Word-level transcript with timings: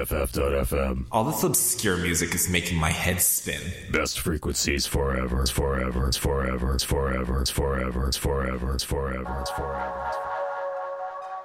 BFF.FM. 0.00 1.04
All 1.12 1.24
this 1.24 1.42
obscure 1.42 1.98
music 1.98 2.34
is 2.34 2.48
making 2.48 2.78
my 2.78 2.90
head 2.90 3.20
spin. 3.20 3.60
Best 3.92 4.20
frequencies 4.20 4.86
forever. 4.86 5.42
It's 5.42 5.50
forever. 5.50 6.08
It's 6.08 6.16
forever. 6.16 6.74
It's 6.74 6.84
forever. 6.84 7.42
It's 7.42 7.50
forever. 7.50 8.08
It's 8.08 8.16
forever. 8.16 8.74
It's 8.74 8.84
forever. 8.84 9.38
It's 9.42 9.50
forever. 9.50 10.10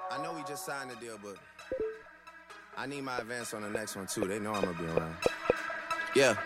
I 0.10 0.24
know 0.24 0.32
we 0.32 0.44
just 0.44 0.66
signed 0.66 0.90
the 0.90 0.96
deal, 0.96 1.20
but 1.22 1.36
I 2.78 2.86
need 2.86 3.02
my 3.02 3.18
advance 3.18 3.54
on 3.54 3.62
the 3.62 3.70
next 3.70 3.98
one 3.98 4.08
too. 4.08 4.26
They 4.26 4.40
know 4.40 4.54
I'm 4.54 4.64
gonna 4.64 4.78
be 4.78 4.86
around. 4.86 5.16
Yeah. 6.16 6.38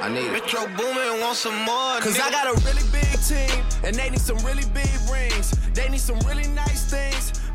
I 0.00 0.08
need 0.08 0.26
it. 0.26 0.32
Metro 0.32 0.66
Boomin 0.76 1.20
want 1.20 1.36
some 1.36 1.54
more. 1.58 2.00
Cause 2.00 2.18
I 2.18 2.30
got 2.32 2.46
a 2.48 2.60
really 2.66 2.82
big 2.90 3.20
team, 3.22 3.64
and 3.84 3.94
they 3.94 4.10
need 4.10 4.20
some 4.20 4.38
really 4.38 4.64
big 4.74 4.90
rings. 5.12 5.54
They 5.72 5.88
need 5.88 6.00
some 6.00 6.18
really 6.20 6.48
nice 6.48 6.90
things. 6.90 7.39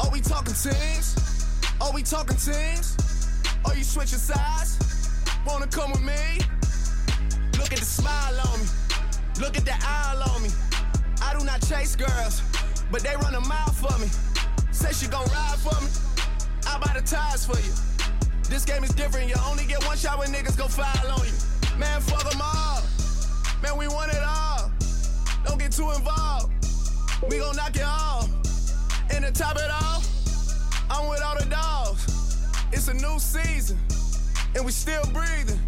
Are 0.00 0.10
we 0.10 0.20
talking 0.20 0.54
teams? 0.54 1.16
Are 1.80 1.92
we 1.92 2.02
talking 2.02 2.36
teams? 2.36 2.96
Are 3.64 3.74
you 3.74 3.84
switching 3.84 4.18
sides? 4.18 4.78
Wanna 5.46 5.66
come 5.66 5.90
with 5.92 6.02
me? 6.02 6.38
Look 7.58 7.72
at 7.72 7.78
the 7.78 7.84
smile 7.84 8.40
on 8.52 8.60
me. 8.60 8.66
Look 9.40 9.56
at 9.56 9.64
the 9.64 9.74
eye 9.74 10.22
on 10.34 10.42
me. 10.42 10.50
I 11.22 11.36
do 11.38 11.44
not 11.44 11.60
chase 11.66 11.96
girls, 11.96 12.42
but 12.90 13.02
they 13.02 13.14
run 13.16 13.34
a 13.34 13.40
mile 13.40 13.72
for 13.72 13.96
me. 13.98 14.08
Say 14.72 14.92
she 14.92 15.08
gon' 15.08 15.26
ride 15.26 15.58
for 15.58 15.80
me. 15.82 15.90
I 16.66 16.78
buy 16.78 16.98
the 16.98 17.04
tires 17.04 17.44
for 17.44 17.58
you. 17.58 17.72
This 18.48 18.64
game 18.64 18.84
is 18.84 18.90
different. 18.94 19.28
You 19.28 19.34
only 19.48 19.64
get 19.66 19.84
one 19.84 19.96
shot 19.96 20.18
when 20.18 20.28
niggas 20.28 20.56
go 20.56 20.68
foul 20.68 21.10
on 21.12 21.26
you. 21.26 21.78
Man, 21.78 22.00
fuck 22.00 22.28
them 22.30 22.40
all. 22.40 22.82
Man, 23.62 23.76
we 23.76 23.88
want 23.88 24.12
it 24.12 24.22
all. 24.24 24.70
Don't 25.44 25.58
get 25.58 25.72
too 25.72 25.90
involved. 25.90 26.52
We 27.28 27.38
gon' 27.38 27.56
knock 27.56 27.76
it 27.76 27.82
off. 27.82 28.37
And 29.10 29.24
to 29.24 29.32
top 29.32 29.56
it 29.56 29.70
off, 29.70 30.06
I'm 30.90 31.08
with 31.08 31.22
all 31.22 31.36
the 31.38 31.46
dogs. 31.46 32.36
It's 32.72 32.88
a 32.88 32.94
new 32.94 33.18
season, 33.18 33.78
and 34.54 34.64
we 34.64 34.72
still 34.72 35.04
breathing. 35.12 35.67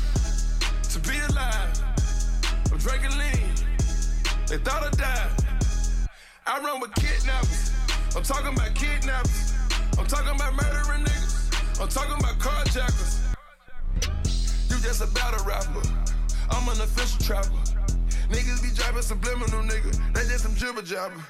to 0.91 0.99
be 0.99 1.17
alive. 1.29 1.71
I'm 2.69 2.77
drinking 2.77 3.17
lean. 3.17 3.47
They 4.47 4.57
thought 4.57 4.83
I 4.83 4.89
died. 4.91 5.31
I 6.45 6.59
run 6.59 6.81
with 6.81 6.93
kidnappers. 6.95 7.71
I'm 8.13 8.23
talking 8.23 8.51
about 8.53 8.75
kidnappers. 8.75 9.53
I'm 9.97 10.05
talking 10.05 10.35
about 10.35 10.53
murdering 10.53 11.05
niggas. 11.05 11.79
I'm 11.81 11.87
talking 11.87 12.19
about 12.19 12.37
carjackers. 12.39 13.23
You 14.69 14.81
just 14.83 15.01
about 15.01 15.31
a 15.31 15.41
battle 15.41 15.45
rapper. 15.45 15.87
I'm 16.49 16.67
an 16.67 16.81
official 16.81 17.23
trapper. 17.23 17.55
Niggas 18.27 18.61
be 18.61 18.75
driving 18.75 19.01
subliminal, 19.01 19.63
nigga. 19.63 19.95
They 20.13 20.27
just 20.27 20.43
some 20.43 20.55
jibber 20.55 20.81
jabber. 20.81 21.23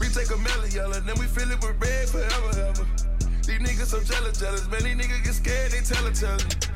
We 0.00 0.08
take 0.08 0.30
a 0.30 0.38
melon 0.38 0.70
yellow, 0.70 1.00
then 1.00 1.18
we 1.18 1.26
fill 1.26 1.50
it 1.50 1.60
with 1.60 1.76
red 1.78 2.08
forever, 2.08 2.72
ever. 2.72 2.86
These 3.44 3.60
niggas 3.60 3.92
so 3.92 4.02
jealous, 4.02 4.40
jealous. 4.40 4.66
Man, 4.70 4.84
these 4.84 4.96
niggas 4.96 5.22
get 5.22 5.34
scared, 5.34 5.72
they 5.72 5.80
tell 5.80 6.06
it, 6.06 6.14
tell 6.14 6.36
it. 6.36 6.70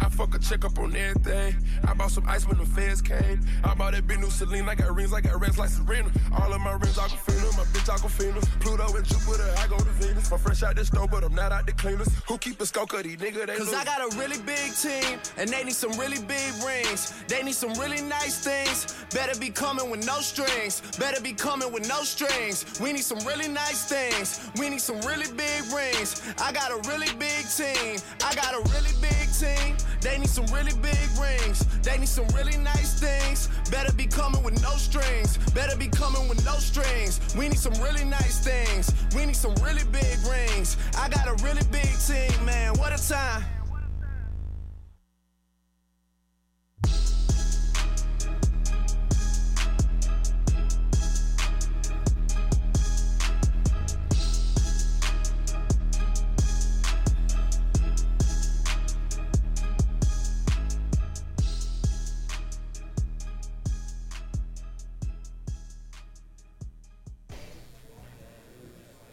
I 0.00 0.08
fuck 0.08 0.34
a 0.34 0.38
check 0.38 0.64
up 0.64 0.78
on 0.78 0.94
everything. 0.94 1.56
I 1.86 1.94
bought 1.94 2.10
some 2.10 2.24
ice 2.28 2.46
when 2.46 2.58
the 2.58 2.66
feds 2.66 3.02
came. 3.02 3.40
I 3.64 3.74
bought 3.74 3.92
that 3.92 4.06
big 4.06 4.20
new 4.20 4.30
Celine. 4.30 4.68
I 4.68 4.74
got 4.74 4.94
rings, 4.94 5.12
I 5.12 5.20
got 5.20 5.40
rings 5.40 5.58
like 5.58 5.70
Serena. 5.70 6.10
All 6.38 6.52
of 6.52 6.60
my 6.60 6.72
rings 6.72 6.96
Aquafina, 6.96 7.56
my 7.56 7.64
bitch 7.64 7.88
Aquafina. 7.88 8.40
Pluto 8.60 8.96
and 8.96 9.04
Jupiter, 9.06 9.54
I 9.58 9.66
go 9.66 9.76
to 9.76 9.84
Venus. 9.84 10.30
I'm 10.30 10.38
fresh 10.38 10.62
out 10.62 10.76
the 10.76 10.84
stove, 10.84 11.10
but 11.10 11.24
I'm 11.24 11.34
not 11.34 11.52
out 11.52 11.66
the 11.66 11.72
cleaners. 11.72 12.08
Who 12.26 12.38
keep 12.38 12.60
a 12.60 12.66
scope 12.66 12.92
of 12.92 13.02
these 13.02 13.16
nigga? 13.16 13.46
They 13.46 13.56
Cause 13.56 13.66
lose. 13.66 13.74
I 13.74 13.84
got 13.84 14.00
a 14.00 14.16
really 14.16 14.38
big 14.38 14.74
team, 14.74 15.18
and 15.36 15.48
they 15.48 15.64
need 15.64 15.74
some 15.74 15.92
really 15.98 16.22
big 16.22 16.52
rings. 16.64 17.14
They 17.26 17.42
need 17.42 17.54
some 17.54 17.72
really 17.74 18.00
nice 18.02 18.44
things. 18.44 18.94
Better 19.12 19.38
be 19.38 19.50
coming 19.50 19.90
with 19.90 20.06
no 20.06 20.20
strings. 20.20 20.80
Better 20.98 21.20
be 21.20 21.32
coming 21.32 21.72
with 21.72 21.88
no 21.88 22.02
strings. 22.02 22.80
We 22.80 22.92
need 22.92 23.04
some 23.04 23.18
really 23.26 23.48
nice 23.48 23.84
things. 23.84 24.48
We 24.58 24.70
need 24.70 24.80
some 24.80 25.00
really 25.00 25.30
big 25.32 25.62
rings. 25.74 26.22
I 26.40 26.52
got 26.52 26.70
a 26.70 26.88
really 26.88 27.12
big 27.18 27.48
team. 27.48 27.98
I 28.24 28.34
got 28.34 28.54
a 28.54 28.62
really 28.70 28.94
big 29.00 29.28
team. 29.32 29.76
They 30.00 30.18
need 30.18 30.28
some 30.28 30.46
really 30.46 30.74
big 30.80 31.08
rings. 31.20 31.64
They 31.82 31.98
need 31.98 32.08
some 32.08 32.26
really 32.28 32.56
nice 32.56 32.98
things. 33.00 33.48
Better 33.70 33.92
be 33.92 34.06
coming 34.06 34.42
with 34.42 34.60
no 34.62 34.70
strings. 34.76 35.38
Better 35.52 35.76
be 35.76 35.88
coming 35.88 36.28
with 36.28 36.44
no 36.44 36.54
strings. 36.54 37.20
We 37.36 37.48
need 37.48 37.58
some 37.58 37.74
really 37.82 38.04
nice 38.04 38.38
things. 38.44 38.92
We 39.14 39.26
need 39.26 39.36
some 39.36 39.54
really 39.56 39.84
big 39.90 40.18
rings. 40.28 40.76
I 40.96 41.08
got 41.08 41.26
a 41.28 41.42
really 41.44 41.64
big 41.70 41.90
team, 42.06 42.44
man. 42.44 42.74
What 42.78 42.92
a 42.92 43.08
time. 43.08 43.57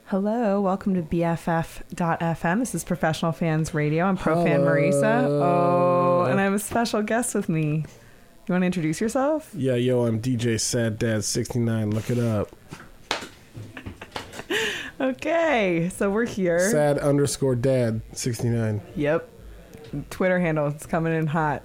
Hello, 0.10 0.62
welcome 0.62 0.94
to 0.94 1.02
BFF.FM. 1.02 2.60
This 2.60 2.76
is 2.76 2.84
Professional 2.84 3.32
Fans 3.32 3.74
Radio. 3.74 4.06
I'm 4.06 4.16
Pro 4.16 4.44
Fan 4.44 4.60
Marisa. 4.60 5.24
Oh, 5.24 6.26
and 6.30 6.40
I 6.40 6.44
have 6.44 6.54
a 6.54 6.60
special 6.60 7.02
guest 7.02 7.34
with 7.34 7.50
me. 7.50 7.86
You 8.46 8.52
want 8.52 8.62
to 8.62 8.68
introduce 8.68 9.02
yourself? 9.02 9.50
Yeah, 9.56 9.74
yo, 9.74 10.06
I'm 10.06 10.22
DJ 10.22 10.62
Sad 10.62 11.00
Dad 11.00 11.24
69. 11.24 11.90
Look 11.90 12.12
it 12.12 12.20
up. 12.20 12.56
Okay, 15.02 15.90
so 15.92 16.12
we're 16.12 16.28
here. 16.28 16.70
Sad 16.70 17.00
underscore 17.00 17.56
Dad 17.56 18.02
69. 18.14 18.82
Yep. 18.96 19.28
Twitter 20.12 20.40
handle. 20.40 20.68
It's 20.68 20.86
coming 20.86 21.14
in 21.14 21.26
hot. 21.26 21.64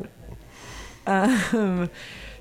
Um, 1.06 1.90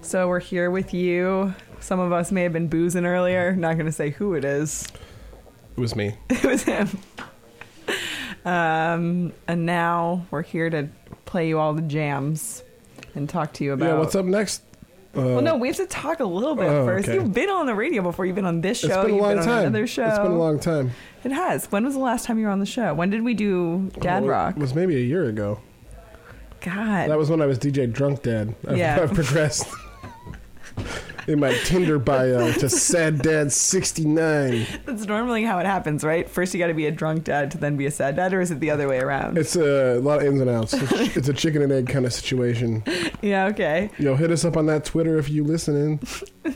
so 0.02 0.30
we're 0.30 0.40
here 0.40 0.72
with 0.72 0.94
you. 0.94 1.54
Some 1.82 2.00
of 2.00 2.14
us 2.14 2.32
may 2.32 2.44
have 2.44 2.54
been 2.54 2.70
boozing 2.70 3.06
earlier. 3.06 3.54
Not 3.54 3.74
going 3.74 3.86
to 3.86 3.92
say 3.92 4.12
who 4.12 4.34
it 4.34 4.46
is. 4.46 4.88
It 5.80 5.82
was 5.82 5.96
me. 5.96 6.14
It 6.30 6.44
was 6.44 6.64
him. 6.64 6.90
Um, 8.44 9.32
and 9.48 9.66
now 9.66 10.26
we're 10.30 10.42
here 10.42 10.70
to 10.70 10.90
play 11.24 11.48
you 11.48 11.58
all 11.58 11.74
the 11.74 11.82
jams 11.82 12.64
and 13.16 13.30
talk 13.30 13.54
to 13.54 13.64
you 13.64 13.72
about. 13.72 13.86
Yeah, 13.86 13.98
what's 13.98 14.14
up 14.14 14.26
next? 14.26 14.62
Uh, 15.16 15.22
Well, 15.22 15.42
no, 15.42 15.56
we 15.56 15.70
have 15.70 15.78
to 15.78 15.86
talk 15.88 16.20
a 16.20 16.26
little 16.26 16.56
bit 16.56 16.66
Oh, 16.68 16.86
first. 16.86 17.08
okay. 17.08 17.16
You've 17.18 17.34
been 17.34 17.50
on 17.50 17.66
the 17.66 17.76
radio 17.76 18.02
before. 18.02 18.26
You've 18.26 18.36
been 18.36 18.44
on 18.46 18.60
this 18.60 18.80
show. 18.82 18.88
It's 18.88 18.96
been 18.98 19.06
a 19.06 19.14
You've 19.14 19.22
long 19.22 19.32
been 19.32 19.40
on 19.40 19.46
time. 19.46 19.60
another 19.60 19.88
show. 19.88 20.06
It's 20.06 20.20
been 20.20 20.32
a 20.32 20.38
long 20.38 20.60
time. 20.60 20.92
It 21.24 21.32
has. 21.32 21.72
When 21.72 21.86
was 21.86 21.94
the 21.94 22.02
last 22.02 22.26
time 22.26 22.38
you 22.40 22.46
were 22.46 22.52
on 22.52 22.60
the 22.60 22.66
show? 22.66 22.94
When 22.94 23.10
did 23.10 23.24
we 23.24 23.34
do 23.34 23.90
Dad 24.02 24.24
Well, 24.24 24.32
Rock? 24.32 24.58
It 24.58 24.60
was 24.62 24.76
maybe 24.76 24.98
a 24.98 25.06
year 25.06 25.24
ago. 25.30 25.62
God. 26.60 27.10
That 27.10 27.18
was 27.18 27.30
when 27.30 27.42
I 27.42 27.46
was 27.46 27.58
DJ 27.58 27.90
Drunk 27.90 28.24
Dad. 28.24 28.54
I've, 28.68 28.78
Yeah. 28.78 29.00
I've 29.02 29.14
progressed 29.14 29.66
in 31.30 31.40
my 31.40 31.54
Tinder 31.64 32.00
bio 32.00 32.52
to 32.54 32.68
Sad 32.70 33.20
Dad 33.20 33.52
69. 33.52 34.66
That's 34.86 35.06
normally 35.06 35.44
how 35.44 35.60
it 35.60 35.68
happens, 35.68 36.04
right? 36.04 36.28
First, 36.28 36.54
you 36.54 36.60
got 36.60 36.68
to 36.68 36.74
be 36.74 36.88
a 36.88 36.92
drunk 36.92 37.26
dad 37.26 37.52
to 37.52 37.60
then 37.60 37.78
be 37.78 37.86
a 37.86 37.92
sad 37.92 38.16
dad, 38.16 38.34
or 38.34 38.42
is 38.42 38.50
it 38.50 38.60
the 38.60 38.72
other 38.72 38.88
way 38.88 39.00
around? 39.00 39.38
It's 39.38 39.56
a 39.56 40.00
lot 40.00 40.22
of 40.22 40.26
ins 40.26 40.42
and 40.42 40.50
outs. 40.50 40.74
It's, 40.74 41.18
it's 41.18 41.30
a 41.30 41.34
chicken 41.34 41.62
and 41.62 41.72
egg 41.72 41.88
kind 41.88 42.06
of 42.06 42.14
situation. 42.14 42.84
yeah, 43.22 43.46
okay. 43.46 43.92
Yo, 44.00 44.16
hit 44.16 44.32
us 44.32 44.44
up 44.44 44.58
on 44.58 44.66
that 44.66 44.86
Twitter 44.86 45.20
if 45.20 45.30
you 45.30 45.44
listening. 45.44 46.00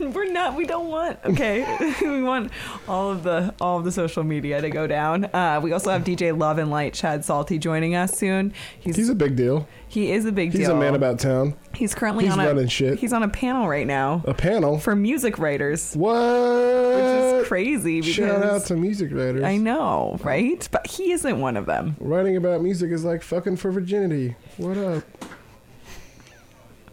We're 0.00 0.30
not. 0.32 0.56
We 0.56 0.66
don't 0.66 0.88
want. 0.88 1.18
Okay, 1.24 1.94
we 2.02 2.22
want 2.22 2.50
all 2.88 3.10
of 3.10 3.22
the 3.22 3.54
all 3.60 3.78
of 3.78 3.84
the 3.84 3.92
social 3.92 4.22
media 4.24 4.60
to 4.60 4.70
go 4.70 4.86
down. 4.86 5.24
Uh, 5.26 5.60
we 5.62 5.72
also 5.72 5.90
have 5.90 6.04
DJ 6.04 6.36
Love 6.36 6.58
and 6.58 6.70
Light 6.70 6.94
Chad 6.94 7.24
Salty 7.24 7.58
joining 7.58 7.94
us 7.94 8.16
soon. 8.18 8.52
He's, 8.78 8.96
He's 8.96 9.08
a 9.08 9.14
big 9.14 9.36
deal. 9.36 9.66
he 9.88 10.12
is 10.12 10.24
a 10.24 10.32
big 10.32 10.52
deal. 10.52 10.58
He's 10.60 10.68
deal. 10.68 10.76
a 10.76 10.80
man 10.80 10.94
about 10.94 11.18
town. 11.18 11.54
He's 11.74 11.94
currently 11.94 12.24
he's 12.24 12.32
on 12.32 12.40
a 12.40 12.46
running 12.46 12.68
shit. 12.68 12.98
He's 12.98 13.12
on 13.12 13.22
a 13.22 13.28
panel 13.28 13.68
right 13.68 13.86
now 13.86 14.22
A 14.26 14.34
panel. 14.34 14.78
for 14.78 14.94
music 14.94 15.38
writers, 15.38 15.94
what? 15.96 16.14
which 16.14 17.42
is 17.42 17.48
crazy. 17.48 18.00
Because 18.00 18.14
Shout 18.14 18.42
out 18.44 18.64
to 18.66 18.76
music 18.76 19.10
writers. 19.12 19.42
I 19.42 19.56
know, 19.56 20.18
right? 20.22 20.66
But 20.70 20.86
he 20.86 21.12
isn't 21.12 21.40
one 21.40 21.56
of 21.56 21.66
them. 21.66 21.96
Writing 22.00 22.36
about 22.36 22.62
music 22.62 22.90
is 22.92 23.04
like 23.04 23.22
fucking 23.22 23.56
for 23.56 23.72
virginity. 23.72 24.36
What 24.56 24.76
up? 24.78 25.04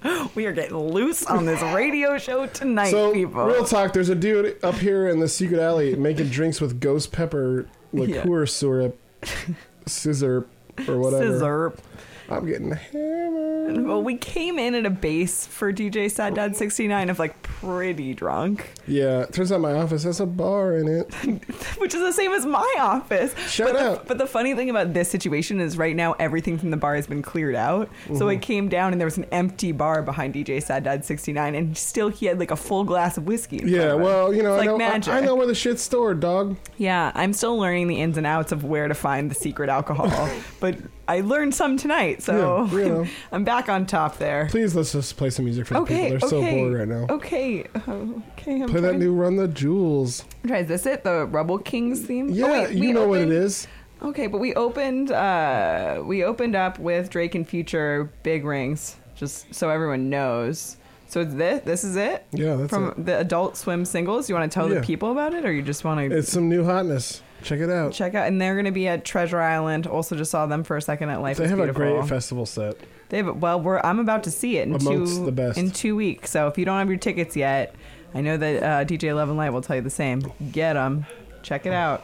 We 0.36 0.46
are 0.46 0.52
getting 0.54 0.78
loose 0.78 1.26
on 1.26 1.46
this 1.46 1.62
radio 1.62 2.18
show 2.18 2.46
tonight, 2.48 2.92
So, 2.92 3.14
people. 3.14 3.46
real 3.46 3.66
talk, 3.66 3.94
there's 3.94 4.10
a 4.10 4.16
dude 4.16 4.64
up 4.64 4.76
here 4.76 5.08
in 5.10 5.20
the 5.20 5.28
secret 5.28 5.60
alley 5.60 5.96
making 5.96 6.28
drinks 6.30 6.60
with 6.62 6.80
ghost 6.80 7.12
pepper 7.12 7.68
liqueur 7.94 8.46
syrup, 8.46 8.98
scissor, 9.86 10.48
or 10.88 10.98
whatever. 10.98 11.34
Scissor. 11.34 11.74
I'm 12.32 12.46
getting 12.46 12.72
hammered. 12.72 13.86
Well, 13.86 14.02
we 14.04 14.16
came 14.18 14.58
in 14.60 14.76
at 14.76 14.86
a 14.86 14.90
base 14.90 15.46
for 15.48 15.72
DJ 15.72 16.10
Sad 16.10 16.34
Dad 16.36 16.56
69 16.56 17.10
of 17.10 17.20
like 17.20 17.42
pretty 17.44 18.14
drunk, 18.14 18.70
Yeah, 18.88 19.26
turns 19.28 19.52
out 19.52 19.62
my 19.62 19.74
office 19.74 20.04
has 20.04 20.20
a 20.20 20.26
bar 20.26 20.78
in 20.78 20.88
it. 20.88 21.14
which 21.78 21.94
is 21.94 22.02
the 22.02 22.12
same 22.12 22.32
as 22.32 22.46
my 22.46 22.76
office. 22.80 23.38
Shut 23.50 23.74
but 23.74 23.80
The, 23.80 23.92
up. 23.92 24.08
but 24.08 24.18
the 24.18 24.26
funny 24.28 24.56
thing 24.56 24.70
about 24.70 24.94
this 24.94 25.10
situation 25.10 25.60
is 25.62 25.78
right 25.78 25.96
now 25.96 26.14
everything 26.14 26.58
from 26.58 26.72
the 26.72 26.78
bar 26.78 26.96
has 26.96 27.08
been 27.08 27.22
cleared 27.22 27.56
out. 27.56 27.90
So 28.08 28.14
Mm-hmm. 28.14 28.28
I 28.30 28.36
came 28.38 28.70
down 28.70 28.92
and 28.94 29.00
there 29.02 29.06
was 29.08 29.18
an 29.18 29.26
empty 29.32 29.72
bar 29.72 30.02
behind 30.02 30.34
DJ 30.34 30.62
Sad 30.62 30.84
Dad 30.84 31.06
69 31.06 31.56
and 31.56 31.78
still 31.78 32.10
he 32.10 32.26
had 32.26 32.40
like 32.40 32.52
a 32.52 32.56
full 32.56 32.84
glass 32.84 33.18
of 33.18 33.26
whiskey. 33.26 33.62
Yeah, 33.66 33.94
well, 33.94 34.34
you 34.34 34.42
know, 34.44 34.56
It's 34.56 34.64
I 34.64 34.66
like 34.66 34.68
know, 34.68 34.76
I- 34.76 34.90
magic. 34.90 35.14
I, 35.14 35.20
know 35.22 35.36
where 35.36 35.48
the 35.48 35.56
shit's 35.56 35.82
stored, 35.82 36.20
dog. 36.20 36.58
Yeah, 36.78 37.12
I'm 37.16 37.34
still 37.34 37.58
learning 37.58 37.88
the 37.88 38.02
ins 38.02 38.18
and 38.18 38.26
outs 38.28 38.52
of 38.52 38.64
where 38.64 38.88
to 38.88 38.94
find 38.96 39.30
the 39.32 39.36
secret 39.36 39.70
alcohol, 39.70 40.10
but 40.60 40.78
I 41.12 41.20
learned 41.20 41.54
some 41.54 41.76
tonight, 41.76 42.22
so 42.24 42.66
Yeah, 42.72 42.72
you 42.80 42.90
know. 42.94 43.08
I'm 43.34 43.44
back 43.44 43.68
on 43.68 43.86
top 43.86 44.18
there. 44.18 44.48
Please 44.50 44.74
let's 44.76 44.94
just 44.94 45.18
play 45.18 45.30
some 45.30 45.44
music 45.44 45.68
for 45.68 45.74
the 45.74 45.82
people. 45.82 45.96
They're 46.08 46.18
okay, 46.18 46.28
so 46.28 46.42
bored 46.42 46.74
right 46.74 46.88
now. 46.88 47.06
Okay, 47.10 47.66
okay. 47.88 48.62
I'm 48.62 48.70
Play 48.70 48.80
that 48.82 48.96
new 48.98 49.14
Run 49.14 49.36
the 49.36 49.50
Jewels. 49.50 50.24
Try 50.48 50.60
is 50.60 50.68
this 50.70 50.86
it? 50.86 51.04
The 51.04 51.26
Rubble 51.26 51.58
Kings 51.58 52.00
theme? 52.02 52.30
Yeah, 52.30 52.46
Oh, 52.46 52.52
wait, 52.64 52.72
you 52.76 52.94
know 52.94 53.08
what 53.10 53.20
it 53.20 53.30
is. 53.30 53.68
Okay, 54.02 54.28
but 54.28 54.38
we 54.40 54.54
opened 54.56 55.12
uh 55.12 56.02
we 56.06 56.24
opened 56.24 56.56
up 56.56 56.80
with 56.80 57.10
Drake 57.10 57.36
and 57.36 57.48
Future 57.48 58.10
Big 58.24 58.46
Rings, 58.46 58.96
just 59.16 59.54
so 59.54 59.70
everyone 59.70 60.10
knows. 60.10 60.78
So 61.08 61.26
this 61.26 61.62
this 61.66 61.84
is 61.84 61.98
it? 61.98 62.26
Yeah, 62.32 62.56
that's 62.56 62.70
From 62.70 62.88
it. 62.92 63.06
the 63.06 63.20
Adult 63.20 63.58
Swim 63.58 63.84
singles. 63.84 64.30
You 64.30 64.36
want 64.36 64.50
to 64.50 64.54
tell 64.56 64.70
Yeah. 64.70 64.80
the 64.80 64.82
people 64.86 65.12
about 65.12 65.34
it 65.34 65.44
or 65.46 65.52
you 65.52 65.62
just 65.62 65.84
want 65.84 66.00
to 66.10 66.18
It's 66.18 66.32
some 66.32 66.48
new 66.48 66.64
hotness. 66.64 67.22
Check 67.44 67.60
it 67.60 67.70
out. 67.70 67.94
check 67.94 68.16
out 68.16 68.28
and 68.28 68.40
they're 68.42 68.54
going 68.56 68.66
to 68.66 68.72
be 68.72 68.88
at 68.88 69.04
Treasure 69.06 69.40
Island. 69.40 69.88
Also 69.88 70.16
just 70.16 70.32
saw 70.32 70.46
them 70.46 70.64
for 70.64 70.78
a 70.78 70.82
second 70.82 71.10
at 71.10 71.22
Life 71.22 71.38
They 71.38 71.48
have 71.48 71.60
a 71.60 71.72
great 71.72 72.06
festival 72.08 72.46
set. 72.46 72.76
They 73.10 73.18
have 73.18 73.38
well, 73.42 73.60
we're 73.60 73.80
I'm 73.80 74.00
about 74.00 74.24
to 74.24 74.32
see 74.32 74.58
it 74.58 74.68
in 74.68 74.76
Amongst 74.76 75.16
two 75.18 75.26
the 75.26 75.32
best. 75.32 75.58
in 75.58 75.72
two 75.72 75.96
weeks. 75.96 76.30
So 76.32 76.48
if 76.48 76.58
you 76.58 76.66
don't 76.66 76.78
have 76.80 76.88
your 76.90 76.98
tickets 76.98 77.36
yet, 77.36 77.76
I 78.14 78.22
know 78.22 78.38
that 78.38 78.64
uh, 78.64 78.86
DJ 78.86 79.16
Love 79.16 79.30
and 79.30 79.38
Light 79.38 79.52
will 79.52 79.62
tell 79.62 79.76
you 79.76 79.82
the 79.82 79.90
same. 79.90 80.32
Get 80.52 80.74
them, 80.74 81.06
check 81.44 81.66
it 81.66 81.74
out. 81.74 82.04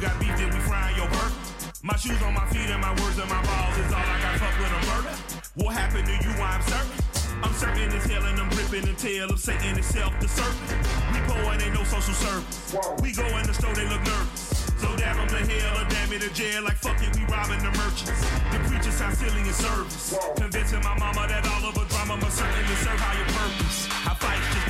Got 0.00 0.18
beef, 0.18 0.34
then 0.36 0.48
we 0.48 0.60
frying 0.64 0.96
your 0.96 1.06
burger. 1.08 1.34
My 1.82 1.96
shoes 1.96 2.20
on 2.22 2.32
my 2.32 2.46
feet 2.48 2.68
and 2.72 2.80
my 2.80 2.90
words 3.00 3.18
and 3.18 3.28
my 3.28 3.42
balls 3.44 3.76
is 3.76 3.92
all 3.92 4.00
I 4.00 4.16
got. 4.24 4.40
Fuck 4.40 4.56
with 4.56 4.72
a 4.72 4.80
murder. 4.88 5.14
What 5.60 5.76
happened 5.76 6.06
to 6.08 6.16
you? 6.24 6.32
I'm 6.40 6.62
certain. 6.62 7.00
I'm 7.42 7.54
certain 7.54 7.88
as 7.92 8.04
hell 8.04 8.24
and 8.24 8.40
I'm 8.40 8.50
ripping 8.56 8.84
the 8.84 8.94
tail 8.96 9.30
of 9.30 9.38
Satan 9.40 9.78
itself, 9.78 10.12
the 10.20 10.28
serpent. 10.28 10.80
We 11.12 11.20
poor 11.28 11.52
and 11.52 11.62
ain't 11.62 11.74
no 11.74 11.84
social 11.84 12.14
service. 12.14 12.76
We 13.02 13.12
go 13.12 13.24
in 13.38 13.46
the 13.46 13.54
store, 13.54 13.74
they 13.74 13.88
look 13.88 14.02
nervous. 14.04 14.72
So 14.80 14.88
damn 14.96 15.16
them 15.16 15.28
to 15.28 15.40
hell 15.44 15.84
or 15.84 15.88
damn 15.88 16.12
it 16.12 16.20
to 16.22 16.32
jail. 16.32 16.64
Like 16.64 16.76
fuck 16.76 17.00
it, 17.00 17.16
we 17.16 17.24
robbing 17.28 17.60
the 17.60 17.72
merchants. 17.76 18.20
The 18.52 18.58
preachers 18.68 18.94
sound 18.94 19.16
silly 19.16 19.40
in 19.40 19.52
service. 19.52 20.16
Convincing 20.36 20.82
my 20.82 20.96
mama 20.98 21.28
that 21.28 21.44
all 21.48 21.68
of 21.68 21.76
her 21.76 21.88
drama 21.88 22.16
must 22.16 22.36
certainly 22.36 22.76
serve 22.80 23.00
higher 23.00 23.28
purpose. 23.36 23.86
How 23.88 24.14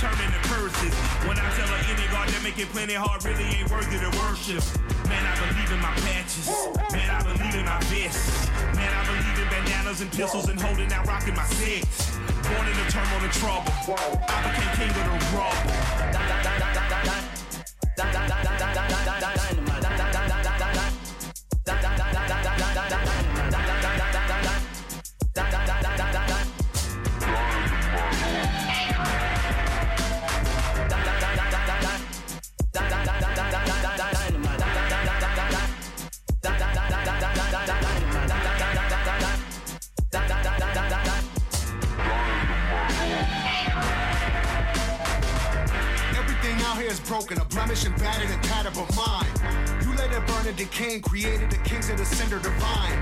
fights 0.00 0.16
just 0.16 0.18
turn 0.18 0.26
into 0.26 0.38
curses. 0.48 0.94
When 1.28 1.38
I 1.38 1.48
tell 1.56 1.68
her 1.68 1.80
any 1.92 2.06
God 2.12 2.28
that 2.28 2.42
make 2.42 2.58
it 2.58 2.68
plenty 2.68 2.94
hard 2.94 3.24
really 3.24 3.44
ain't 3.44 3.70
worthy 3.70 3.98
to 3.98 4.10
worship. 4.18 4.62
Man, 5.08 5.24
I 5.26 5.34
believe 5.36 5.72
in 5.72 5.80
my 5.80 5.94
patches. 6.00 6.48
Man, 6.92 7.10
I 7.10 7.22
believe 7.22 7.54
in 7.54 7.64
my 7.64 7.80
vests. 7.90 8.48
Man, 8.76 8.92
I 8.92 9.02
believe 9.06 9.38
in 9.38 9.48
bandanas 9.50 10.00
and 10.00 10.10
pistols 10.12 10.48
and 10.48 10.60
holding 10.60 10.92
out, 10.92 11.06
rocking 11.06 11.34
my 11.34 11.44
sets. 11.44 12.16
Born 12.42 12.66
in 12.66 12.76
the 12.76 12.86
turmoil 12.90 13.22
and 13.22 13.32
trouble. 13.32 13.72
I 14.28 14.36
became 14.48 14.70
king 14.76 14.90
of 14.90 15.04
the 15.04 15.36
rubble. 15.36 15.90
And 47.70 47.96
battered 47.98 48.28
and 48.28 48.42
tattered 48.42 48.74
but 48.74 48.96
mine. 48.96 49.80
You 49.80 49.94
let 49.94 50.10
it 50.10 50.26
burn 50.26 50.44
and 50.44 50.56
decay 50.56 50.94
and 50.94 51.02
created 51.04 51.52
the 51.52 51.56
kings 51.58 51.88
of 51.88 51.98
the 51.98 52.04
cinder 52.04 52.40
divine. 52.40 52.98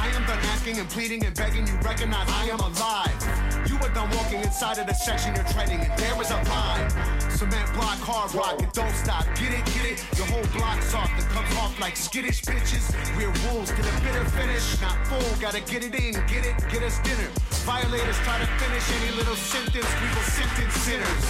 I 0.00 0.10
am 0.16 0.24
done 0.24 0.38
asking 0.38 0.78
and 0.78 0.88
pleading 0.88 1.22
and 1.26 1.36
begging 1.36 1.66
you 1.66 1.74
recognize 1.84 2.26
I 2.30 2.44
am 2.44 2.58
alive. 2.58 3.68
You 3.68 3.76
are 3.76 3.92
done 3.92 4.08
walking 4.16 4.40
inside 4.40 4.78
of 4.78 4.86
the 4.86 4.94
section 4.94 5.34
you're 5.34 5.44
treading 5.44 5.80
and 5.80 5.92
there 5.98 6.18
is 6.22 6.30
a 6.30 6.42
line. 6.48 7.15
Cement 7.36 7.70
block, 7.74 8.00
hard 8.00 8.32
rock, 8.32 8.62
and 8.62 8.72
don't 8.72 8.96
stop. 8.96 9.26
Get 9.36 9.52
it, 9.52 9.60
get 9.76 9.84
it? 9.84 10.00
Your 10.16 10.24
whole 10.32 10.48
block 10.56 10.80
soft 10.80 11.12
and 11.20 11.28
comes 11.36 11.52
off 11.60 11.78
like 11.78 11.94
skittish 11.94 12.40
bitches. 12.40 12.88
We're 13.12 13.28
wolves 13.44 13.68
to 13.76 13.82
a 13.84 13.94
bitter 14.00 14.24
finish. 14.32 14.64
Not 14.80 14.96
full, 15.04 15.20
gotta 15.36 15.60
get 15.60 15.84
it 15.84 15.92
in, 15.92 16.16
get 16.24 16.48
it, 16.48 16.56
get 16.72 16.80
us 16.80 16.96
dinner. 17.04 17.28
Violators 17.68 18.16
try 18.24 18.40
to 18.40 18.48
finish 18.56 18.88
any 18.88 19.12
little 19.20 19.36
sentence, 19.36 19.84
we 20.00 20.08
will 20.16 20.28
sentence 20.32 20.72
sinners. 20.80 21.24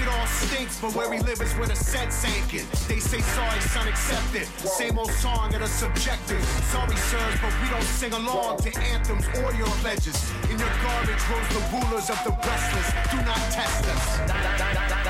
It 0.00 0.08
all 0.08 0.24
stinks, 0.24 0.80
but 0.80 0.94
where 0.96 1.10
we 1.10 1.18
live 1.20 1.42
is 1.42 1.52
where 1.60 1.68
the 1.68 1.76
set 1.76 2.14
sank 2.14 2.54
in. 2.54 2.64
They 2.88 2.96
say 2.98 3.20
sorry, 3.20 3.60
son, 3.60 3.88
accept 3.88 4.32
it. 4.32 4.48
Same 4.64 4.98
old 4.98 5.12
song 5.12 5.52
at 5.52 5.60
a 5.60 5.68
subjective. 5.68 6.40
Sorry, 6.72 6.96
sirs, 6.96 7.36
but 7.44 7.52
we 7.60 7.68
don't 7.68 7.90
sing 8.00 8.14
along 8.14 8.64
to 8.64 8.72
anthems 8.80 9.28
or 9.44 9.52
your 9.52 9.68
pledges. 9.84 10.16
In 10.48 10.56
your 10.56 10.72
garbage 10.80 11.20
rose 11.28 11.50
the 11.52 11.62
rulers 11.76 12.08
of 12.08 12.16
the 12.24 12.32
restless. 12.40 12.88
Do 13.12 13.18
not 13.28 13.42
test 13.52 13.84
us. 13.84 15.09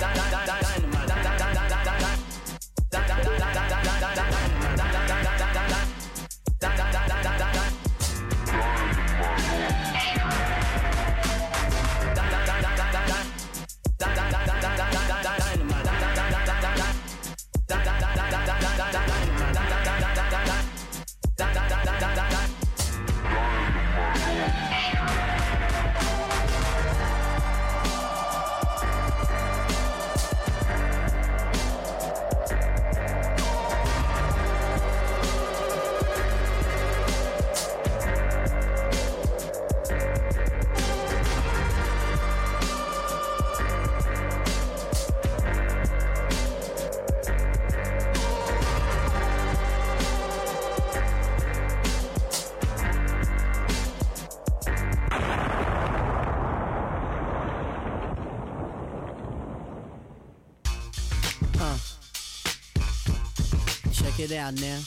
now. 64.59 64.79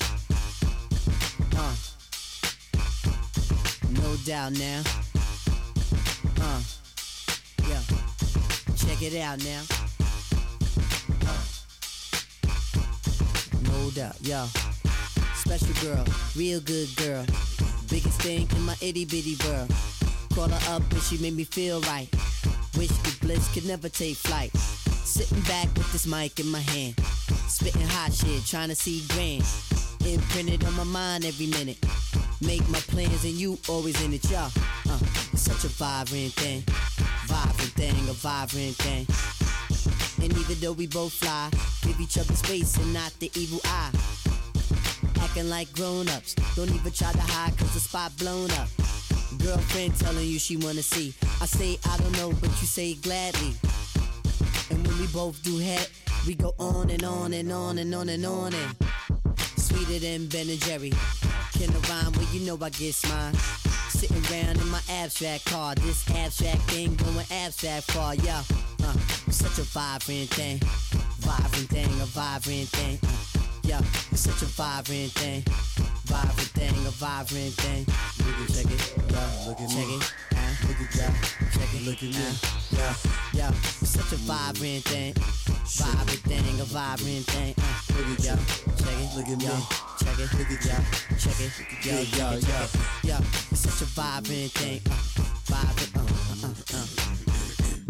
Uh, 1.57 1.75
no 3.91 4.17
doubt 4.27 4.53
now. 4.53 4.83
Uh, 6.41 6.61
yeah, 7.69 7.81
check 8.77 9.01
it 9.03 9.17
out 9.21 9.39
now. 9.45 9.63
Uh, 11.27 11.45
no 13.63 13.91
doubt, 13.91 14.17
yo. 14.23 14.47
Special 15.37 15.75
girl, 15.83 16.05
real 16.37 16.61
good 16.61 16.89
girl. 16.97 17.25
Biggest 17.89 18.21
thing 18.23 18.49
in 18.57 18.63
my 18.63 18.75
itty 18.81 19.05
bitty 19.05 19.37
world. 19.47 19.71
Call 20.35 20.49
her 20.49 20.75
up 20.75 20.83
and 20.91 21.03
she 21.03 21.17
made 21.19 21.37
me 21.37 21.45
feel 21.45 21.81
right. 21.83 22.09
Wish 22.77 22.89
the 22.89 23.17
bliss 23.21 23.53
could 23.55 23.67
never 23.67 23.89
take 23.89 24.17
flight. 24.17 24.55
Sitting 24.57 25.41
back 25.43 25.69
with 25.75 25.93
this 25.93 26.07
mic 26.07 26.41
in 26.41 26.49
my 26.49 26.61
hand. 26.61 26.97
Spitting 27.55 27.87
hot 27.87 28.13
shit, 28.13 28.45
trying 28.45 28.69
to 28.69 28.75
see 28.75 29.05
grand. 29.15 29.45
Imprinted 30.05 30.65
on 30.65 30.75
my 30.75 30.83
mind 30.83 31.25
every 31.25 31.47
minute. 31.47 31.79
Make 32.45 32.69
my 32.69 32.81
plans 32.81 33.23
and 33.23 33.35
you 33.35 33.57
always 33.69 33.95
in 34.05 34.13
it, 34.13 34.29
y'all. 34.29 34.51
Uh, 34.91 34.99
it's 35.33 35.43
such 35.43 35.63
a 35.63 35.69
vibrant 35.69 36.33
thing. 36.33 36.65
Vibrant 37.27 37.71
thing, 37.79 37.95
a 38.11 38.13
vibrant 38.13 38.75
thing. 38.83 39.07
And 40.21 40.37
even 40.37 40.59
though 40.59 40.73
we 40.73 40.89
both 40.89 41.13
fly, 41.13 41.49
give 41.87 42.01
each 42.01 42.19
other 42.19 42.35
space 42.35 42.77
and 42.77 42.93
not 42.93 43.13
the 43.21 43.31
evil 43.37 43.61
eye. 43.67 43.93
Acting 45.23 45.49
like 45.49 45.73
grown 45.75 46.09
ups, 46.09 46.35
don't 46.57 46.75
even 46.75 46.91
try 46.91 47.13
to 47.13 47.21
hide 47.21 47.57
cause 47.57 47.73
the 47.73 47.79
spot 47.79 48.11
blown 48.19 48.51
up. 48.59 48.67
Girlfriend 49.39 49.95
telling 50.01 50.27
you 50.27 50.41
she 50.41 50.57
wanna 50.57 50.83
see. 50.83 51.15
I 51.41 51.47
say 51.47 51.79
I 51.89 51.99
don't 51.99 52.17
know, 52.19 52.33
but 52.33 52.51
you 52.61 52.67
say 52.67 52.95
gladly. 52.95 53.55
And 54.71 54.85
when 54.85 54.99
we 54.99 55.07
both 55.07 55.41
do 55.45 55.59
head, 55.59 55.89
we 56.27 56.35
go 56.35 56.55
on 56.59 56.91
and 56.91 57.03
on 57.05 57.33
and 57.33 57.53
on 57.53 57.79
and 57.79 57.95
on 57.95 58.09
and 58.09 58.25
on 58.25 58.53
and 58.55 58.77
sweeter 59.57 59.99
than 59.99 60.27
Ben 60.29 60.49
and 60.49 60.61
Jerry. 60.61 60.93
Can 61.53 61.71
I 61.71 61.79
rhyme? 61.89 62.13
Well, 62.13 62.27
you 62.33 62.41
know 62.47 62.59
I 62.63 62.71
get 62.71 62.97
mine. 63.09 63.35
Sitting 63.89 64.23
around 64.31 64.61
in 64.61 64.69
my 64.69 64.81
abstract 64.91 65.45
car, 65.47 65.75
this 65.77 66.09
abstract 66.11 66.63
thing 66.63 66.95
going 66.97 67.27
abstract 67.31 67.91
far, 67.93 68.15
yeah. 68.17 68.43
Uh, 68.83 68.95
it's 69.27 69.37
such 69.37 69.59
a 69.59 69.63
vibrant 69.63 70.31
thing, 70.31 70.59
vibrant 71.21 71.69
thing, 71.69 71.87
a 72.01 72.07
vibrant 72.07 72.69
thing. 72.69 72.99
Uh, 73.03 73.41
yeah, 73.63 73.81
it's 74.11 74.21
such 74.21 74.43
a 74.43 74.47
vibrant 74.47 75.13
thing, 75.13 75.43
vibrant 76.05 76.51
thing, 76.53 76.87
a 76.87 76.91
vibrant 76.91 77.55
thing. 77.55 77.87
Look 78.25 78.37
at 78.41 78.55
check 78.55 78.73
it, 78.73 78.95
yeah, 79.11 79.49
look 79.49 79.61
at 79.61 79.69
check 79.71 79.87
me. 79.87 79.97
it. 79.97 80.13
Uh, 80.37 80.69
look 80.69 80.81
at 80.81 80.97
yeah, 80.97 81.15
check 81.53 81.75
it, 81.75 81.83
look 81.85 82.03
at 82.03 82.11
me. 82.13 82.27
Yeah, 82.73 82.95
yeah, 83.33 83.49
it's 83.49 83.89
such 83.89 84.13
a 84.13 84.17
vibrant 84.17 84.85
thing, 84.85 85.15
vibrant 85.65 86.21
thing, 86.21 86.61
a 86.61 86.65
vibrant 86.65 87.27
thing. 87.27 87.55
Uh, 87.59 87.99
look 87.99 88.19
at 88.19 88.25
yeah, 88.25 88.37
check 88.77 88.99
it, 89.01 89.17
look 89.17 89.29
at 89.29 89.39
me. 89.39 89.47
Check 89.99 90.19
it, 90.19 90.33
look 90.39 90.51
at 90.51 90.65
yeah, 90.65 90.85
check 91.19 91.41
it, 91.41 91.53
yeah, 91.85 92.01
yeah, 92.17 92.37
yeah, 92.37 92.67
yeah. 93.03 93.19
It's 93.51 93.61
such 93.61 93.83
a 93.83 93.91
vibrant 93.93 94.53
thing, 94.53 94.81
uh, 94.91 95.23
vibrant, 95.45 95.97
uh, 95.97 96.47
uh, 96.47 96.51
uh. 96.51 96.79
uh. 96.79 97.15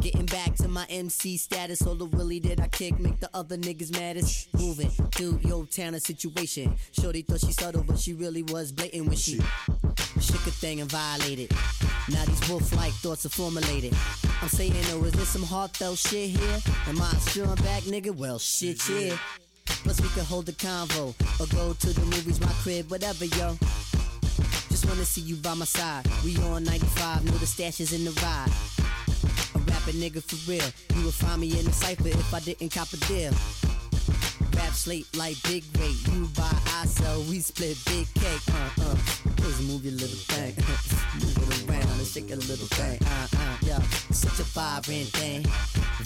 Getting 0.00 0.26
back 0.26 0.54
to 0.56 0.68
my 0.68 0.84
MC 0.90 1.38
status, 1.38 1.80
all 1.86 1.94
the 1.94 2.04
willy 2.04 2.38
that 2.40 2.60
I 2.60 2.68
kick 2.68 3.00
make 3.00 3.20
the 3.20 3.30
other 3.32 3.56
niggas 3.56 3.90
maddest. 3.92 4.52
Moving 4.54 4.90
through 4.90 5.40
your 5.42 5.64
town 5.64 5.94
a 5.94 6.00
situation. 6.00 6.76
Shorty 6.92 7.22
thought 7.22 7.40
she 7.40 7.52
subtle, 7.52 7.84
but 7.84 7.98
she 7.98 8.12
really 8.12 8.42
was 8.42 8.70
blatant 8.70 9.06
when 9.08 9.16
she 9.16 9.40
shook 10.20 10.46
a 10.46 10.50
thing 10.50 10.80
and 10.80 10.90
violated. 10.90 11.50
Now 12.10 12.24
these 12.24 12.48
wolf-like 12.48 12.92
thoughts 12.92 13.26
are 13.26 13.30
formulated. 13.30 13.94
I'm 14.42 14.48
saying, 14.48 14.74
oh, 14.90 15.04
is 15.04 15.12
there 15.12 15.24
some 15.24 15.42
heartfelt 15.42 15.98
shit 15.98 16.30
here? 16.30 16.58
Am 16.86 17.00
I 17.00 17.10
strong 17.14 17.54
back, 17.56 17.82
nigga? 17.84 18.14
Well, 18.14 18.38
shit, 18.38 18.88
yeah. 18.88 19.16
Plus 19.66 20.00
we 20.00 20.08
could 20.08 20.24
hold 20.24 20.48
a 20.48 20.52
convo 20.52 21.14
or 21.40 21.46
go 21.54 21.72
to 21.72 21.92
the 21.92 22.04
movies, 22.04 22.40
my 22.40 22.52
crib, 22.62 22.90
whatever, 22.90 23.24
yo. 23.24 23.56
Just 24.68 24.86
wanna 24.86 25.04
see 25.04 25.22
you 25.22 25.36
by 25.36 25.54
my 25.54 25.64
side. 25.64 26.06
We 26.24 26.36
on 26.44 26.64
95, 26.64 27.24
know 27.24 27.32
the 27.32 27.46
stash 27.46 27.80
is 27.80 27.92
in 27.92 28.04
the 28.04 28.12
ride. 28.22 28.50
A 29.54 29.58
rapping 29.70 30.00
nigga 30.00 30.22
for 30.22 30.50
real. 30.50 30.68
You 30.96 31.06
would 31.06 31.14
find 31.14 31.40
me 31.40 31.58
in 31.58 31.64
the 31.64 31.72
cipher 31.72 32.08
if 32.08 32.34
I 32.34 32.40
didn't 32.40 32.72
cop 32.72 32.92
a 32.92 32.96
deal. 33.08 33.32
Rap 34.56 34.72
slate 34.72 35.06
like 35.16 35.36
big 35.44 35.64
rate. 35.78 35.96
You 36.12 36.28
buy, 36.36 36.50
I 36.66 36.86
sell, 36.86 37.20
we 37.22 37.40
split 37.40 37.78
big 37.86 38.06
cake. 38.14 38.42
Uh 38.48 38.82
uh. 38.82 39.33
Just 39.44 39.60
move 39.68 39.84
your 39.84 39.92
little 39.92 40.16
thing. 40.32 40.56
move 41.20 41.36
it 41.36 41.68
around 41.68 41.98
and 42.00 42.06
shake 42.06 42.30
a 42.32 42.36
little 42.48 42.66
thing. 42.80 42.98
Uh 43.04 43.28
uh. 43.36 43.56
Yeah. 43.60 43.82
Such 44.10 44.40
a 44.40 44.44
vibrant 44.56 45.08
thing. 45.08 45.44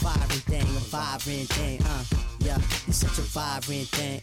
Vibrant 0.02 0.42
thing, 0.50 0.66
a 0.66 0.83
vibrant 0.90 1.49
thing. 1.50 1.80
Uh. 1.87 2.02
Yeah. 2.40 2.59
It's 2.88 2.97
such 2.97 3.16
a 3.18 3.23
vibrant 3.23 3.87
thing. 3.95 4.18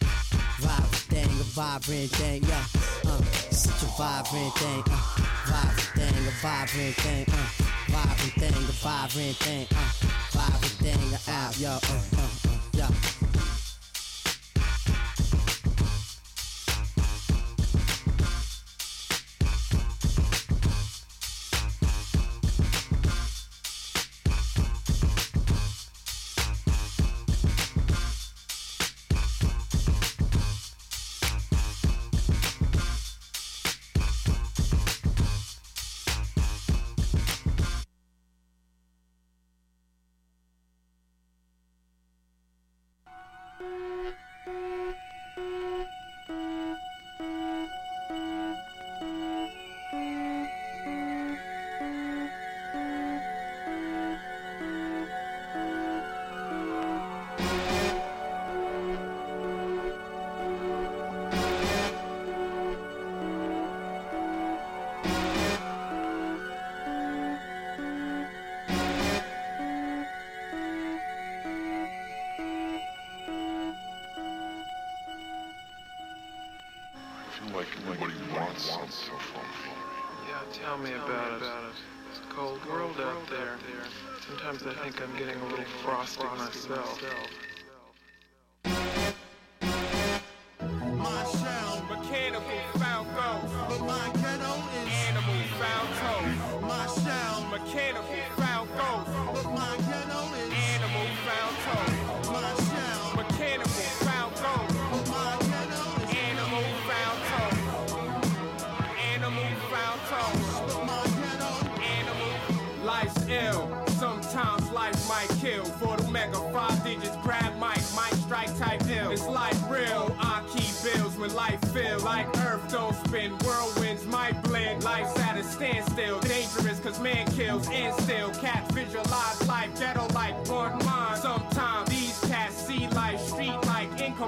Vibrant 0.60 1.08
thing, 1.08 1.24
a 1.24 1.48
vibrant 1.56 2.10
thing. 2.10 2.44
Yeah. 2.44 2.64
Uh. 3.08 3.22
Such 3.48 3.82
a 3.84 3.90
vibrant 3.96 4.52
thing. 4.52 4.84
Uh. 4.84 5.16
Vibrant 5.48 5.96
thing, 5.96 6.26
a 6.28 6.34
vibrant 6.44 6.96
thing. 7.00 7.24
Uh. 7.32 7.48
Vibrant 7.88 8.34
thing, 8.36 8.52
a 8.52 8.74
vibrant 8.84 9.36
thing. 9.40 9.66
Uh. 9.72 9.92
Vibrant 10.36 10.76
thing, 10.84 11.14
uh. 11.14 11.32
Out, 11.32 11.58
yo. 11.58 11.70
Uh, 11.70 12.20
uh, 12.20 12.35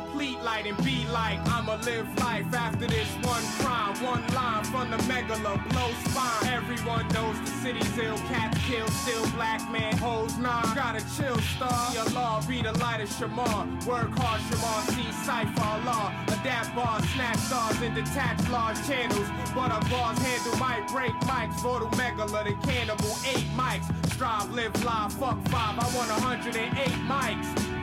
like 0.06 0.58
right 0.58 0.66
and 0.66 0.84
be 0.84 1.06
like, 1.12 1.38
I'ma 1.48 1.76
live 1.84 2.06
life 2.18 2.52
after 2.54 2.86
this 2.86 3.08
one 3.22 3.42
crime. 3.60 3.94
One 4.04 4.26
line 4.34 4.64
from 4.64 4.90
the 4.90 4.96
megala, 5.08 5.56
blow 5.70 5.90
spine. 6.04 6.52
Everyone 6.52 7.06
knows 7.08 7.38
the 7.40 7.50
city's 7.62 7.98
ill, 7.98 8.16
cats 8.28 8.58
kill, 8.66 8.86
still 8.88 9.28
black 9.30 9.60
man, 9.70 9.96
hoes 9.98 10.36
nine. 10.38 10.74
Gotta 10.74 11.02
chill, 11.16 11.38
star. 11.38 11.94
Your 11.94 12.04
law, 12.10 12.42
read 12.48 12.66
a 12.66 12.72
light 12.78 13.00
of 13.00 13.08
Shamar. 13.08 13.86
Work 13.86 14.10
hard, 14.18 14.40
Shamar, 14.48 14.80
see 14.94 15.12
cipher 15.24 15.84
law. 15.84 16.12
Adapt 16.28 16.74
bars, 16.74 17.04
snatch 17.10 17.38
stars, 17.38 17.80
and 17.82 17.94
detach 17.94 18.48
large 18.50 18.78
channels. 18.86 19.28
But 19.54 19.70
our 19.70 19.84
bars 19.90 20.18
handle 20.18 20.58
might 20.58 20.86
break 20.88 21.12
mics. 21.30 21.60
Voodoo 21.62 21.88
megala, 21.96 22.44
the 22.44 22.54
cannibal, 22.66 23.14
eight 23.32 23.48
mics. 23.56 23.86
Strive, 24.12 24.50
live, 24.52 24.84
live, 24.84 25.12
fuck 25.12 25.38
five. 25.48 25.78
I 25.78 25.86
want 25.96 26.10
108 26.10 26.88
mics. 27.06 27.77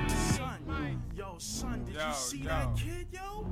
Yo, 1.35 1.39
son, 1.39 1.83
did 1.83 1.95
yo, 1.95 2.07
you 2.07 2.13
see 2.13 2.37
yo. 2.37 2.45
that 2.45 2.77
kid, 2.77 3.07
yo? 3.11 3.45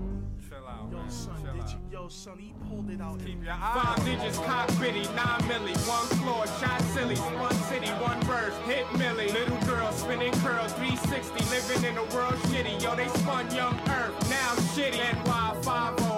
Chill 0.47 0.65
out, 0.65 0.87
yo, 0.89 0.97
man. 0.99 1.11
son, 1.11 1.35
Chill 1.43 1.51
did 1.51 1.61
out. 1.63 1.69
you? 1.71 1.79
Yo, 1.91 2.07
son, 2.07 2.37
he 2.39 2.53
pulled 2.69 2.89
it 2.89 3.01
out. 3.01 3.19
Keep 3.25 3.43
your 3.43 3.51
eyes. 3.51 3.83
Five 3.83 3.99
ninjas, 4.07 4.39
cockpitty, 4.47 5.03
nine 5.17 5.41
milli, 5.51 5.75
one 5.85 6.07
floor, 6.23 6.47
shot 6.61 6.81
silly, 6.93 7.17
one 7.17 7.53
city, 7.67 7.89
one 7.99 8.21
verse, 8.21 8.55
hit 8.67 8.85
milli. 8.95 9.33
Little 9.33 9.59
girl 9.67 9.91
spinning 9.91 10.31
curls, 10.39 10.71
360, 10.79 11.43
living 11.49 11.91
in 11.91 11.97
a 11.97 12.03
world 12.15 12.35
shitty. 12.47 12.81
Yo, 12.81 12.95
they 12.95 13.09
spun 13.19 13.53
young 13.53 13.77
Earth, 13.89 14.29
now 14.29 14.55
shitty. 14.71 15.03
NY 15.25 15.97
50 15.97 16.12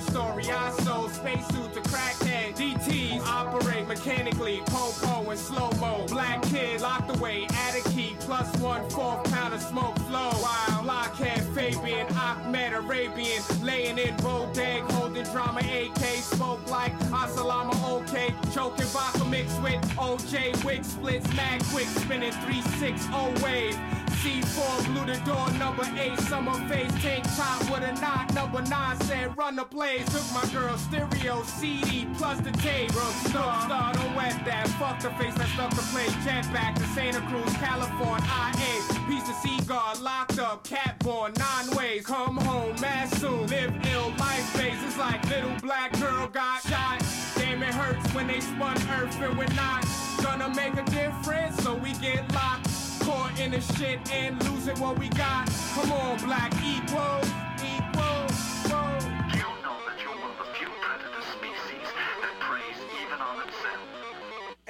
story, 0.00 0.44
I 0.48 0.70
sold 0.82 1.10
spacesuit 1.12 1.72
to 1.74 1.80
crackhead. 1.80 2.54
DTs 2.54 3.20
operate 3.26 3.86
mechanically, 3.88 4.62
po-po 4.66 5.28
and 5.30 5.38
slow-mo. 5.38 6.06
Black 6.08 6.42
kid 6.42 6.80
locked 6.80 7.16
away, 7.16 7.46
add 7.50 7.74
a 7.74 7.88
key, 7.90 8.16
plus 8.20 8.54
one 8.60 8.88
fourth 8.90 9.24
pound 9.24 9.54
of 9.54 9.60
smoke 9.60 9.98
flow. 10.00 10.30
While 10.30 10.82
blockhead 10.82 11.31
Fabian, 11.62 12.08
Ahmed 12.16 12.72
Arabian, 12.72 13.40
laying 13.62 13.96
in 13.96 14.16
bodeg, 14.16 14.80
holding 14.90 15.22
drama 15.26 15.60
AK, 15.60 16.04
smoke 16.16 16.68
like 16.68 16.92
Asalama 17.10 17.72
OK, 17.88 18.34
choking 18.52 18.86
vodka 18.86 19.24
mixed 19.26 19.62
with 19.62 19.80
OJ, 19.96 20.64
wig 20.64 20.84
splits, 20.84 21.32
mad 21.34 21.62
quick, 21.70 21.86
spinning 21.86 22.32
360 22.32 23.44
wave. 23.44 23.78
C4 24.22 24.86
blew 24.86 25.06
the 25.12 25.18
door, 25.24 25.50
number 25.58 25.82
8, 25.98 26.16
summer 26.30 26.54
face, 26.68 26.92
tank 27.02 27.24
top 27.36 27.60
with 27.70 27.82
a 27.82 27.92
knot, 28.00 28.32
number 28.34 28.62
9 28.62 29.00
said 29.00 29.36
run 29.36 29.56
the 29.56 29.64
plays, 29.64 30.04
took 30.14 30.22
my 30.32 30.46
girl 30.52 30.76
stereo 30.78 31.42
CD 31.42 32.06
plus 32.16 32.38
the 32.38 32.52
tape, 32.62 32.92
Snoop 32.92 33.34
star, 33.66 33.92
don't 33.94 34.14
wet 34.14 34.38
that, 34.44 34.68
fuck 34.78 35.00
the 35.00 35.10
face 35.18 35.34
that 35.34 35.48
stuck 35.48 35.70
to 35.70 35.82
play, 35.90 36.06
jet 36.24 36.44
back 36.52 36.76
to 36.76 36.84
Santa 36.94 37.20
Cruz, 37.26 37.52
California, 37.54 38.22
IA, 38.22 39.08
piece 39.08 39.28
of 39.28 39.34
cigar, 39.42 39.96
locked 40.00 40.38
up, 40.38 40.62
cat 40.62 40.96
born, 41.00 41.32
nine 41.52 41.76
ways, 41.76 42.06
come 42.06 42.36
home, 42.36 42.74
mad 42.80 43.08
soon, 43.16 43.46
live 43.48 43.74
ill, 43.92 44.10
life 44.18 44.58
it's 44.58 44.96
like 44.98 45.22
little 45.28 45.54
black 45.60 45.92
girl 46.00 46.26
got 46.28 46.62
shot, 46.62 47.02
damn 47.36 47.62
it 47.62 47.74
hurts 47.74 48.14
when 48.14 48.26
they 48.26 48.40
spun 48.40 48.76
earth 48.90 49.20
and 49.20 49.36
we're 49.36 49.54
not 49.54 49.84
gonna 50.22 50.48
make 50.54 50.74
a 50.74 50.84
difference, 50.90 51.62
so 51.62 51.74
we 51.74 51.92
get 51.94 52.20
locked. 52.34 52.68
Caught 53.00 53.40
in 53.40 53.50
the 53.50 53.60
shit 53.60 53.98
and 54.12 54.40
losing 54.48 54.78
what 54.78 54.96
we 54.98 55.08
got. 55.08 55.50
Come 55.74 55.90
on, 55.92 56.16
black 56.24 56.52
equal, 56.62 57.18
equal, 57.58 58.26
whoa. 58.70 59.21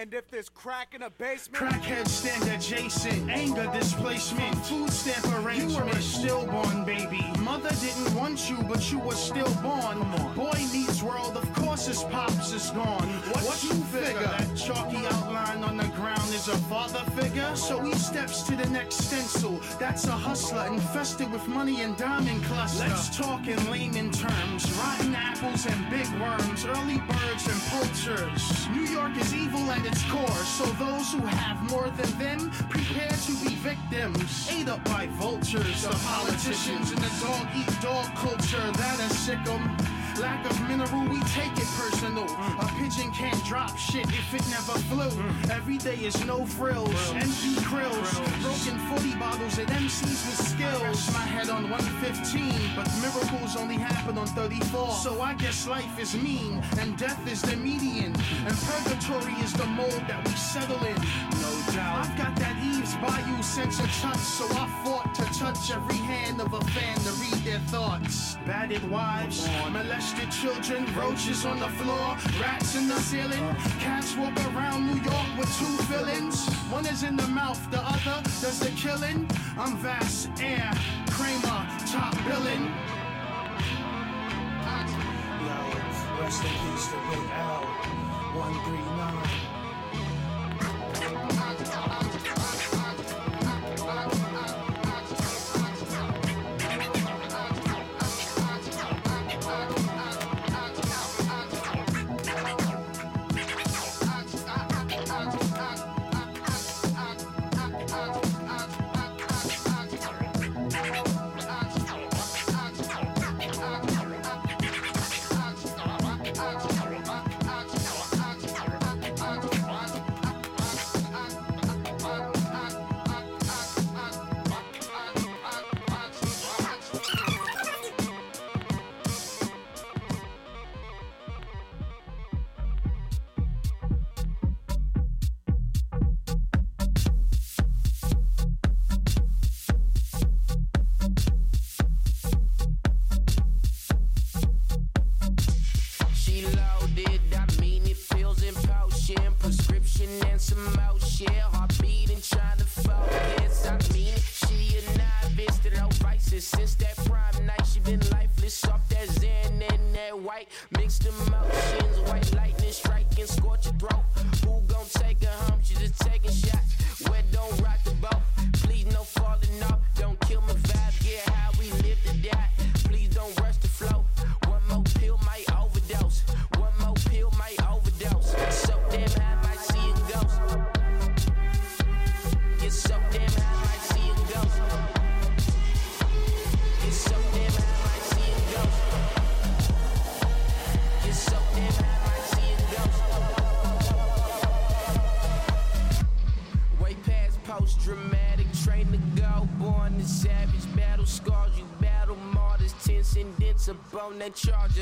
And 0.02 0.12
if 0.14 0.28
there's 0.32 0.48
crack 0.48 0.94
in 0.94 1.02
a 1.02 1.10
basement, 1.10 1.62
Crackheads 1.62 2.08
stand 2.08 2.42
adjacent, 2.50 3.30
anger 3.30 3.70
displacement, 3.72 4.56
food 4.66 4.90
stamp 4.90 5.24
arrangement. 5.46 5.70
You 5.70 5.76
were 5.76 5.90
a 5.96 6.02
stillborn 6.02 6.84
baby. 6.84 7.24
Mother 7.38 7.70
didn't 7.80 8.12
want 8.16 8.50
you, 8.50 8.56
but 8.64 8.90
you 8.90 8.98
were 8.98 9.14
stillborn. 9.14 10.00
Boy 10.34 10.58
meets 10.72 11.04
world, 11.04 11.36
of 11.36 11.52
course 11.54 11.86
his 11.86 12.02
pops 12.02 12.52
is 12.52 12.70
gone. 12.70 13.08
What, 13.30 13.62
you 13.62 13.74
figure? 13.96 14.22
That 14.22 14.56
chalky 14.56 14.96
outline 15.06 15.62
on 15.62 15.76
the 15.76 15.86
ground 15.94 16.34
is 16.34 16.48
a 16.48 16.56
father 16.66 17.08
figure. 17.12 17.54
So 17.54 17.80
he 17.80 17.94
steps 17.94 18.42
to 18.48 18.56
the 18.56 18.68
next 18.70 18.96
stencil. 18.96 19.60
That's 19.78 20.08
a 20.08 20.10
hustler 20.10 20.66
infested 20.66 21.30
with 21.30 21.46
money 21.46 21.82
and 21.82 21.96
diamond 21.96 22.42
cluster. 22.46 22.88
Let's 22.88 23.16
talk 23.16 23.46
in 23.46 23.70
layman 23.70 24.10
terms. 24.10 24.68
Rotten 24.72 25.14
apples 25.14 25.64
and 25.66 25.90
big 25.90 26.08
worms, 26.20 26.66
early 26.66 26.98
birds 26.98 27.46
and 27.46 27.60
poachers. 27.70 28.68
New 28.70 28.86
York 28.92 29.16
is 29.16 29.32
evil 29.32 29.70
at 29.70 29.91
its 29.92 30.02
core, 30.10 30.44
so 30.44 30.64
those 30.84 31.12
who 31.12 31.20
have 31.20 31.62
more 31.70 31.88
than 31.90 32.18
them 32.18 32.50
prepare 32.70 33.10
to 33.10 33.32
be 33.44 33.54
victims. 33.56 34.48
Ate 34.50 34.68
up 34.68 34.82
by 34.84 35.06
vultures, 35.18 35.82
the 35.82 35.94
politicians, 36.04 36.90
and 36.92 37.00
the 37.00 37.12
dog 37.24 37.46
eat 37.54 37.80
dog 37.80 38.06
culture 38.16 38.70
that 38.72 38.98
is 39.00 39.18
sick 39.18 39.46
'em. 39.46 40.01
Lack 40.22 40.48
of 40.48 40.68
mineral, 40.68 41.02
we 41.08 41.20
take 41.34 41.50
it 41.58 41.66
personal. 41.76 42.22
A 42.22 42.70
pigeon 42.78 43.10
can't 43.10 43.44
drop 43.44 43.76
shit 43.76 44.06
if 44.06 44.32
it 44.32 44.48
never 44.50 44.78
flew. 44.86 45.10
Every 45.50 45.78
day 45.78 45.96
is 45.96 46.24
no 46.24 46.46
frills, 46.46 46.94
empty 47.10 47.58
krills, 47.66 48.08
broken 48.40 48.78
40 48.86 49.16
bottles 49.16 49.58
at 49.58 49.66
MCs 49.66 50.22
with 50.24 50.46
skills. 50.46 51.12
My 51.12 51.26
head 51.26 51.50
on 51.50 51.68
115, 51.68 52.54
but 52.76 52.88
miracles 53.02 53.56
only 53.56 53.74
happen 53.74 54.16
on 54.16 54.28
34. 54.28 54.92
So 54.92 55.20
I 55.20 55.34
guess 55.34 55.66
life 55.66 55.98
is 55.98 56.14
mean, 56.14 56.62
and 56.78 56.96
death 56.96 57.26
is 57.26 57.42
the 57.42 57.56
median, 57.56 58.14
and 58.46 58.56
purgatory 58.70 59.34
is 59.42 59.52
the 59.54 59.66
mold 59.66 60.02
that 60.06 60.24
we 60.24 60.34
settle 60.36 60.78
in. 60.86 60.94
No 61.42 61.50
doubt. 61.74 62.06
I've 62.06 62.16
got 62.16 62.36
that 62.36 62.56
Eve's 62.62 62.94
Bayou 63.02 63.42
sense 63.42 63.80
of 63.80 63.90
touch, 64.00 64.18
so 64.18 64.46
I 64.50 64.68
fought 64.84 65.16
to 65.16 65.24
touch 65.36 65.72
every 65.72 65.96
hand 65.96 66.40
of 66.40 66.52
a 66.52 66.60
fan 66.70 66.96
to 66.98 67.10
read 67.18 67.42
their 67.42 67.58
thoughts. 67.74 68.36
Battered 68.46 68.88
wives, 68.88 69.48
molested 69.72 70.11
children, 70.30 70.86
roaches 70.94 71.44
on 71.46 71.58
the 71.58 71.68
floor, 71.68 72.16
rats 72.40 72.76
in 72.76 72.88
the 72.88 72.96
ceiling. 72.96 73.54
Cats 73.80 74.16
walk 74.16 74.36
around 74.54 74.86
New 74.86 75.00
York 75.02 75.28
with 75.38 75.50
two 75.58 75.76
villains. 75.84 76.46
One 76.70 76.86
is 76.86 77.02
in 77.02 77.16
the 77.16 77.28
mouth, 77.28 77.60
the 77.70 77.80
other 77.80 78.22
does 78.22 78.58
the 78.60 78.70
killing. 78.70 79.28
I'm 79.58 79.76
vast 79.78 80.30
air, 80.40 80.72
Kramer, 81.10 81.66
top 81.86 82.14
yo, 85.44 86.20
rest 86.20 86.44
in 86.44 86.50
peace 86.50 86.86
to 86.88 86.96
Big 87.10 87.30
L, 87.32 87.62
139. 88.34 88.81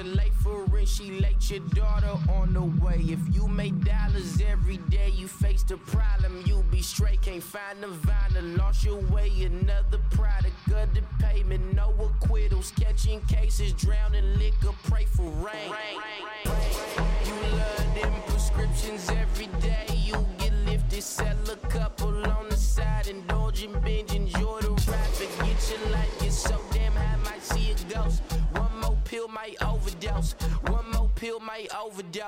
Late. 0.03 0.30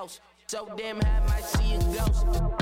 Overdose. 0.03 0.21
So 0.47 0.69
damn 0.77 1.01
high, 1.01 1.21
might 1.27 1.45
see 1.45 1.75
a 1.75 1.79
ghost. 1.79 2.62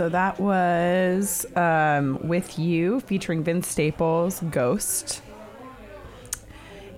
So 0.00 0.08
that 0.08 0.40
was 0.40 1.44
um, 1.56 2.26
with 2.26 2.58
you 2.58 3.00
featuring 3.00 3.44
Vince 3.44 3.68
Staples, 3.68 4.40
Ghost. 4.50 5.20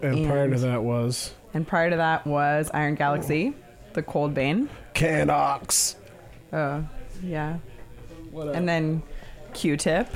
And, 0.02 0.24
prior 0.24 0.48
to 0.48 0.56
that 0.60 0.84
was 0.84 1.34
And 1.52 1.66
prior 1.66 1.90
to 1.90 1.96
that 1.96 2.24
was 2.24 2.70
Iron 2.72 2.94
Galaxy, 2.94 3.54
The 3.94 4.04
Cold 4.04 4.36
Vein. 4.36 4.70
Canox. 4.94 5.96
Oh, 6.52 6.86
yeah. 7.24 7.56
And 8.32 8.68
then 8.68 9.02
Q-Tip, 9.52 10.06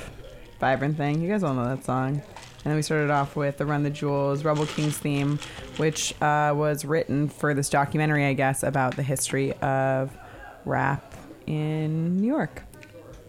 Vibrant 0.61 0.97
Thing. 0.97 1.21
You 1.21 1.29
guys 1.29 1.43
all 1.43 1.55
know 1.55 1.65
that 1.65 1.85
song. 1.85 2.11
And 2.11 2.23
then 2.63 2.77
we 2.77 2.83
started 2.83 3.11
off 3.11 3.35
with 3.35 3.57
the 3.57 3.67
Run 3.67 3.83
the 3.83 3.91
Jewels, 3.91 4.45
Rubble 4.45 4.67
Kings 4.67 4.97
theme, 4.97 5.41
which 5.79 6.15
uh, 6.23 6.55
was 6.55 6.85
written 6.85 7.31
for 7.31 7.53
this 7.53 7.69
documentary, 7.69 8.25
I 8.27 8.35
guess, 8.35 8.63
about 8.63 8.95
the 8.95 9.03
history 9.03 9.55
of 9.55 10.17
rap 10.65 11.15
in 11.49 12.19
New 12.19 12.29
York. 12.29 12.63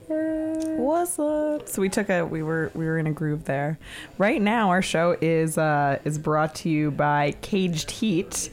What's 0.07 1.19
up? 1.19 1.67
So 1.67 1.81
we 1.81 1.89
took 1.89 2.09
a 2.09 2.23
we 2.23 2.41
were 2.41 2.71
we 2.73 2.85
were 2.85 2.97
in 2.97 3.07
a 3.07 3.11
groove 3.11 3.43
there. 3.43 3.77
Right 4.17 4.41
now 4.41 4.69
our 4.69 4.81
show 4.81 5.17
is 5.19 5.57
uh 5.57 5.99
is 6.05 6.17
brought 6.17 6.55
to 6.55 6.69
you 6.69 6.91
by 6.91 7.35
Caged 7.41 7.91
Heat, 7.91 8.49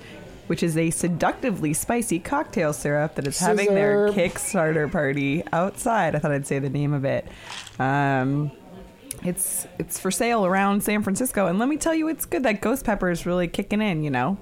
which 0.48 0.64
is 0.64 0.76
a 0.76 0.90
seductively 0.90 1.72
spicy 1.72 2.18
cocktail 2.18 2.72
syrup 2.72 3.14
that 3.14 3.28
is 3.28 3.38
having 3.38 3.72
their 3.72 4.08
Kickstarter 4.08 4.90
party 4.90 5.44
outside. 5.52 6.16
I 6.16 6.18
thought 6.18 6.32
I'd 6.32 6.46
say 6.46 6.58
the 6.58 6.70
name 6.70 6.92
of 6.92 7.04
it. 7.04 7.24
Um 7.78 8.50
it's 9.22 9.68
it's 9.78 9.96
for 9.96 10.10
sale 10.10 10.44
around 10.44 10.82
San 10.82 11.04
Francisco 11.04 11.46
and 11.46 11.60
let 11.60 11.68
me 11.68 11.76
tell 11.76 11.94
you 11.94 12.08
it's 12.08 12.24
good 12.24 12.42
that 12.42 12.62
ghost 12.62 12.84
pepper 12.84 13.10
is 13.10 13.26
really 13.26 13.46
kicking 13.46 13.80
in, 13.80 14.02
you 14.02 14.10
know. 14.10 14.38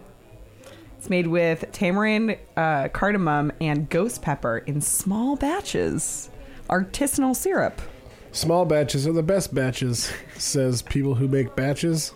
It's 0.96 1.10
made 1.10 1.26
with 1.26 1.64
tamarind, 1.72 2.38
uh, 2.56 2.86
cardamom, 2.88 3.50
and 3.60 3.90
ghost 3.90 4.22
pepper 4.22 4.58
in 4.58 4.80
small 4.80 5.34
batches. 5.34 6.30
Artisanal 6.72 7.36
syrup. 7.36 7.82
Small 8.32 8.64
batches 8.64 9.06
are 9.06 9.12
the 9.12 9.22
best 9.22 9.54
batches, 9.54 10.10
says 10.36 10.80
people 10.80 11.14
who 11.14 11.28
make 11.28 11.54
batches. 11.54 12.14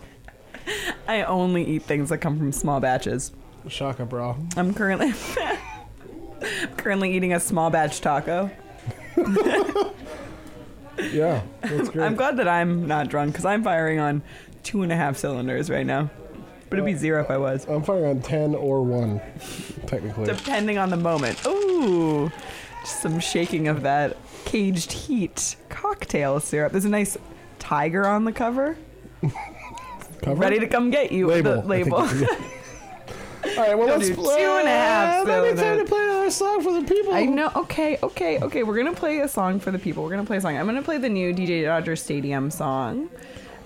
I 1.07 1.21
only 1.21 1.63
eat 1.63 1.83
things 1.83 2.09
that 2.09 2.17
come 2.17 2.39
from 2.39 2.51
small 2.51 2.79
batches. 2.79 3.31
Shaka, 3.67 4.05
bro. 4.05 4.35
I'm 4.55 4.73
currently 4.73 5.13
currently 6.77 7.15
eating 7.15 7.33
a 7.33 7.39
small 7.39 7.69
batch 7.69 8.01
taco. 8.01 8.49
Yeah, 11.11 11.43
that's 11.61 11.89
great. 11.89 12.03
I'm 12.03 12.15
glad 12.15 12.37
that 12.37 12.47
I'm 12.47 12.87
not 12.87 13.07
drunk 13.07 13.33
because 13.33 13.45
I'm 13.45 13.63
firing 13.63 13.99
on 13.99 14.23
two 14.63 14.81
and 14.81 14.91
a 14.91 14.95
half 14.95 15.15
cylinders 15.15 15.69
right 15.69 15.85
now. 15.85 16.09
But 16.71 16.79
it'd 16.79 16.85
be 16.85 16.95
uh, 16.95 16.97
zero 16.97 17.21
if 17.21 17.29
I 17.29 17.37
was. 17.37 17.65
I'm 17.67 17.83
firing 17.83 18.05
on 18.05 18.21
10 18.21 18.55
or 18.55 18.81
1, 18.81 19.21
technically. 19.85 20.25
Depending 20.25 20.79
on 20.79 20.89
the 20.89 20.97
moment. 20.97 21.45
Ooh, 21.45 22.31
just 22.81 23.01
some 23.01 23.19
shaking 23.19 23.67
of 23.67 23.83
that 23.83 24.17
caged 24.47 24.91
heat 24.93 25.55
cocktail 25.69 26.39
syrup. 26.39 26.71
There's 26.71 26.85
a 26.85 26.89
nice 26.89 27.17
tiger 27.59 28.07
on 28.07 28.23
the 28.25 28.31
cover. 28.31 28.77
Cover? 30.21 30.39
Ready 30.39 30.59
to 30.59 30.67
come 30.67 30.89
get 30.89 31.11
you. 31.11 31.27
Label, 31.27 31.61
The 31.61 31.67
label. 31.67 31.97
All 33.57 33.63
right, 33.63 33.77
well, 33.77 33.87
let's 33.87 34.09
play. 34.09 34.37
two 34.43 34.49
and 34.49 34.67
a 34.67 34.71
half 34.71 35.25
Maybe 35.27 35.57
time 35.57 35.77
to 35.77 35.85
play 35.85 36.03
another 36.03 36.31
song 36.31 36.61
for 36.61 36.73
the 36.73 36.83
people. 36.87 37.13
I 37.13 37.25
know. 37.25 37.51
Okay, 37.55 37.97
okay, 38.03 38.39
okay. 38.39 38.63
We're 38.63 38.75
gonna 38.77 38.93
play 38.95 39.19
a 39.19 39.27
song 39.27 39.59
for 39.59 39.71
the 39.71 39.79
people. 39.79 40.03
We're 40.03 40.09
gonna 40.09 40.25
play 40.25 40.37
a 40.37 40.41
song. 40.41 40.57
I'm 40.57 40.65
gonna 40.65 40.81
play 40.81 40.97
the 40.97 41.09
new 41.09 41.33
DJ 41.33 41.63
Dodger 41.63 41.95
Stadium 41.95 42.49
song. 42.51 43.09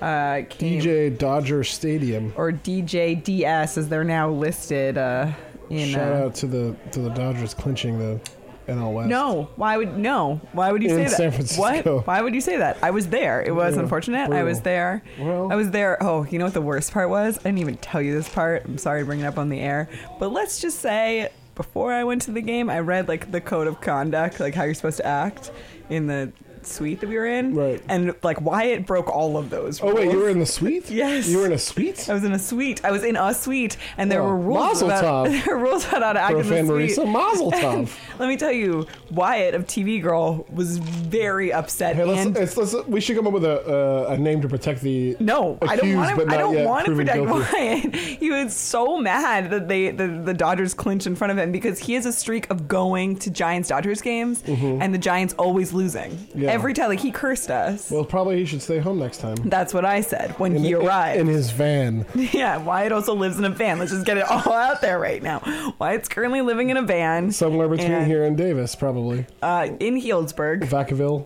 Uh, 0.01 0.41
came- 0.49 0.81
DJ 0.81 1.17
Dodger 1.17 1.63
Stadium. 1.63 2.33
or 2.35 2.51
DJ 2.51 3.23
DS 3.23 3.77
as 3.77 3.87
they're 3.87 4.03
now 4.03 4.29
listed 4.29 4.97
uh, 4.97 5.31
in. 5.69 5.89
Shout 5.89 6.11
uh, 6.13 6.25
out 6.25 6.35
to 6.35 6.47
the 6.47 6.75
to 6.91 6.99
the 6.99 7.09
Dodgers 7.09 7.53
clinching 7.53 7.97
the 7.97 8.19
NL 8.67 8.93
West. 8.93 9.09
No, 9.09 9.49
why 9.55 9.77
would 9.77 9.97
no? 9.97 10.39
Why 10.53 10.71
would 10.71 10.81
you 10.83 10.89
In 10.89 10.95
say 10.95 11.03
that? 11.05 11.11
San 11.17 11.31
Francisco. 11.31 11.61
What? 11.97 12.07
Why 12.07 12.21
would 12.21 12.33
you 12.35 12.41
say 12.41 12.57
that? 12.57 12.77
I 12.81 12.91
was 12.91 13.07
there. 13.07 13.41
It 13.41 13.53
was 13.55 13.75
Yeah, 13.75 13.81
unfortunate. 13.81 14.31
I 14.31 14.43
was 14.43 14.59
brutal. 14.59 14.63
there. 14.63 15.03
Well- 15.19 15.51
I 15.51 15.55
was 15.55 15.71
there. 15.71 16.01
Oh, 16.01 16.25
you 16.29 16.39
know 16.39 16.45
what 16.45 16.53
the 16.53 16.61
worst 16.61 16.91
part 16.91 17.09
was? 17.09 17.37
I 17.39 17.43
didn't 17.43 17.59
even 17.59 17.77
tell 17.77 18.01
you 18.01 18.13
this 18.13 18.29
part. 18.29 18.63
I'm 18.65 18.77
sorry 18.77 19.01
to 19.01 19.05
bring 19.05 19.19
it 19.21 19.25
up 19.25 19.37
on 19.37 19.49
the 19.49 19.59
air, 19.59 19.89
but 20.19 20.31
let's 20.31 20.59
just 20.61 20.79
say 20.79 21.29
before 21.55 21.91
I 21.93 22.03
went 22.03 22.21
to 22.23 22.31
the 22.31 22.41
game, 22.41 22.69
I 22.69 22.79
read 22.79 23.07
like 23.07 23.31
the 23.31 23.41
code 23.41 23.67
of 23.67 23.81
conduct, 23.81 24.39
like 24.39 24.53
how 24.55 24.63
you're 24.63 24.73
supposed 24.73 24.97
to 24.97 25.05
act 25.05 25.51
in 25.89 26.07
the 26.07 26.31
suite 26.65 26.99
that 27.01 27.07
we 27.09 27.15
were 27.17 27.25
in. 27.25 27.55
Right. 27.55 27.81
And 27.89 28.13
like 28.23 28.41
Wyatt 28.41 28.85
broke 28.85 29.09
all 29.09 29.37
of 29.37 29.49
those. 29.49 29.81
Oh 29.81 29.93
wait, 29.93 30.11
you 30.11 30.17
were 30.19 30.29
in 30.29 30.39
the 30.39 30.45
suite? 30.45 30.89
Yes. 30.89 31.27
You 31.27 31.39
were 31.39 31.45
in 31.45 31.53
a 31.53 31.57
suite? 31.57 32.09
I 32.09 32.13
was 32.13 32.23
in 32.23 32.31
a 32.33 32.39
suite. 32.39 32.83
I 32.83 32.91
was 32.91 33.03
in 33.03 33.15
a 33.15 33.33
suite, 33.33 33.77
and 33.97 34.11
there 34.11 34.21
Oh, 34.21 34.27
were 34.27 34.37
rules 34.37 34.81
about 34.81 35.03
tov. 35.03 35.45
there 35.45 35.55
were 35.57 35.63
rules 35.63 35.85
about 35.87 36.01
how 36.03 36.13
to 36.13 36.19
act 36.19 36.33
a 36.35 36.39
in 36.39 36.47
the 36.49 36.65
suite. 36.65 36.97
Marisa, 36.97 37.11
mazel 37.11 37.51
tov. 37.61 37.89
Let 38.19 38.29
me 38.29 38.37
tell 38.37 38.51
you, 38.51 38.85
Wyatt 39.11 39.55
of 39.55 39.65
TV 39.67 40.01
Girl 40.01 40.45
was 40.51 40.77
very 40.77 41.51
upset. 41.53 41.95
Hey, 41.95 42.03
let's, 42.03 42.55
let's, 42.55 42.73
let's, 42.73 42.87
we 42.87 43.01
should 43.01 43.15
come 43.15 43.27
up 43.27 43.33
with 43.33 43.45
a 43.45 44.07
uh, 44.09 44.13
a 44.13 44.17
name 44.17 44.41
to 44.41 44.47
protect 44.49 44.81
the 44.81 45.15
no, 45.19 45.57
I 45.61 45.75
don't 45.75 45.79
accused, 45.89 45.97
want 46.17 46.29
to. 46.29 46.35
I 46.35 46.37
don't 46.37 46.63
want 46.65 46.85
to 46.87 46.95
protect 46.95 47.23
guilty. 47.25 47.31
Wyatt. 47.53 47.95
He 48.21 48.29
was 48.29 48.53
so 48.53 48.97
mad 48.97 49.49
that 49.51 49.67
they 49.67 49.89
the, 49.91 50.07
the 50.07 50.33
Dodgers 50.33 50.73
clinched 50.73 51.07
in 51.07 51.15
front 51.15 51.31
of 51.31 51.37
him 51.37 51.51
because 51.51 51.79
he 51.79 51.93
has 51.93 52.05
a 52.05 52.11
streak 52.11 52.49
of 52.51 52.67
going 52.67 53.15
to 53.19 53.29
Giants 53.31 53.69
Dodgers 53.69 54.01
games, 54.01 54.41
Mhm. 54.43 54.79
and 54.81 54.93
the 54.93 54.97
Giants 54.99 55.33
always 55.39 55.73
losing. 55.73 56.27
Yeah. 56.35 56.50
Every 56.51 56.73
time. 56.73 56.89
Like 56.89 56.99
he 56.99 57.11
cursed 57.11 57.49
us. 57.49 57.89
Well, 57.89 58.05
probably 58.05 58.37
he 58.37 58.45
should 58.45 58.61
stay 58.61 58.79
home 58.79 58.99
next 58.99 59.17
time. 59.19 59.35
That's 59.45 59.73
what 59.73 59.85
I 59.85 60.01
said 60.01 60.31
when 60.39 60.55
in, 60.55 60.63
he 60.63 60.73
arrived. 60.73 61.19
in 61.19 61.27
his 61.27 61.51
van. 61.51 62.05
yeah, 62.15 62.57
Wyatt 62.57 62.91
also 62.91 63.13
lives 63.15 63.37
in 63.37 63.45
a 63.45 63.49
van. 63.49 63.79
Let's 63.79 63.91
just 63.91 64.05
get 64.05 64.17
it 64.17 64.23
all 64.29 64.53
out 64.53 64.81
there 64.81 64.99
right 64.99 65.21
now. 65.21 65.73
Wyatt's 65.79 66.09
currently 66.09 66.41
living 66.41 66.69
in 66.69 66.77
a 66.77 66.81
van. 66.81 67.31
Somewhere 67.31 67.67
between 67.67 67.91
and, 67.91 68.07
here 68.07 68.23
and 68.23 68.37
Davis, 68.37 68.75
probably. 68.75 69.25
Uh, 69.41 69.69
in 69.79 69.95
Healdsburg. 69.99 70.63
Vacaville. 70.63 71.25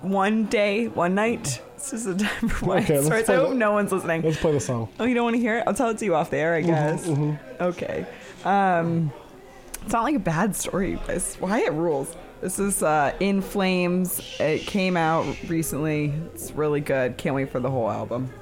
One 0.00 0.46
day, 0.46 0.88
one 0.88 1.14
night. 1.14 1.60
This 1.76 1.92
is 1.92 2.04
the 2.04 2.14
time 2.16 2.48
for 2.48 2.66
Wyatt 2.66 2.90
Okay, 2.90 3.02
stories. 3.04 3.28
I 3.28 3.34
hope 3.34 3.50
the- 3.50 3.54
no 3.54 3.72
one's 3.72 3.92
listening. 3.92 4.22
Let's 4.22 4.38
play 4.38 4.52
the 4.52 4.60
song. 4.60 4.88
Oh, 4.98 5.04
you 5.04 5.14
don't 5.14 5.24
want 5.24 5.36
to 5.36 5.40
hear 5.40 5.58
it? 5.58 5.64
I'll 5.66 5.74
tell 5.74 5.90
it 5.90 5.98
to 5.98 6.04
you 6.04 6.14
off 6.14 6.30
the 6.30 6.38
air, 6.38 6.54
I 6.54 6.60
guess. 6.62 7.08
Okay. 7.60 8.06
Um, 8.44 9.12
it's 9.84 9.92
not 9.92 10.02
like 10.04 10.14
a 10.16 10.20
bad 10.20 10.54
story, 10.56 10.98
guys. 11.06 11.36
Wyatt 11.40 11.72
rules. 11.72 12.14
This 12.42 12.58
is 12.58 12.82
uh, 12.82 13.14
In 13.20 13.40
Flames. 13.40 14.20
It 14.40 14.66
came 14.66 14.96
out 14.96 15.24
recently. 15.48 16.12
It's 16.34 16.50
really 16.50 16.80
good. 16.80 17.16
Can't 17.16 17.36
wait 17.36 17.52
for 17.52 17.60
the 17.60 17.70
whole 17.70 17.88
album. 17.88 18.32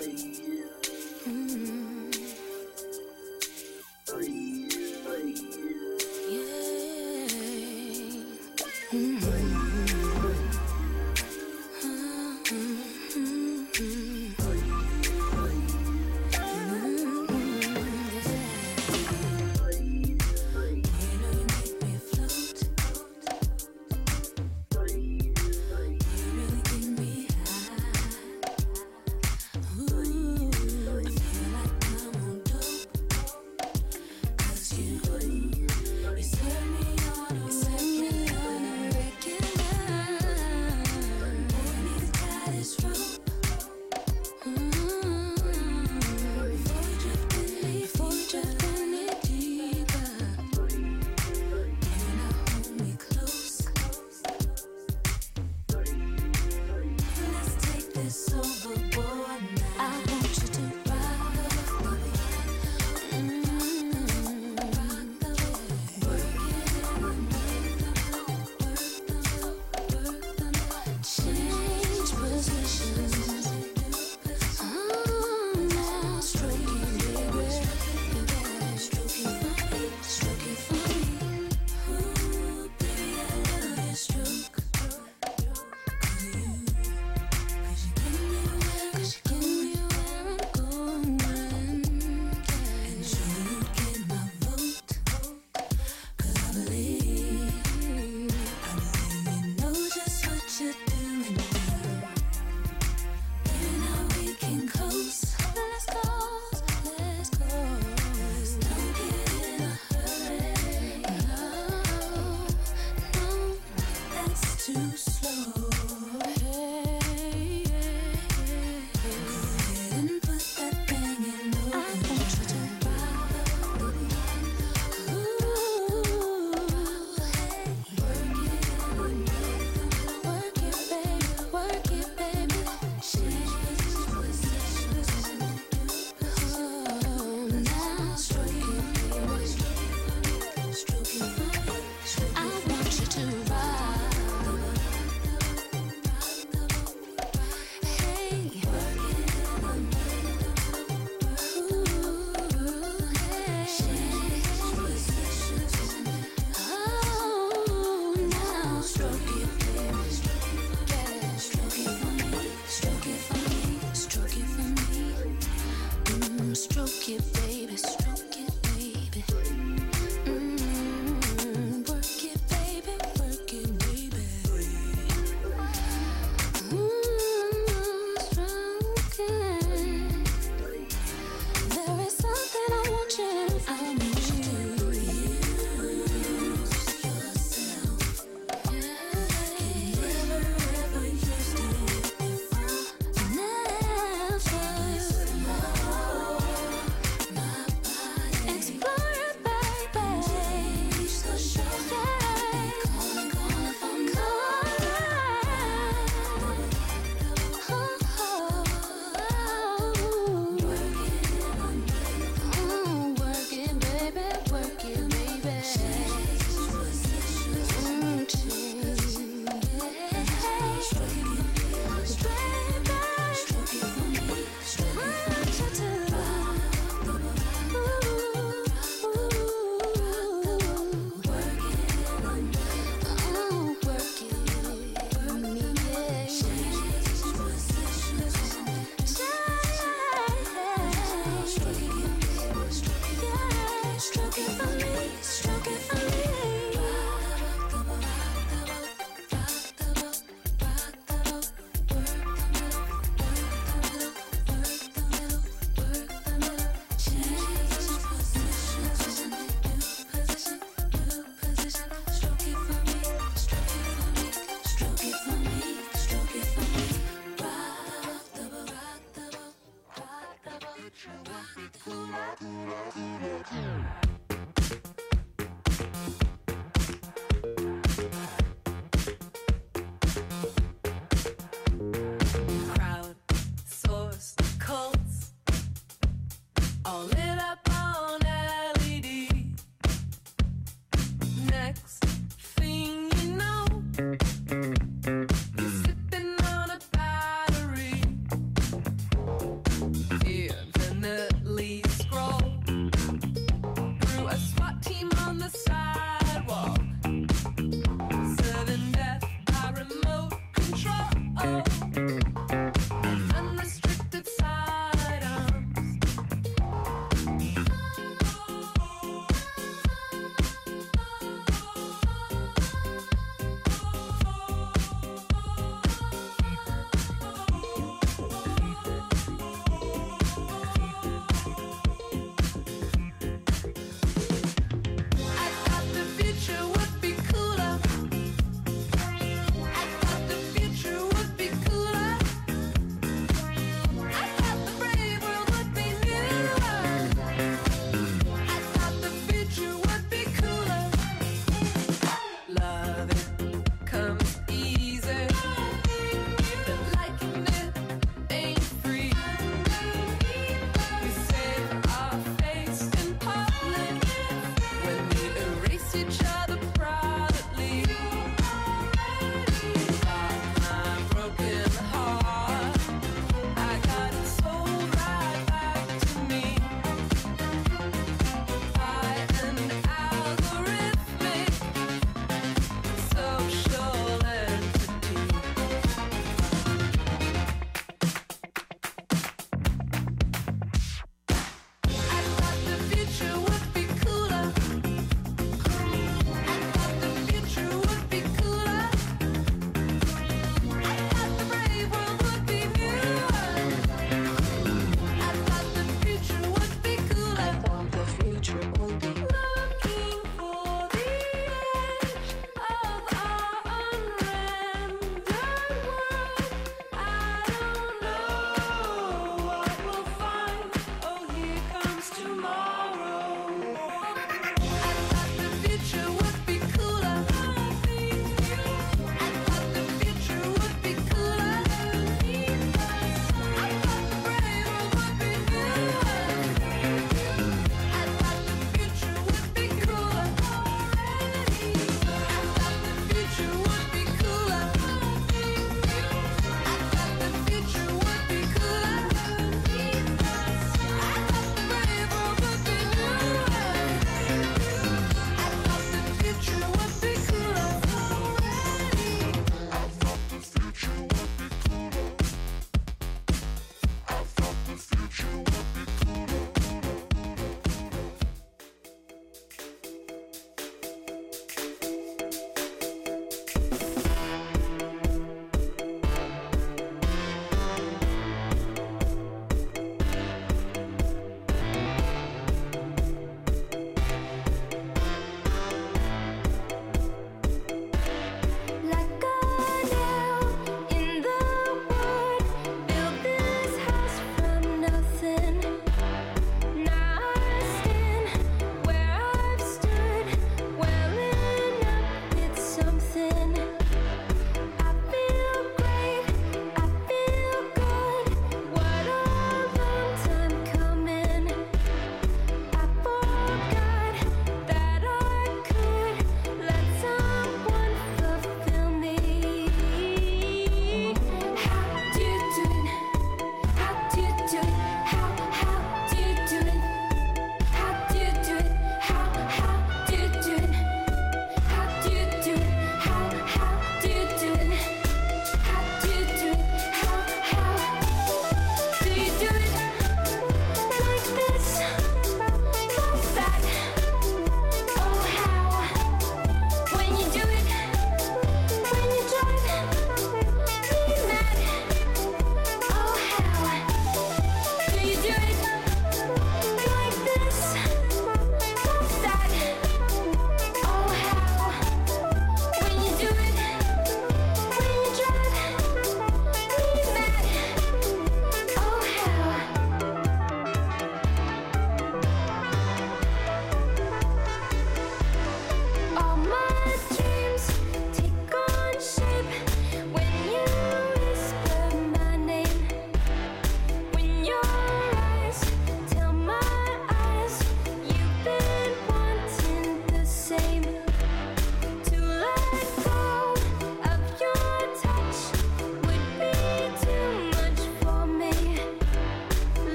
This 0.00 0.29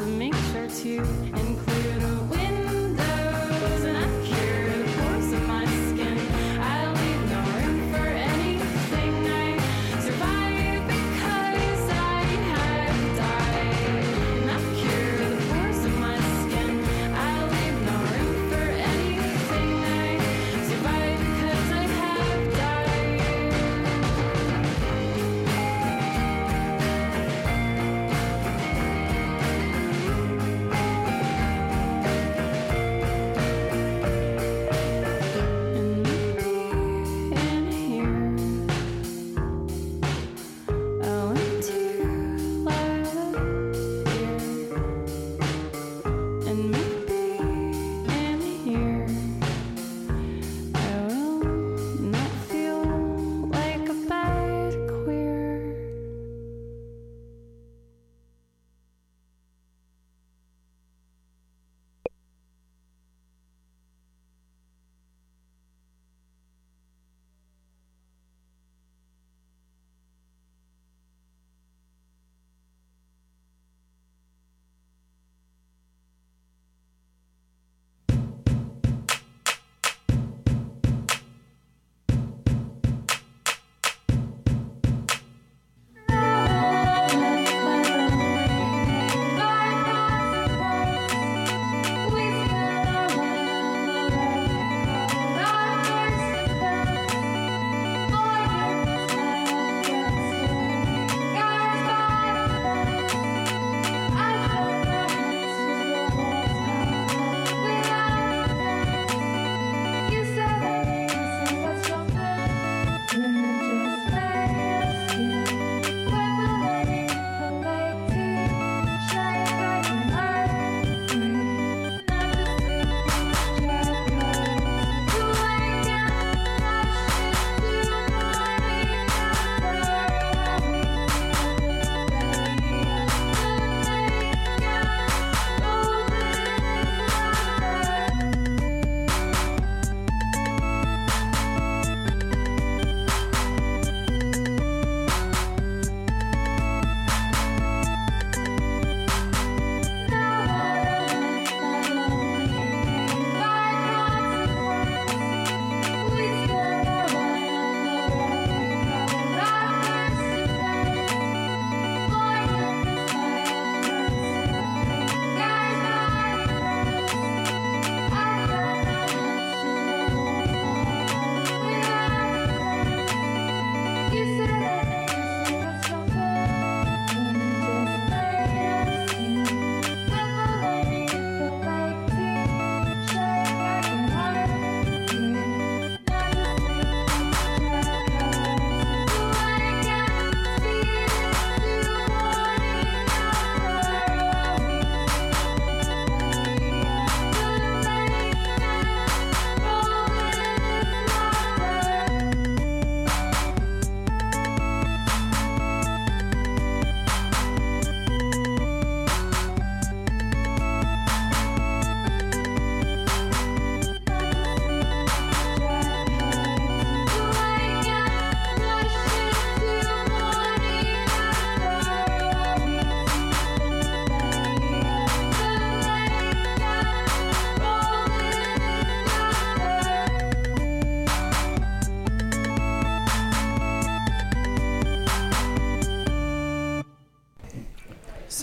and 0.00 0.18
make 0.18 0.34
sure 0.52 0.66
to 0.66 0.96
include 0.96 2.33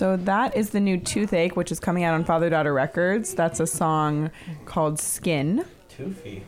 So 0.02 0.16
that 0.16 0.56
is 0.56 0.70
the 0.70 0.80
new 0.80 0.98
Toothache, 0.98 1.54
which 1.54 1.70
is 1.70 1.78
coming 1.78 2.02
out 2.02 2.12
on 2.12 2.24
Father 2.24 2.50
Daughter 2.50 2.74
Records. 2.74 3.34
That's 3.34 3.60
a 3.60 3.68
song 3.68 4.32
called 4.64 4.98
Skin. 4.98 5.64
Toofy. 5.96 6.42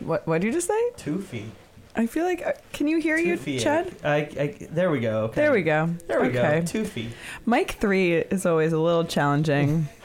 What 0.00 0.26
what 0.26 0.40
did 0.40 0.48
you 0.48 0.52
just 0.52 0.66
say? 0.66 0.90
Toofy. 0.96 1.50
I 1.94 2.08
feel 2.08 2.24
like 2.24 2.44
uh, 2.44 2.50
can 2.72 2.88
you 2.88 2.98
hear 2.98 3.16
you, 3.16 3.36
Toofy. 3.36 3.60
Chad? 3.60 3.94
I, 4.02 4.16
I, 4.16 4.56
there 4.72 4.90
we 4.90 4.98
go. 4.98 5.26
Okay. 5.26 5.42
There 5.42 5.52
we 5.52 5.62
go. 5.62 5.94
There 6.08 6.20
we 6.20 6.30
okay. 6.30 6.62
go. 6.62 6.62
Toofy. 6.62 7.10
Mic 7.46 7.70
three 7.70 8.14
is 8.14 8.44
always 8.44 8.72
a 8.72 8.78
little 8.80 9.04
challenging. 9.04 9.86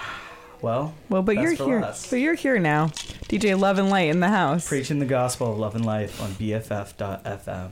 Well, 0.61 0.93
well, 1.07 1.21
but 1.21 1.37
you're 1.37 1.53
here. 1.53 1.79
us. 1.79 2.09
But 2.09 2.17
you're 2.17 2.33
here 2.33 2.59
now. 2.59 2.87
DJ 3.29 3.57
Love 3.57 3.79
and 3.79 3.89
Light 3.89 4.09
in 4.09 4.19
the 4.19 4.27
house. 4.27 4.67
Preaching 4.67 4.99
the 4.99 5.05
gospel 5.05 5.53
of 5.53 5.57
love 5.57 5.73
and 5.73 5.85
life 5.85 6.21
on 6.21 6.31
BFF.FM. 6.31 7.69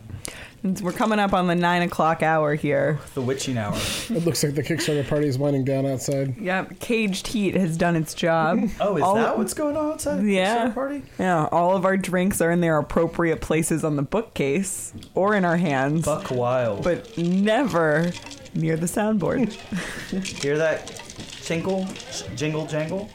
And 0.67 0.81
We're 0.81 0.91
coming 0.91 1.17
up 1.17 1.31
on 1.33 1.47
the 1.47 1.55
nine 1.55 1.81
o'clock 1.81 2.21
hour 2.21 2.53
here. 2.55 2.99
The 3.13 3.21
witching 3.21 3.57
hour. 3.57 3.73
It 4.09 4.25
looks 4.25 4.43
like 4.43 4.53
the 4.55 4.63
Kickstarter 4.63 5.07
party 5.07 5.27
is 5.27 5.37
winding 5.37 5.63
down 5.63 5.85
outside. 5.85 6.35
Yep, 6.37 6.79
caged 6.79 7.27
heat 7.27 7.55
has 7.55 7.77
done 7.77 7.95
its 7.95 8.13
job. 8.13 8.59
Oh, 8.81 8.97
is 8.97 9.03
All- 9.03 9.15
that 9.15 9.37
what's 9.37 9.53
going 9.53 9.77
on 9.77 9.93
outside? 9.93 10.21
the 10.21 10.33
Yeah. 10.33 10.67
Kickstarter 10.69 10.73
party? 10.73 11.03
Yeah, 11.19 11.45
all 11.45 11.75
of 11.77 11.85
our 11.85 11.95
drinks 11.97 12.41
are 12.41 12.51
in 12.51 12.59
their 12.61 12.77
appropriate 12.77 13.39
places 13.41 13.83
on 13.85 13.95
the 13.95 14.01
bookcase 14.03 14.93
or 15.15 15.35
in 15.35 15.45
our 15.45 15.57
hands. 15.57 16.03
Buck 16.05 16.29
wild. 16.31 16.83
But 16.83 17.17
never 17.17 18.11
near 18.53 18.75
the 18.75 18.87
soundboard. 18.87 19.53
Hear 20.43 20.57
that? 20.57 21.01
Jingle, 21.43 21.87
jingle, 22.35 22.65
jangle. 22.67 23.09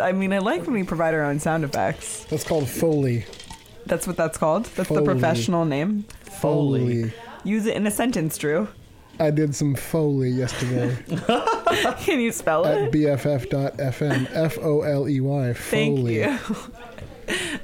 I 0.00 0.12
mean, 0.12 0.32
I 0.32 0.38
like 0.38 0.62
when 0.62 0.74
we 0.74 0.84
provide 0.84 1.12
our 1.14 1.24
own 1.24 1.40
sound 1.40 1.64
effects. 1.64 2.24
That's 2.26 2.44
called 2.44 2.68
Foley. 2.68 3.24
That's 3.86 4.06
what 4.06 4.16
that's 4.16 4.38
called. 4.38 4.66
That's 4.76 4.88
the 4.88 5.02
professional 5.02 5.64
name. 5.64 6.04
Foley. 6.40 7.12
Use 7.44 7.66
it 7.66 7.76
in 7.76 7.86
a 7.86 7.90
sentence, 7.90 8.38
Drew. 8.38 8.68
I 9.20 9.30
did 9.30 9.54
some 9.54 9.74
Foley 9.74 10.30
yesterday 10.30 10.96
Can 12.00 12.18
you 12.20 12.32
spell 12.32 12.64
it? 12.64 12.70
at 12.70 12.82
it? 12.88 12.92
BFF.FM. 12.92 14.28
F 14.34 14.58
O 14.58 14.80
L 14.82 15.08
E 15.08 15.20
Y. 15.20 15.52
Thank 15.52 15.98
Foley. 15.98 16.14
you. 16.22 16.38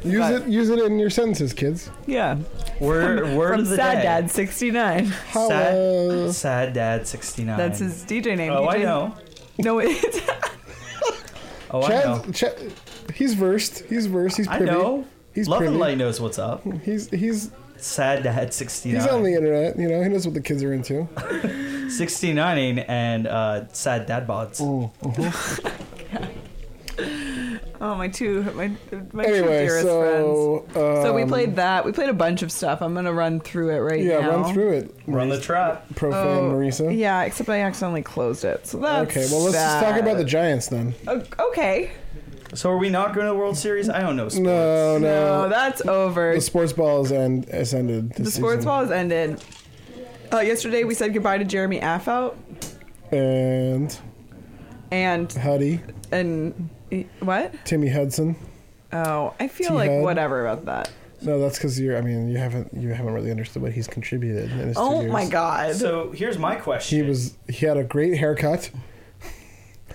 Use 0.05 0.31
it. 0.31 0.47
Use 0.47 0.69
it 0.69 0.79
in 0.79 0.99
your 0.99 1.11
sentences, 1.11 1.53
kids. 1.53 1.91
Yeah. 2.07 2.39
Word, 2.81 3.21
From, 3.21 3.35
word 3.37 3.51
from 3.53 3.61
of 3.61 3.69
the 3.69 3.77
Sad 3.77 3.95
day. 3.97 4.03
Dad 4.03 4.31
69. 4.31 5.07
Sad, 5.33 6.35
sad 6.35 6.73
Dad 6.75 7.09
69. 7.09 7.57
That's 7.59 7.79
his 7.81 8.05
DJ 8.05 8.37
name. 8.37 8.53
Oh, 8.53 8.69
I 8.69 8.79
know. 8.79 9.17
No, 9.59 9.81
it's 9.81 10.21
Oh, 11.71 11.83
I 11.83 11.89
know. 11.89 12.23
Chad, 12.33 12.35
Chad, 12.35 12.73
he's 13.15 13.35
versed. 13.35 13.81
He's 13.89 14.07
versed. 14.07 14.37
He's 14.37 14.49
I 14.49 14.59
privy. 14.59 14.73
know. 14.73 15.07
He's 15.39 15.47
Love 15.47 15.59
privy. 15.59 15.75
and 15.75 15.81
Light 15.81 15.99
knows 15.99 16.21
what's 16.21 16.37
up. 16.37 16.65
He's 16.83 17.09
he's 17.11 17.53
Sad 17.77 18.25
Dad 18.25 18.53
69. 18.53 19.01
he's 19.01 19.09
on 19.09 19.23
the 19.23 19.35
internet. 19.35 19.79
You 19.79 19.89
know, 19.89 20.03
he 20.03 20.09
knows 20.09 20.27
what 20.27 20.35
the 20.35 20.41
kids 20.41 20.65
are 20.65 20.73
into. 20.73 21.07
69 21.91 22.79
and 22.81 23.29
uh, 23.29 23.69
Sad 23.69 24.07
Dad 24.07 24.27
Bods. 24.27 24.61
oh 27.81 27.95
my 27.95 28.09
two 28.09 28.43
my 28.55 28.73
my 29.13 29.25
two 29.27 29.33
Anyway, 29.33 29.67
dearest 29.67 29.87
so 29.87 30.67
friends. 30.71 31.03
So 31.05 31.15
we 31.15 31.23
um, 31.23 31.29
played 31.29 31.55
that. 31.55 31.85
We 31.85 31.93
played 31.93 32.09
a 32.09 32.13
bunch 32.15 32.43
of 32.43 32.51
stuff. 32.51 32.83
I'm 32.83 32.95
gonna 32.95 33.13
run 33.13 33.39
through 33.39 33.71
it 33.71 33.79
right 33.79 34.03
now. 34.03 34.11
Yeah, 34.11 34.21
now. 34.23 34.43
run 34.43 34.55
through 34.55 34.73
it. 34.73 34.97
Run 35.07 35.29
the 35.29 35.41
trap. 35.41 35.87
Profane 35.95 36.27
Oh, 36.27 36.53
Marisa. 36.53 36.99
Yeah, 36.99 37.23
except 37.23 37.49
I 37.49 37.61
accidentally 37.61 38.03
closed 38.03 38.45
it. 38.45 38.67
So 38.67 38.79
that's 38.79 39.09
Okay, 39.09 39.29
well 39.31 39.43
let's 39.45 39.55
just 39.55 39.85
talk 39.85 40.01
about 40.01 40.17
the 40.17 40.25
Giants 40.25 40.67
then. 40.67 40.97
the. 41.05 41.25
Okay. 41.39 41.93
So 42.55 42.71
are 42.71 42.79
we 42.79 42.89
not 42.89 43.15
going 43.15 43.27
to 43.27 43.33
the 43.33 43.39
World 43.39 43.57
Series? 43.57 43.89
I 43.89 44.01
don't 44.01 44.17
know 44.17 44.29
sports. 44.29 44.45
No, 44.45 44.99
no. 44.99 45.43
No, 45.43 45.49
that's 45.49 45.83
over. 45.87 46.35
The 46.35 46.41
sports 46.41 46.73
ball 46.73 47.03
has, 47.03 47.13
end, 47.13 47.47
has 47.51 47.75
ended. 47.75 48.15
The 48.15 48.23
this 48.25 48.35
sports 48.35 48.57
season. 48.59 48.67
ball 48.69 48.81
has 48.83 48.91
ended. 48.91 49.43
Uh, 50.33 50.41
yesterday 50.41 50.85
we 50.85 50.95
said 50.95 51.13
goodbye 51.15 51.39
to 51.39 51.45
Jeremy 51.45 51.81
Affeldt 51.81 52.35
And 53.13 53.99
and 54.91 55.33
Huddy, 55.33 55.81
and 56.11 56.71
what? 57.21 57.55
Timmy 57.65 57.89
Hudson. 57.89 58.37
Oh, 58.93 59.35
I 59.39 59.49
feel 59.49 59.75
like 59.75 59.89
T-Head. 59.91 60.03
whatever 60.03 60.47
about 60.47 60.65
that. 60.67 60.91
No, 61.21 61.41
that's 61.41 61.59
because 61.59 61.79
you're. 61.81 61.97
I 61.99 62.01
mean, 62.01 62.29
you 62.29 62.39
haven't. 62.39 62.73
You 62.73 62.91
haven't 62.95 63.13
really 63.13 63.31
understood 63.31 63.61
what 63.63 63.73
he's 63.73 63.87
contributed. 63.89 64.51
In 64.53 64.59
his 64.69 64.77
two 64.77 64.83
Oh 64.83 65.01
years. 65.01 65.13
my 65.13 65.27
god. 65.29 65.75
So 65.75 66.13
here's 66.13 66.39
my 66.39 66.55
question. 66.57 66.99
He 66.99 67.03
was. 67.09 67.37
He 67.49 67.67
had 67.67 67.77
a 67.77 67.85
great 67.85 68.17
haircut. 68.17 68.71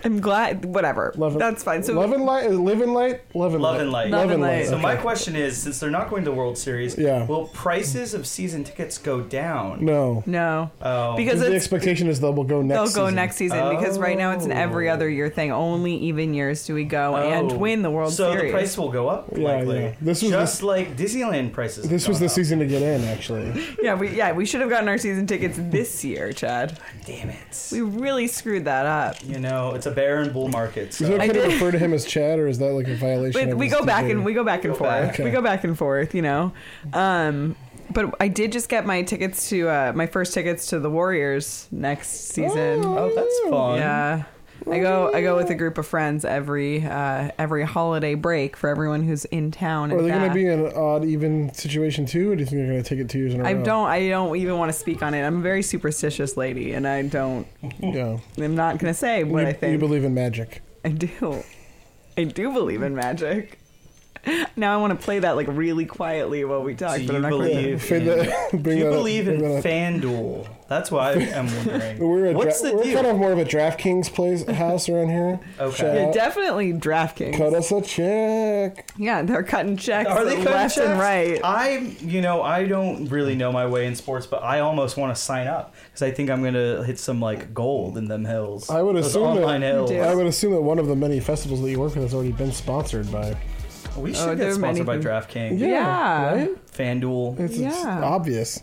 I'm 0.06 0.20
glad. 0.20 0.66
Whatever. 0.66 1.14
Love 1.18 1.34
and- 1.34 1.42
That's 1.42 1.64
fine. 1.64 1.84
So 1.84 1.94
love 1.94 2.12
and 2.14 2.26
light. 2.26 2.50
Live 2.52 2.82
and 2.82 2.94
light. 2.94 3.22
Love 3.34 3.54
and 3.54 3.64
Love 3.64 3.76
light. 3.76 3.82
and 3.82 3.92
light. 3.92 4.10
Love 4.12 4.32
and 4.32 4.42
light. 4.42 4.66
So 4.68 4.78
my 4.78 4.96
question 4.96 5.36
is, 5.36 5.58
since 5.58 5.80
they're 5.80 5.90
not 5.90 6.10
going 6.10 6.24
to 6.26 6.30
the 6.32 6.36
World 6.36 6.58
Series, 6.58 6.98
Yeah. 6.98 7.26
will 7.26 7.46
prices 7.48 8.14
of 8.14 8.26
season 8.28 8.64
tickets 8.64 8.98
go 8.98 9.22
down? 9.22 9.84
No. 9.86 10.24
no, 10.26 10.72
Oh, 10.82 11.16
because 11.16 11.40
the 11.40 11.54
expectation 11.54 12.08
is 12.08 12.20
they'll 12.20 12.34
go 12.34 12.62
next. 12.62 12.76
they'll 12.78 12.86
go 13.04 13.06
season. 13.08 13.16
next 13.16 13.36
season 13.38 13.70
because 13.76 13.98
right 14.00 14.18
now 14.18 14.32
it's 14.32 14.46
an 14.46 14.52
every 14.52 14.90
other 14.90 15.10
year 15.10 15.30
thing. 15.30 15.52
Only 15.52 15.96
even 15.96 16.34
years 16.34 16.66
do 16.66 16.74
we 16.74 16.84
go 16.84 17.16
and 17.16 17.52
Oh. 17.52 17.56
win 17.58 17.82
the 17.82 17.92
World 17.92 18.12
so 18.14 18.32
Series. 18.32 18.40
So 18.42 18.46
the 18.48 18.52
price 18.54 18.78
will 18.78 18.92
go 18.92 19.08
up, 19.08 19.30
Yeah, 19.36 19.44
likely. 19.48 19.80
yeah. 19.82 19.92
This 20.02 20.22
was 20.22 20.32
just 20.32 20.60
the- 20.60 20.66
like 20.68 20.98
Disneyland 20.98 21.52
prices. 21.54 21.88
This 21.90 22.08
was 22.08 22.20
the 22.20 22.26
up. 22.26 22.32
season 22.32 22.60
to 22.60 22.66
get 22.66 22.82
in, 22.82 23.04
actually. 23.06 23.52
yeah, 23.82 23.96
we 23.96 24.10
yeah 24.10 24.32
we 24.34 24.46
should 24.46 24.62
have 24.62 24.70
gotten 24.70 24.88
our 24.90 24.98
season 24.98 25.28
tickets 25.28 25.58
this 25.60 26.04
year, 26.04 26.34
Chad. 26.34 26.78
Damn 27.06 27.30
it! 27.30 27.38
We 27.72 27.82
really 27.82 28.28
screwed 28.28 28.66
that 28.66 28.86
up. 28.86 29.16
You 29.26 29.40
know, 29.40 29.74
it's 29.76 29.86
a 29.86 29.92
bear 29.94 30.20
and 30.22 30.34
bull 30.34 30.48
market. 30.50 30.90
Is 30.90 30.98
So. 30.98 31.06
it 31.06 31.12
I 31.22 31.26
okay 31.26 31.28
to 31.28 31.34
did- 31.34 31.54
refer 31.54 31.72
to 31.72 31.80
him 31.80 31.94
as 31.94 32.06
Chad, 32.06 32.40
or 32.40 32.48
is 32.48 32.60
that 32.60 32.72
like 32.74 32.88
a 32.88 32.96
violation? 32.96 33.46
We, 33.46 33.52
of 33.52 33.58
we 33.58 33.66
his 33.66 33.74
go 33.76 33.86
back 33.86 34.06
and 34.10 34.26
we 34.26 34.34
go 34.34 34.44
back 34.44 34.64
and 34.66 34.74
Go 34.74 34.80
forth. 34.80 34.90
back. 34.90 35.18
We 35.20 35.32
go 35.32 35.42
back 35.42 35.64
and 35.64 35.78
forth. 35.78 36.14
You 36.16 36.22
know, 36.24 36.54
um, 36.94 37.56
but 37.92 38.16
I 38.20 38.28
did 38.28 38.52
just 38.52 38.70
get 38.70 38.86
my 38.86 39.02
tickets 39.04 39.50
to 39.50 39.68
uh, 39.70 39.94
my 39.96 40.08
first 40.08 40.34
tickets 40.34 40.68
to 40.68 40.80
the 40.80 40.90
Warriors 40.90 41.68
next 41.72 42.10
season. 42.34 42.84
Oh, 42.86 43.12
that's 43.16 43.40
fun. 43.50 43.78
Yeah. 43.80 44.24
I 44.70 44.80
go 44.80 45.12
I 45.14 45.22
go 45.22 45.36
with 45.36 45.50
a 45.50 45.56
group 45.56 45.78
of 45.78 45.86
friends 45.86 46.26
every 46.26 46.84
uh, 46.86 47.32
every 47.38 47.64
holiday 47.64 48.16
break 48.16 48.56
for 48.58 48.70
everyone 48.70 49.04
who's 49.04 49.26
in 49.26 49.52
town. 49.52 49.92
Are 49.92 50.02
they 50.02 50.10
going 50.10 50.28
to 50.28 50.34
be 50.34 50.46
in 50.48 50.66
an 50.66 50.74
odd, 50.76 51.06
even 51.06 51.54
situation 51.54 52.06
too, 52.06 52.32
or 52.32 52.36
do 52.36 52.42
you 52.42 52.46
think 52.46 52.60
they're 52.62 52.72
going 52.72 52.84
to 52.84 52.88
take 52.90 53.00
it 53.00 53.10
two 53.10 53.20
years 53.20 53.34
in 53.34 53.42
a 53.42 53.48
I 53.48 53.54
row? 53.54 53.64
don't 53.64 53.88
I 53.88 54.10
don't 54.10 54.36
even 54.38 54.58
want 54.58 54.72
to 54.72 54.78
speak 54.78 55.02
on 55.04 55.14
it. 55.14 55.22
I'm 55.24 55.40
a 55.40 55.42
very 55.42 55.62
superstitious 55.64 56.38
lady 56.38 56.74
and 56.74 56.88
I 56.88 57.02
don't 57.04 57.48
Yeah. 57.80 58.18
I'm 58.38 58.56
not 58.56 58.78
gonna 58.80 58.94
say 58.94 59.24
what 59.24 59.44
you, 59.44 59.48
I 59.50 59.54
think. 59.54 59.72
you 59.74 59.78
believe 59.80 60.04
in 60.04 60.14
magic. 60.14 60.62
I 60.86 60.90
do. 60.90 61.44
I 62.18 62.26
do 62.26 62.52
believe 62.54 62.82
in 62.82 62.96
magic. 62.96 63.60
Now 64.56 64.74
I 64.74 64.78
want 64.80 64.98
to 65.00 65.04
play 65.04 65.18
that 65.20 65.36
like 65.36 65.48
really 65.50 65.86
quietly 65.86 66.46
while 66.46 66.62
we 66.62 66.76
talk, 66.76 66.98
Do 66.98 67.08
but 67.08 67.14
you 67.14 67.16
I'm 67.18 67.22
not 67.24 67.30
going 67.32 67.50
believe? 67.50 67.82
to. 67.82 67.88
Fade 67.88 68.02
in- 68.04 68.18
that- 68.20 68.50
do 68.64 68.72
you 68.72 68.84
that 68.84 68.88
up, 68.90 68.94
believe 68.94 69.28
in 69.28 69.40
bring 69.40 69.52
that 69.52 69.58
up. 69.58 69.64
FanDuel? 69.66 70.48
That's 70.70 70.92
why 70.92 71.14
I'm 71.14 71.48
wondering. 71.68 71.98
We're, 72.00 72.26
a 72.28 72.34
What's 72.34 72.62
dra- 72.62 72.70
the 72.72 72.76
we're 72.78 72.84
deal? 72.84 72.94
kind 72.96 73.08
of 73.08 73.18
more 73.18 73.32
of 73.32 73.40
a 73.40 73.46
DraftKings 73.46 74.14
place 74.14 74.48
house 74.48 74.88
around 74.90 75.10
here. 75.10 75.40
Okay. 75.60 75.96
Yeah, 76.02 76.08
out. 76.08 76.14
definitely 76.14 76.72
DraftKings. 76.74 77.36
Cut 77.38 77.54
us 77.54 77.72
a 77.72 77.82
check. 77.82 78.92
Yeah, 78.98 79.24
they're 79.24 79.44
cutting 79.44 79.76
checks 79.78 80.10
Are 80.10 80.24
they 80.24 80.36
cutting 80.36 80.46
left 80.46 80.78
and 80.78 81.00
right. 81.00 81.40
I, 81.44 81.78
you 82.02 82.22
know, 82.22 82.42
I 82.44 82.66
don't 82.66 83.08
really 83.10 83.36
know 83.36 83.52
my 83.52 83.66
way 83.66 83.88
in 83.88 83.96
sports, 83.96 84.26
but 84.28 84.44
I 84.44 84.60
almost 84.60 84.98
want 84.98 85.16
to 85.16 85.22
sign 85.22 85.48
up 85.48 85.76
because 85.88 86.04
I 86.04 86.12
think 86.12 86.30
I'm 86.30 86.44
gonna 86.44 86.84
hit 86.84 87.00
some 87.00 87.20
like 87.20 87.54
gold 87.54 87.98
in 87.98 88.08
them 88.08 88.24
hills. 88.26 88.70
I 88.70 88.82
would 88.84 88.96
assume 88.96 89.36
that 89.42 89.62
hills. 89.62 89.92
I 89.92 90.14
would 90.16 90.28
assume 90.28 90.54
that 90.54 90.62
one 90.62 90.78
of 90.80 90.88
the 90.88 90.96
many 90.96 91.20
festivals 91.20 91.62
that 91.62 91.70
you 91.72 91.80
work 91.80 91.96
with 91.96 92.04
has 92.04 92.14
already 92.14 92.32
been 92.32 92.52
sponsored 92.52 93.12
by. 93.12 93.36
We 93.98 94.12
Oh, 94.12 94.14
should 94.14 94.38
there 94.40 94.50
get 94.50 94.58
are 94.58 94.60
many 94.60 94.80
sponsored 94.80 94.86
by 94.86 94.94
things- 94.94 95.06
DraftKings, 95.06 95.60
Yeah. 95.60 96.34
right? 96.34 96.50
FanDuel. 96.78 97.40
It's, 97.40 97.54
it's 97.58 97.84
Yeah. 97.84 98.02
obvious. 98.04 98.62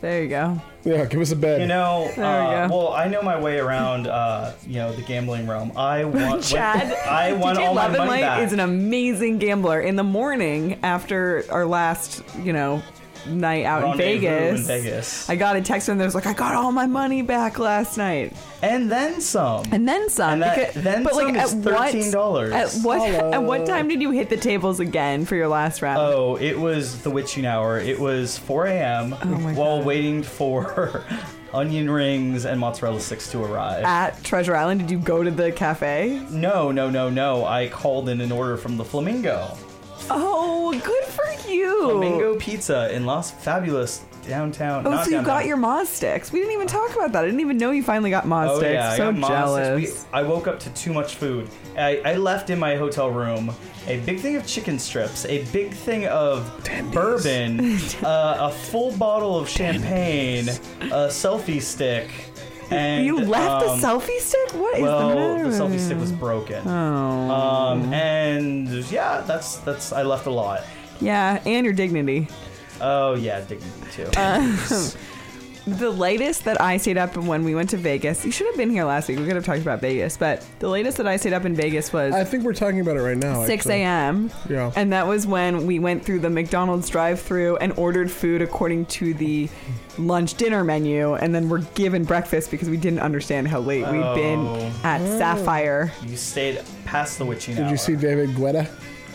There 0.00 0.22
you 0.22 0.28
go. 0.28 0.60
Yeah, 0.84 1.04
give 1.06 1.20
us 1.20 1.32
a 1.32 1.36
bet. 1.36 1.60
You 1.60 1.66
know, 1.66 2.08
There 2.14 2.24
we 2.24 2.54
uh, 2.54 2.68
go. 2.68 2.76
well, 2.76 2.92
I 2.92 3.08
know 3.08 3.20
my 3.20 3.38
way 3.40 3.58
around, 3.58 4.06
uh, 4.06 4.52
you 4.64 4.76
know, 4.76 4.92
the 4.92 5.02
gambling 5.02 5.48
realm. 5.48 5.72
I 5.76 6.04
want, 6.04 6.44
Chad, 6.44 6.92
I 7.06 7.32
want 7.32 7.58
DJ 7.58 7.66
all 7.66 7.74
my 7.74 7.82
Love 7.82 7.94
and 7.94 7.98
money 7.98 8.10
Light 8.10 8.20
back. 8.20 8.42
is 8.46 8.52
an 8.52 8.60
amazing 8.60 9.38
gambler. 9.38 9.80
In 9.80 9.96
the 9.96 10.04
morning 10.04 10.78
after 10.84 11.44
our 11.50 11.66
last, 11.66 12.22
you 12.42 12.52
know, 12.52 12.80
night 13.26 13.64
out 13.64 13.92
in 13.92 13.96
Vegas, 13.98 14.60
in 14.60 14.66
Vegas. 14.66 15.28
I 15.30 15.36
got 15.36 15.56
a 15.56 15.60
text 15.60 15.86
from 15.86 15.92
them 15.92 15.98
that 15.98 16.04
was 16.06 16.14
like, 16.14 16.26
"I 16.26 16.32
got 16.32 16.54
all 16.54 16.72
my 16.72 16.86
money 16.86 17.22
back 17.22 17.58
last 17.58 17.96
night." 17.98 18.32
and 18.60 18.90
then 18.90 19.20
some. 19.20 19.64
And 19.70 19.88
then 19.88 20.08
some. 20.10 20.32
And 20.34 20.42
that- 20.42 20.56
because- 20.74 20.82
then 20.82 21.04
but 21.04 21.14
like 21.14 21.26
some 21.28 21.36
at 21.36 21.46
is 21.46 21.54
what 21.54 21.92
$13. 21.92 22.52
at 22.52 22.72
what 22.84 23.00
Hello. 23.08 23.32
at 23.32 23.42
what 23.42 23.66
time 23.66 23.86
did 23.88 24.02
you 24.02 24.10
hit 24.10 24.28
the 24.30 24.36
tables 24.36 24.80
again 24.80 25.24
for 25.24 25.36
your 25.36 25.46
last 25.48 25.80
round? 25.82 25.98
Oh, 26.00 26.36
it 26.36 26.58
was 26.58 27.02
the 27.02 27.10
witching 27.10 27.46
hour. 27.46 27.78
It 27.78 27.98
was 28.00 28.36
4 28.38 28.66
a.m. 28.66 29.12
Oh 29.14 29.26
while 29.54 29.78
God. 29.78 29.86
waiting 29.86 30.22
for 30.24 31.04
onion 31.54 31.88
rings 31.88 32.44
and 32.44 32.58
mozzarella 32.60 33.00
sticks 33.00 33.30
to 33.30 33.42
arrive. 33.44 33.84
At 33.84 34.22
Treasure 34.24 34.56
Island, 34.56 34.80
did 34.80 34.90
you 34.90 34.98
go 34.98 35.22
to 35.22 35.30
the 35.30 35.52
cafe? 35.52 36.20
no, 36.30 36.70
no, 36.72 36.90
no, 36.90 37.08
no. 37.10 37.44
I 37.44 37.68
called 37.68 38.08
in 38.08 38.20
an 38.20 38.32
order 38.32 38.56
from 38.56 38.76
the 38.76 38.84
Flamingo. 38.84 39.56
Oh, 40.10 40.72
good 40.84 41.04
for 41.04 41.48
you. 41.50 41.90
Flamingo 41.90 42.36
Pizza 42.36 42.92
in 42.94 43.04
Los 43.06 43.30
Fabulous 43.30 44.04
downtown. 44.26 44.86
Oh, 44.86 44.90
not 44.90 45.04
so 45.04 45.10
you 45.10 45.16
downtown. 45.18 45.36
got 45.38 45.46
your 45.46 45.56
Moz 45.56 45.86
sticks. 45.86 46.30
We 46.32 46.40
didn't 46.40 46.52
even 46.54 46.66
talk 46.66 46.94
about 46.94 47.12
that. 47.12 47.22
I 47.24 47.26
didn't 47.26 47.40
even 47.40 47.56
know 47.56 47.70
you 47.70 47.82
finally 47.82 48.10
got 48.10 48.24
Moz 48.24 48.48
Oh 48.50 48.58
sticks. 48.58 48.72
yeah, 48.74 48.90
I 48.90 48.96
so 48.96 49.12
got 49.12 49.20
Moz 49.20 49.28
jealous. 49.28 49.90
sticks. 49.90 50.06
We, 50.12 50.18
I 50.18 50.22
woke 50.22 50.46
up 50.46 50.60
to 50.60 50.70
too 50.74 50.92
much 50.92 51.14
food. 51.16 51.48
I, 51.76 52.00
I 52.04 52.16
left 52.16 52.50
in 52.50 52.58
my 52.58 52.76
hotel 52.76 53.10
room 53.10 53.54
a 53.86 53.98
big 54.00 54.20
thing 54.20 54.36
of 54.36 54.46
chicken 54.46 54.78
strips, 54.78 55.24
a 55.24 55.44
big 55.50 55.72
thing 55.72 56.06
of 56.08 56.44
bourbon, 56.92 57.78
uh, 58.04 58.36
a 58.40 58.50
full 58.52 58.92
bottle 58.98 59.38
of 59.38 59.48
champagne, 59.48 60.48
a 60.48 61.08
selfie 61.08 61.62
stick, 61.62 62.10
And, 62.70 63.04
you 63.06 63.20
left 63.20 63.66
um, 63.66 63.80
the 63.80 63.86
selfie 63.86 64.18
stick? 64.20 64.52
What 64.54 64.76
is 64.76 64.82
well, 64.82 65.08
the 65.08 65.14
matter? 65.14 65.50
the 65.50 65.56
selfie 65.56 65.80
stick 65.80 65.98
was 65.98 66.12
broken. 66.12 66.66
Oh. 66.66 67.30
Um, 67.30 67.92
and 67.92 68.68
yeah, 68.90 69.22
that's 69.22 69.56
that's 69.58 69.92
I 69.92 70.02
left 70.02 70.26
a 70.26 70.30
lot. 70.30 70.64
Yeah, 71.00 71.42
and 71.46 71.64
your 71.64 71.74
dignity. 71.74 72.28
Oh 72.80 73.14
yeah, 73.14 73.40
dignity 73.40 73.90
too. 73.92 74.10
Um, 74.16 74.58
the 75.76 75.90
latest 75.90 76.44
that 76.44 76.60
I 76.60 76.76
stayed 76.78 76.98
up 76.98 77.16
when 77.16 77.44
we 77.44 77.54
went 77.54 77.70
to 77.70 77.76
Vegas, 77.76 78.24
you 78.24 78.30
should 78.32 78.46
have 78.46 78.56
been 78.56 78.70
here 78.70 78.84
last 78.84 79.08
week. 79.08 79.18
We 79.18 79.26
could 79.26 79.36
have 79.36 79.44
talked 79.44 79.60
about 79.62 79.80
Vegas, 79.80 80.16
but 80.16 80.44
the 80.58 80.68
latest 80.68 80.96
that 80.96 81.06
I 81.06 81.16
stayed 81.16 81.32
up 81.32 81.44
in 81.44 81.54
Vegas 81.54 81.92
was 81.92 82.14
I 82.14 82.24
think 82.24 82.44
we're 82.44 82.54
talking 82.54 82.80
about 82.80 82.96
it 82.96 83.02
right 83.02 83.16
now. 83.16 83.44
6 83.44 83.66
actually. 83.66 83.82
a.m. 83.82 84.30
Yeah. 84.48 84.72
And 84.76 84.92
that 84.92 85.06
was 85.06 85.26
when 85.26 85.66
we 85.66 85.78
went 85.78 86.04
through 86.04 86.20
the 86.20 86.30
McDonald's 86.30 86.88
drive 86.88 87.20
through 87.20 87.56
and 87.58 87.72
ordered 87.76 88.10
food 88.10 88.42
according 88.42 88.86
to 88.86 89.14
the 89.14 89.48
lunch 89.98 90.34
dinner 90.34 90.62
menu. 90.64 91.14
And 91.14 91.34
then 91.34 91.48
we're 91.48 91.62
given 91.74 92.04
breakfast 92.04 92.50
because 92.50 92.68
we 92.68 92.76
didn't 92.76 93.00
understand 93.00 93.48
how 93.48 93.60
late 93.60 93.82
we'd 93.86 94.14
been 94.14 94.38
Oh. 94.40 94.72
at 94.84 95.00
Sapphire. 95.18 95.92
You 96.06 96.16
stayed 96.16 96.60
past 96.84 97.18
the 97.18 97.24
witching 97.24 97.56
Did 97.56 97.64
hour. 97.64 97.70
you 97.70 97.76
see 97.76 97.96
David 97.96 98.30
Guetta? 98.30 98.68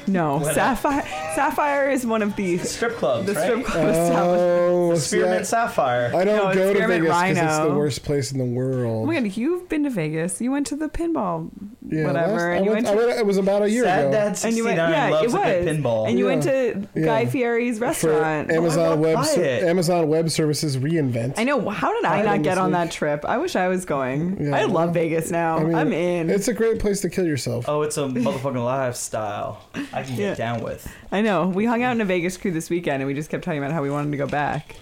No, 0.07 0.37
What? 0.39 0.55
Sapphire. 0.55 1.03
Sapphire 1.35 1.89
is 1.89 2.05
one 2.05 2.21
of 2.21 2.35
the 2.35 2.57
strip 2.59 2.95
clubs. 2.97 3.25
The 3.27 3.33
right? 3.33 3.43
strip 3.43 3.65
clubs. 3.65 3.97
Oh, 3.97 4.93
see, 4.95 5.17
Spearmint 5.17 5.41
I- 5.41 5.43
Sapphire. 5.43 6.11
I 6.15 6.23
don't 6.23 6.35
No, 6.37 6.53
go 6.53 6.73
to 6.73 6.77
Spearmint 6.79 7.03
Vegas 7.03 7.21
because 7.21 7.37
it's 7.37 7.57
the 7.57 7.63
Rhino. 7.63 7.77
worst 7.77 8.03
place 8.03 8.31
in 8.31 8.37
the 8.39 8.45
world. 8.45 9.03
Oh 9.03 9.05
my 9.05 9.19
god, 9.19 9.37
you've 9.37 9.69
been 9.69 9.83
to 9.83 9.89
Vegas. 9.89 10.41
You 10.41 10.51
went 10.51 10.67
to 10.67 10.75
the 10.75 10.89
pinball, 10.89 11.49
Yeah, 11.87 12.05
whatever, 12.07 12.33
last- 12.33 12.41
and 12.41 12.53
I 12.53 12.57
you 12.65 12.71
went, 12.71 12.85
went 12.85 12.87
I 12.87 12.91
to. 12.91 12.97
went- 13.07 13.19
It 13.19 13.25
was 13.25 13.37
about 13.37 13.61
a 13.63 13.69
year 13.69 13.83
Sad 13.83 13.99
ago. 14.01 14.11
Dad 14.11 14.39
and 14.45 14.55
you 14.57 14.63
went, 14.65 14.77
69 14.77 14.91
yeah, 14.91 15.09
loves 15.09 15.33
it 15.33 15.37
a 15.37 15.43
good 15.43 15.65
was. 15.65 15.77
pinball. 15.77 16.07
And 16.09 16.19
you 16.19 16.25
Yeah. 16.25 16.31
went 16.31 16.43
to 16.43 16.87
Guy 17.01 17.21
Yeah. 17.21 17.29
Fieri's 17.29 17.77
for 17.79 17.85
restaurant. 17.85 18.49
Oh, 18.51 18.55
Amazon 18.55 18.99
Web 18.99 19.15
buy 19.15 19.23
Ser- 19.23 19.41
it. 19.43 19.63
Amazon 19.63 20.07
Web 20.07 20.29
Services 20.29 20.77
reinvent. 20.77 21.33
I 21.37 21.43
know. 21.43 21.69
How 21.69 21.93
did 21.93 22.05
I 22.05 22.19
Item 22.19 22.25
not 22.25 22.41
get 22.43 22.57
on 22.57 22.65
week. 22.67 22.73
that 22.73 22.91
trip? 22.91 23.25
I 23.25 23.37
wish 23.37 23.55
I 23.55 23.67
was 23.67 23.85
going. 23.85 24.37
Yeah. 24.39 24.55
I 24.55 24.63
love 24.65 24.93
Vegas 24.93 25.31
now. 25.31 25.57
I'm 25.57 25.93
in. 25.93 26.29
It's 26.29 26.47
a 26.47 26.53
great 26.53 26.79
place 26.79 27.01
to 27.01 27.09
kill 27.09 27.25
yourself. 27.25 27.65
Oh, 27.67 27.81
it's 27.81 27.97
a 27.97 28.01
motherfucking 28.01 28.63
lifestyle. 28.63 29.61
I 29.93 30.03
can 30.03 30.15
get 30.15 30.21
Yeah. 30.23 30.35
down 30.35 30.61
with. 30.61 30.91
I 31.11 31.21
know. 31.21 31.47
We 31.47 31.65
hung 31.65 31.83
out 31.83 31.91
in 31.91 32.01
a 32.01 32.05
Vegas 32.05 32.37
crew 32.37 32.51
this 32.51 32.69
weekend, 32.69 33.01
and 33.01 33.07
we 33.07 33.13
just 33.13 33.29
kept 33.29 33.43
talking 33.43 33.59
about 33.59 33.71
how 33.71 33.81
we 33.83 33.89
wanted 33.91 34.11
to 34.11 34.17
go 34.17 34.27
back. 34.27 34.75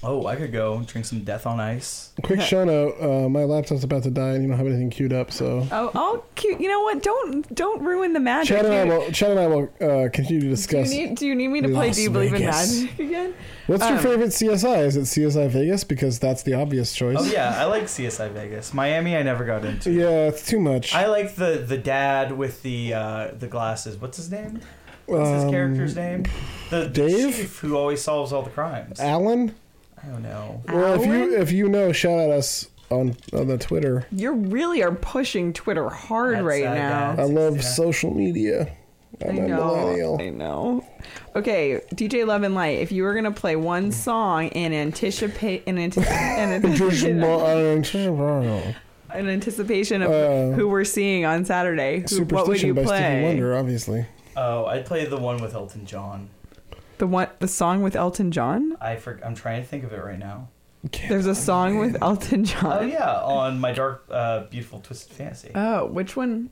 Oh, 0.00 0.26
I 0.26 0.36
could 0.36 0.52
go 0.52 0.80
drink 0.86 1.06
some 1.06 1.24
Death 1.24 1.44
on 1.44 1.58
Ice. 1.58 2.12
Quick 2.22 2.40
shout 2.40 2.68
out. 2.68 2.94
Uh, 3.02 3.28
my 3.28 3.42
laptop's 3.42 3.82
about 3.82 4.04
to 4.04 4.10
die, 4.12 4.30
and 4.34 4.42
you 4.44 4.48
don't 4.48 4.56
have 4.56 4.66
anything 4.66 4.90
queued 4.90 5.12
up. 5.12 5.32
So 5.32 5.66
Oh, 5.72 5.90
oh, 5.92 6.24
cute. 6.36 6.60
You 6.60 6.68
know 6.68 6.82
what? 6.82 7.02
Don't 7.02 7.52
don't 7.54 7.82
ruin 7.82 8.12
the 8.12 8.20
magic. 8.20 8.56
Chad 8.56 8.64
and 8.66 8.74
I 8.74 8.84
will. 8.84 9.10
Chad 9.10 9.32
and 9.32 9.40
I 9.40 9.46
will 9.48 9.64
uh, 9.80 10.08
continue 10.10 10.40
to 10.40 10.40
do 10.40 10.46
you 10.46 10.50
discuss. 10.50 10.90
need 10.90 11.16
Do 11.16 11.26
you 11.26 11.34
need 11.34 11.48
me 11.48 11.62
to 11.62 11.68
play? 11.68 11.88
Las 11.88 11.96
Do 11.96 12.02
you 12.02 12.10
believe 12.10 12.32
in 12.32 12.42
Vegas. 12.42 12.80
magic 12.82 12.98
again? 13.00 13.34
What's 13.66 13.82
your 13.88 13.98
Um, 13.98 14.02
favorite 14.04 14.28
CSI? 14.28 14.86
Is 14.86 14.96
it 14.96 15.00
CSI 15.02 15.48
Vegas? 15.50 15.82
Because 15.82 16.20
that's 16.20 16.44
the 16.44 16.54
obvious 16.54 16.94
choice. 16.94 17.16
Oh 17.18 17.24
yeah, 17.24 17.60
I 17.60 17.64
like 17.64 17.84
CSI 17.84 18.30
Vegas. 18.30 18.72
Miami, 18.72 19.16
I 19.16 19.22
never 19.24 19.44
got 19.44 19.64
into. 19.64 19.90
Yeah, 19.90 20.28
it's 20.28 20.46
too 20.46 20.60
much. 20.60 20.94
I 20.94 21.06
like 21.06 21.34
the 21.34 21.64
the 21.66 21.76
dad 21.78 22.30
with 22.38 22.62
the 22.62 22.94
uh, 22.94 23.30
the 23.36 23.48
glasses. 23.48 23.96
What's 23.96 24.16
his 24.16 24.30
name? 24.30 24.60
What's 25.06 25.28
his 25.30 25.44
Um, 25.44 25.50
character's 25.50 25.96
name? 25.96 26.24
The, 26.70 26.80
the 26.82 26.88
Dave? 26.88 27.34
chief 27.34 27.58
who 27.58 27.76
always 27.76 28.00
solves 28.00 28.32
all 28.32 28.42
the 28.42 28.50
crimes. 28.50 29.00
Alan. 29.00 29.54
I 30.02 30.06
don't 30.08 30.22
know. 30.22 30.62
Well, 30.68 31.00
if 31.00 31.06
you 31.06 31.36
if 31.36 31.52
you 31.52 31.68
know, 31.68 31.92
shout 31.92 32.18
out 32.18 32.30
us 32.30 32.68
on 32.90 33.16
on 33.32 33.48
the 33.48 33.58
Twitter. 33.58 34.06
You 34.12 34.32
really 34.32 34.82
are 34.82 34.92
pushing 34.92 35.52
Twitter 35.52 35.88
hard 35.88 36.34
That's 36.36 36.44
right 36.44 36.62
sad, 36.64 37.16
now. 37.16 37.22
I 37.22 37.26
love 37.26 37.62
social 37.62 38.14
media. 38.14 38.74
I 39.24 39.28
I'm 39.28 39.38
a 39.38 39.48
know. 39.48 39.56
millennial. 39.76 40.20
I 40.20 40.28
know. 40.30 40.84
Okay, 41.34 41.80
DJ 41.94 42.24
Love 42.26 42.42
and 42.44 42.54
Light. 42.54 42.78
If 42.78 42.92
you 42.92 43.02
were 43.02 43.14
gonna 43.14 43.32
play 43.32 43.56
one 43.56 43.90
song 43.90 44.48
in 44.48 44.72
anticipate 44.72 45.64
in, 45.66 45.76
anti- 45.78 46.00
in 46.02 46.06
Just 46.62 47.04
anticipation, 47.04 47.20
more- 47.20 47.50
in 49.14 49.28
anticipation 49.28 50.02
of 50.02 50.10
Uh, 50.10 50.54
who 50.56 50.68
we're 50.68 50.84
seeing 50.84 51.24
on 51.24 51.44
Saturday, 51.44 52.04
who, 52.08 52.24
what 52.24 52.46
would 52.46 52.60
you 52.62 52.74
by 52.74 52.84
play? 52.84 53.22
Wonder, 53.24 53.56
obviously. 53.56 54.06
Oh, 54.36 54.66
I'd 54.66 54.86
play 54.86 55.04
the 55.06 55.16
one 55.16 55.40
with 55.42 55.54
Elton 55.54 55.84
John. 55.86 56.28
The 56.98 57.06
one, 57.06 57.28
the 57.38 57.48
song 57.48 57.82
with 57.82 57.94
Elton 57.96 58.32
John. 58.32 58.76
I 58.80 58.96
for, 58.96 59.20
I'm 59.24 59.34
trying 59.34 59.62
to 59.62 59.68
think 59.68 59.84
of 59.84 59.92
it 59.92 60.02
right 60.02 60.18
now. 60.18 60.48
There's 61.08 61.26
a 61.26 61.34
song 61.34 61.78
with 61.78 61.96
Elton 62.02 62.44
John. 62.44 62.78
Oh 62.78 62.86
yeah, 62.86 63.20
on 63.22 63.60
my 63.60 63.72
dark, 63.72 64.04
uh, 64.10 64.44
beautiful 64.44 64.80
twisted 64.80 65.12
fantasy. 65.12 65.50
Oh, 65.54 65.86
which 65.86 66.16
one? 66.16 66.50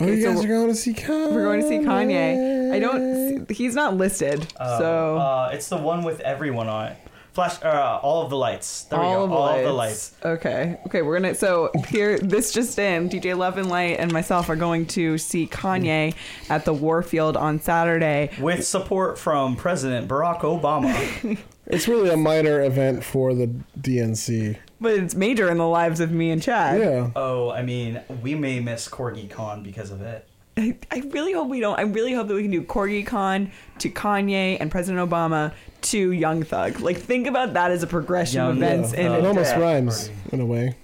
Oh, 0.00 0.06
you 0.06 0.12
Okay, 0.12 0.22
so 0.22 0.34
guys 0.34 0.44
are 0.44 0.48
going 0.48 0.68
to 0.68 0.74
see 0.74 0.92
Kanye. 0.94 1.32
We're 1.32 1.42
going 1.44 1.60
to 1.60 1.68
see 1.68 1.78
Kanye. 1.78 2.72
I 2.72 2.78
don't. 2.78 3.50
He's 3.50 3.74
not 3.74 3.96
listed, 3.96 4.46
Uh, 4.58 4.78
so 4.78 5.16
uh, 5.18 5.50
it's 5.52 5.68
the 5.68 5.76
one 5.76 6.04
with 6.04 6.20
everyone 6.20 6.68
on 6.68 6.88
it. 6.92 6.96
Flash, 7.38 7.62
uh, 7.62 8.00
all 8.02 8.24
of 8.24 8.30
the 8.30 8.36
lights. 8.36 8.82
There 8.84 8.98
all 8.98 9.22
we 9.22 9.28
go. 9.28 9.28
the 9.28 9.34
all 9.34 9.42
lights. 9.46 9.58
of 9.58 9.64
the 9.64 9.72
lights. 9.72 10.12
Okay. 10.24 10.80
Okay, 10.86 11.02
we're 11.02 11.20
gonna. 11.20 11.36
So 11.36 11.70
here, 11.86 12.18
this 12.18 12.50
just 12.50 12.76
in: 12.80 13.08
DJ 13.08 13.36
Love 13.36 13.58
and 13.58 13.68
Light 13.68 14.00
and 14.00 14.12
myself 14.12 14.48
are 14.48 14.56
going 14.56 14.86
to 14.86 15.18
see 15.18 15.46
Kanye 15.46 16.16
at 16.50 16.64
the 16.64 16.74
Warfield 16.74 17.36
on 17.36 17.60
Saturday. 17.60 18.30
With 18.40 18.66
support 18.66 19.20
from 19.20 19.54
President 19.54 20.08
Barack 20.08 20.40
Obama. 20.40 21.38
It's 21.70 21.86
really 21.86 22.08
a 22.08 22.16
minor 22.16 22.62
event 22.62 23.04
for 23.04 23.34
the 23.34 23.50
DNC. 23.78 24.56
But 24.80 24.94
it's 24.94 25.14
major 25.14 25.50
in 25.50 25.58
the 25.58 25.68
lives 25.68 26.00
of 26.00 26.10
me 26.10 26.30
and 26.30 26.42
Chad. 26.42 26.80
Yeah. 26.80 27.10
oh, 27.14 27.50
I 27.50 27.60
mean, 27.60 28.00
we 28.22 28.34
may 28.34 28.58
miss 28.60 28.88
Corgi 28.88 29.28
Con 29.28 29.62
because 29.62 29.90
of 29.90 30.00
it. 30.00 30.26
I, 30.58 30.76
I 30.90 30.98
really 31.10 31.32
hope 31.32 31.48
we 31.48 31.60
don't. 31.60 31.78
I 31.78 31.82
really 31.82 32.12
hope 32.12 32.28
that 32.28 32.34
we 32.34 32.42
can 32.42 32.50
do 32.50 32.62
Corgi 32.62 33.06
Con 33.06 33.50
to 33.78 33.88
Kanye 33.88 34.56
and 34.60 34.70
President 34.70 35.08
Obama 35.08 35.52
to 35.82 36.10
Young 36.12 36.42
Thug. 36.42 36.80
Like, 36.80 36.96
think 36.98 37.26
about 37.28 37.54
that 37.54 37.70
as 37.70 37.82
a 37.82 37.86
progression 37.86 38.40
of 38.40 38.56
Young 38.58 38.64
events. 38.64 38.90
Thug. 38.90 38.98
in 39.00 39.12
It 39.12 39.24
a 39.24 39.28
almost 39.28 39.54
day. 39.54 39.60
rhymes 39.60 40.10
in 40.32 40.40
a 40.40 40.46
way. 40.46 40.74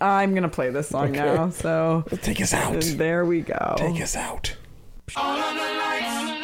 I'm 0.00 0.34
gonna 0.34 0.48
play 0.48 0.70
this 0.70 0.88
song 0.88 1.10
Okay. 1.10 1.18
now. 1.24 1.50
So 1.50 2.04
Take 2.22 2.40
us 2.40 2.52
out. 2.54 2.72
And 2.72 2.82
there 2.98 3.24
we 3.24 3.42
go. 3.42 3.74
Take 3.76 4.00
us 4.02 4.16
out. 4.16 4.56
All 5.16 5.36
of 5.38 5.54
the 5.54 5.60
lights. 5.60 6.43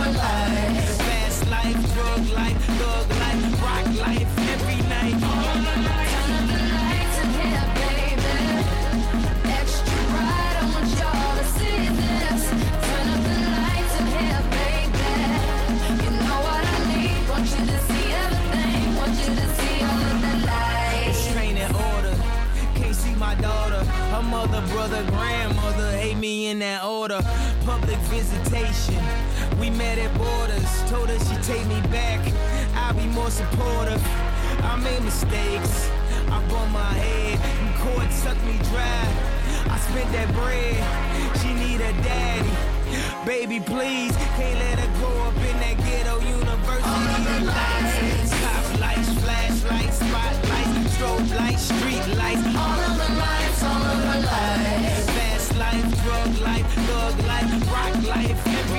brother, 24.87 25.03
grandmother, 25.11 25.91
hate 25.91 26.17
me 26.17 26.47
in 26.47 26.57
that 26.57 26.83
order. 26.83 27.21
Public 27.65 27.99
visitation, 28.09 28.97
we 29.59 29.69
met 29.69 29.99
at 29.99 30.11
borders. 30.17 30.71
Told 30.89 31.07
her 31.07 31.19
she 31.19 31.35
take 31.45 31.67
me 31.67 31.79
back, 31.93 32.19
I'll 32.73 32.95
be 32.95 33.05
more 33.05 33.29
supportive. 33.29 34.01
I 34.63 34.75
made 34.81 35.03
mistakes, 35.03 35.87
I 36.33 36.41
bumped 36.49 36.73
my 36.73 36.93
head, 36.97 37.37
and 37.61 37.69
court 37.83 38.11
sucked 38.11 38.43
me 38.43 38.57
dry. 38.73 39.05
I 39.69 39.77
spent 39.85 40.09
that 40.17 40.29
bread, 40.33 40.81
she 41.41 41.53
need 41.53 41.79
a 41.79 41.93
daddy. 42.01 42.55
Baby, 43.23 43.59
please, 43.59 44.15
can't 44.33 44.57
let 44.65 44.79
her 44.79 44.91
grow 44.97 45.15
up 45.29 45.37
in 45.45 45.57
that 45.61 45.77
ghetto 45.85 46.17
university. 46.25 46.81
Oh, 46.83 47.53
lights, 47.53 48.33
top 48.41 48.65
lights, 48.81 49.13
flashlights, 49.21 49.97
spotlights, 50.01 50.73
strobe 50.97 51.37
lights, 51.37 51.69
street 51.69 52.17
lights. 52.17 52.90
thug 57.11 57.27
life, 57.27 57.71
rock 57.71 58.07
life, 58.07 58.70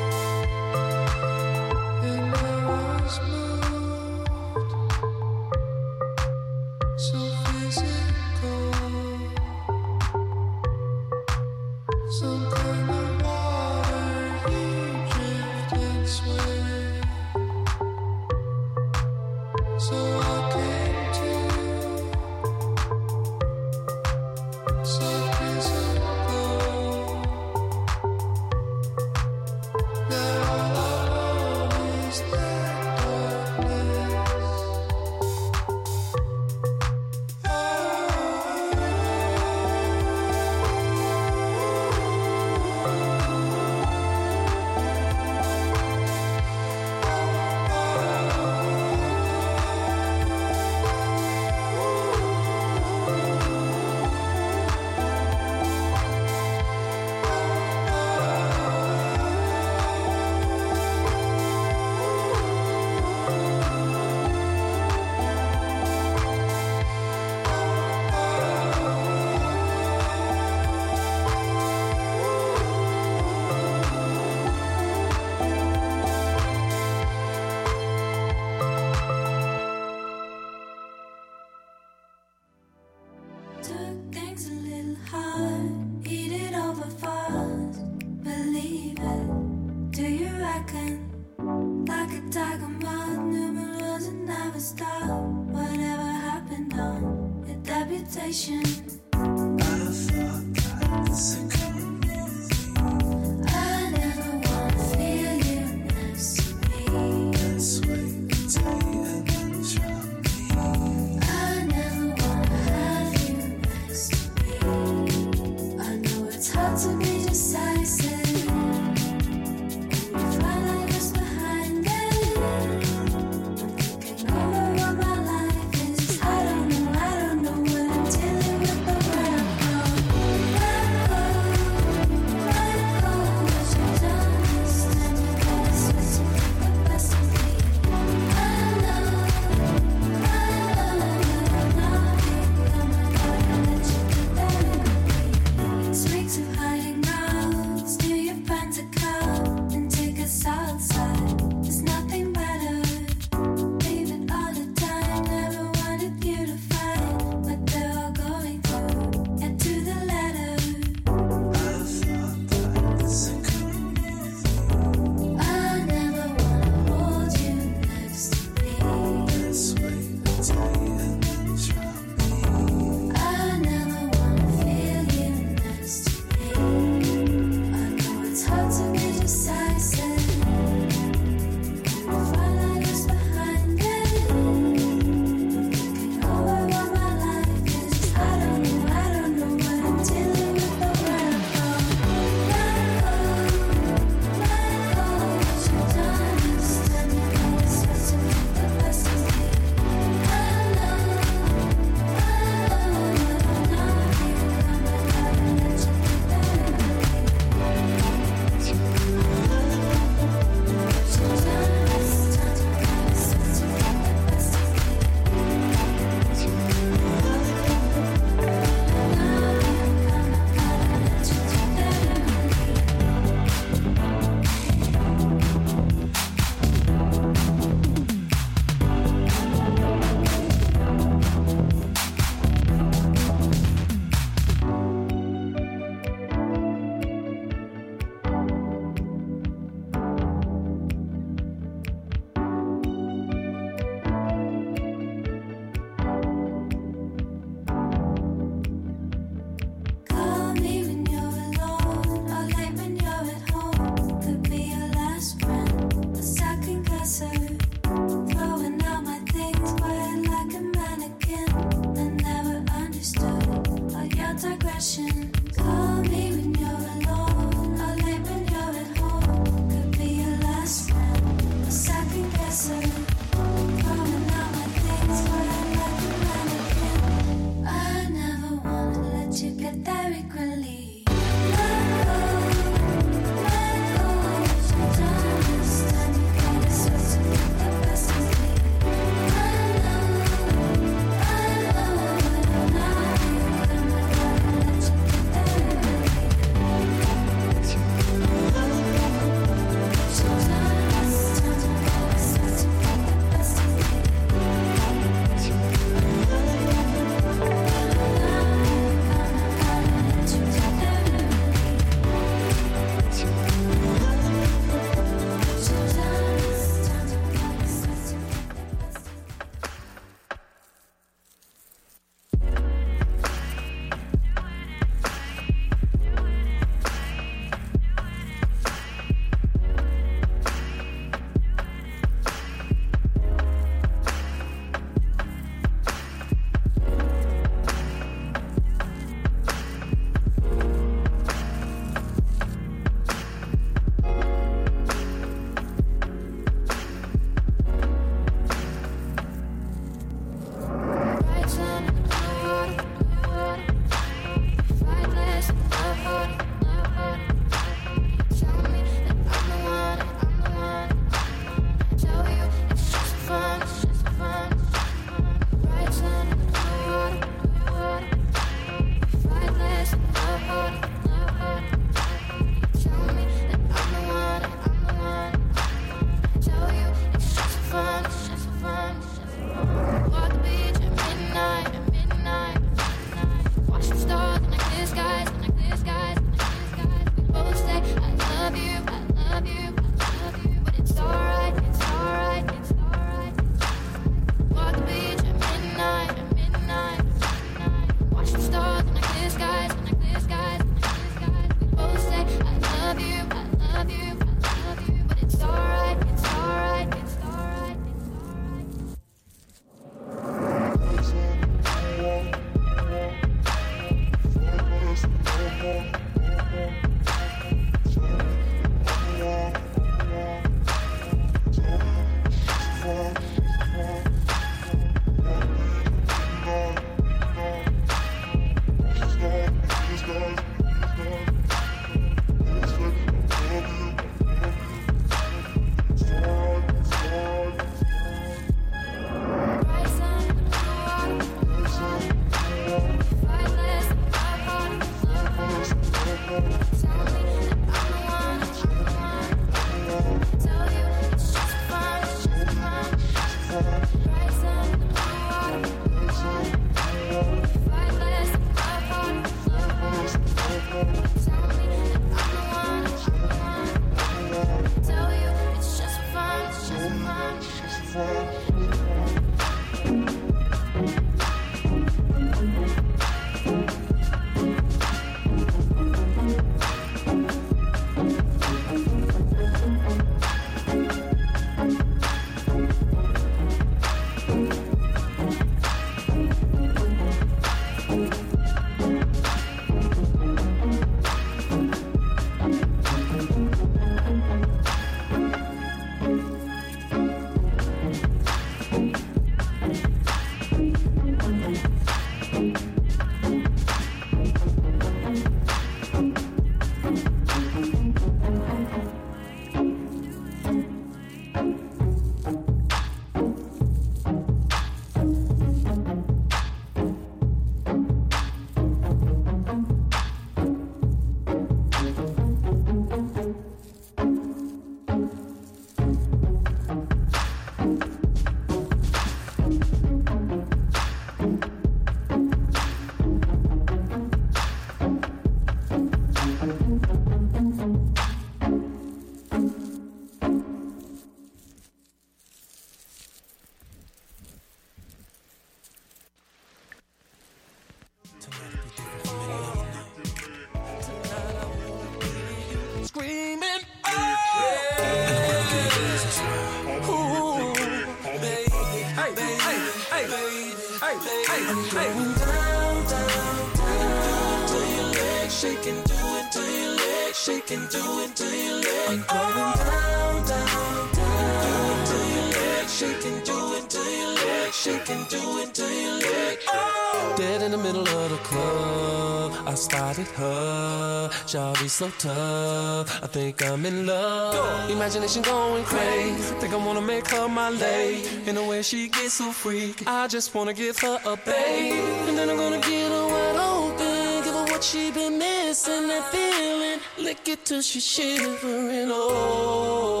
spotted 579.92 580.10
her. 580.16 581.08
Shawty 581.26 581.68
so 581.68 581.90
tough, 581.98 583.02
I 583.02 583.06
think 583.06 583.42
I'm 583.44 583.64
in 583.66 583.86
love. 583.86 584.70
Imagination 584.70 585.22
going 585.22 585.64
crazy, 585.64 586.34
think 586.40 586.52
I 586.52 586.56
wanna 586.56 586.80
make 586.80 587.08
her 587.08 587.28
my 587.28 587.50
lady. 587.50 588.08
In 588.26 588.34
the 588.36 588.44
way 588.44 588.62
she 588.62 588.88
gets 588.88 589.14
so 589.14 589.32
freaky, 589.32 589.84
I 589.86 590.06
just 590.06 590.34
wanna 590.34 590.54
give 590.54 590.78
her 590.80 590.98
a 591.04 591.16
baby. 591.16 591.80
And 592.08 592.16
then 592.16 592.28
I'm 592.30 592.36
gonna 592.36 592.60
get 592.60 592.90
her 592.90 593.06
wide 593.06 593.36
open, 593.36 594.24
give 594.24 594.34
her 594.34 594.44
what 594.52 594.62
she 594.62 594.90
been 594.90 595.18
missing, 595.18 595.88
that 595.88 596.04
feeling. 596.12 596.80
Lick 596.98 597.28
it 597.28 597.44
till 597.44 597.62
she's 597.62 597.86
shivering, 597.86 598.90
oh. 598.92 600.00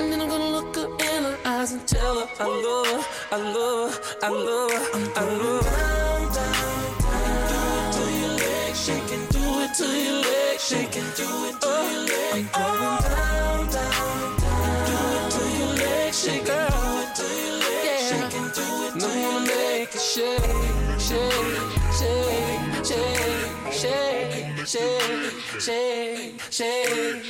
And 0.00 0.10
then 0.10 0.20
I'm 0.20 0.28
gonna 0.28 0.50
look 0.56 0.74
her 0.76 0.88
in 1.14 1.24
her 1.24 1.38
eyes 1.44 1.72
and 1.72 1.86
tell 1.86 2.14
her 2.20 2.28
I 2.40 2.46
love 2.46 2.86
her, 2.86 3.02
I 3.32 3.38
love 3.56 3.94
her, 3.94 4.16
I 4.22 4.28
love 4.28 4.72
her, 4.72 5.20
I 5.20 5.24
love 5.42 5.66
her. 5.66 5.83
Shaking, 9.74 9.86
do 9.86 9.90
it 9.90 9.90
to 9.90 10.04
your 10.04 10.20
legs 10.22 10.68
shaking, 10.68 11.02
do 11.16 11.26
it 11.46 11.60
to 11.60 11.66
your 11.66 12.02
legs. 12.06 12.48
I'm 12.54 12.78
going 12.78 13.02
down, 13.02 13.70
down, 13.70 14.38
down. 14.38 14.86
Do 14.86 14.96
it 15.10 15.30
to 15.30 15.42
your 15.58 15.72
legs 15.74 16.24
shaking, 16.24 16.44
do 16.44 16.60
it 17.02 17.14
to 17.16 17.26
your 17.42 17.56
legs 17.58 18.04
shaking, 18.08 18.48
do 18.54 18.66
it 18.84 18.92
to 18.92 19.06
your 19.06 19.10
legs. 19.10 19.24
wanna 19.24 19.46
make 19.46 19.94
it 19.94 20.00
shake, 20.00 21.00
shake, 21.00 21.58
shake, 21.98 22.84
shake, 22.84 23.52
shake, 23.72 24.66
shake, 24.66 25.60
shake, 25.60 26.40
shake. 26.50 27.24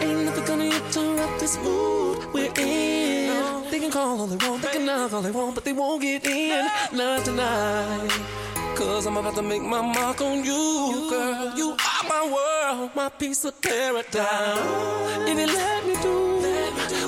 Ain't 0.00 0.24
nothing 0.24 0.44
gonna 0.44 0.64
interrupt 0.64 1.40
this 1.40 1.58
mood 1.58 2.32
we're 2.32 2.52
in. 2.56 3.70
They 3.70 3.80
can 3.80 3.90
call 3.90 4.20
all 4.20 4.26
they 4.26 4.46
want, 4.46 4.62
they 4.62 4.68
can 4.68 4.86
knock 4.86 5.12
all 5.12 5.22
they 5.22 5.30
want, 5.30 5.54
but 5.54 5.64
they 5.64 5.72
won't 5.72 6.00
get 6.00 6.26
in. 6.26 6.66
Not 6.92 7.24
tonight. 7.24 8.45
Cause 8.76 9.06
I'm 9.06 9.16
about 9.16 9.34
to 9.36 9.42
make 9.42 9.62
my 9.62 9.80
mark 9.80 10.20
on 10.20 10.44
you, 10.44 11.08
girl. 11.08 11.56
You 11.56 11.70
are 11.70 12.08
my 12.08 12.30
world, 12.30 12.90
my 12.94 13.08
piece 13.08 13.42
of 13.46 13.58
paradise. 13.62 14.18
If 15.26 15.38
you 15.38 15.46
let 15.46 15.86
me 15.86 15.94
do 16.02 16.36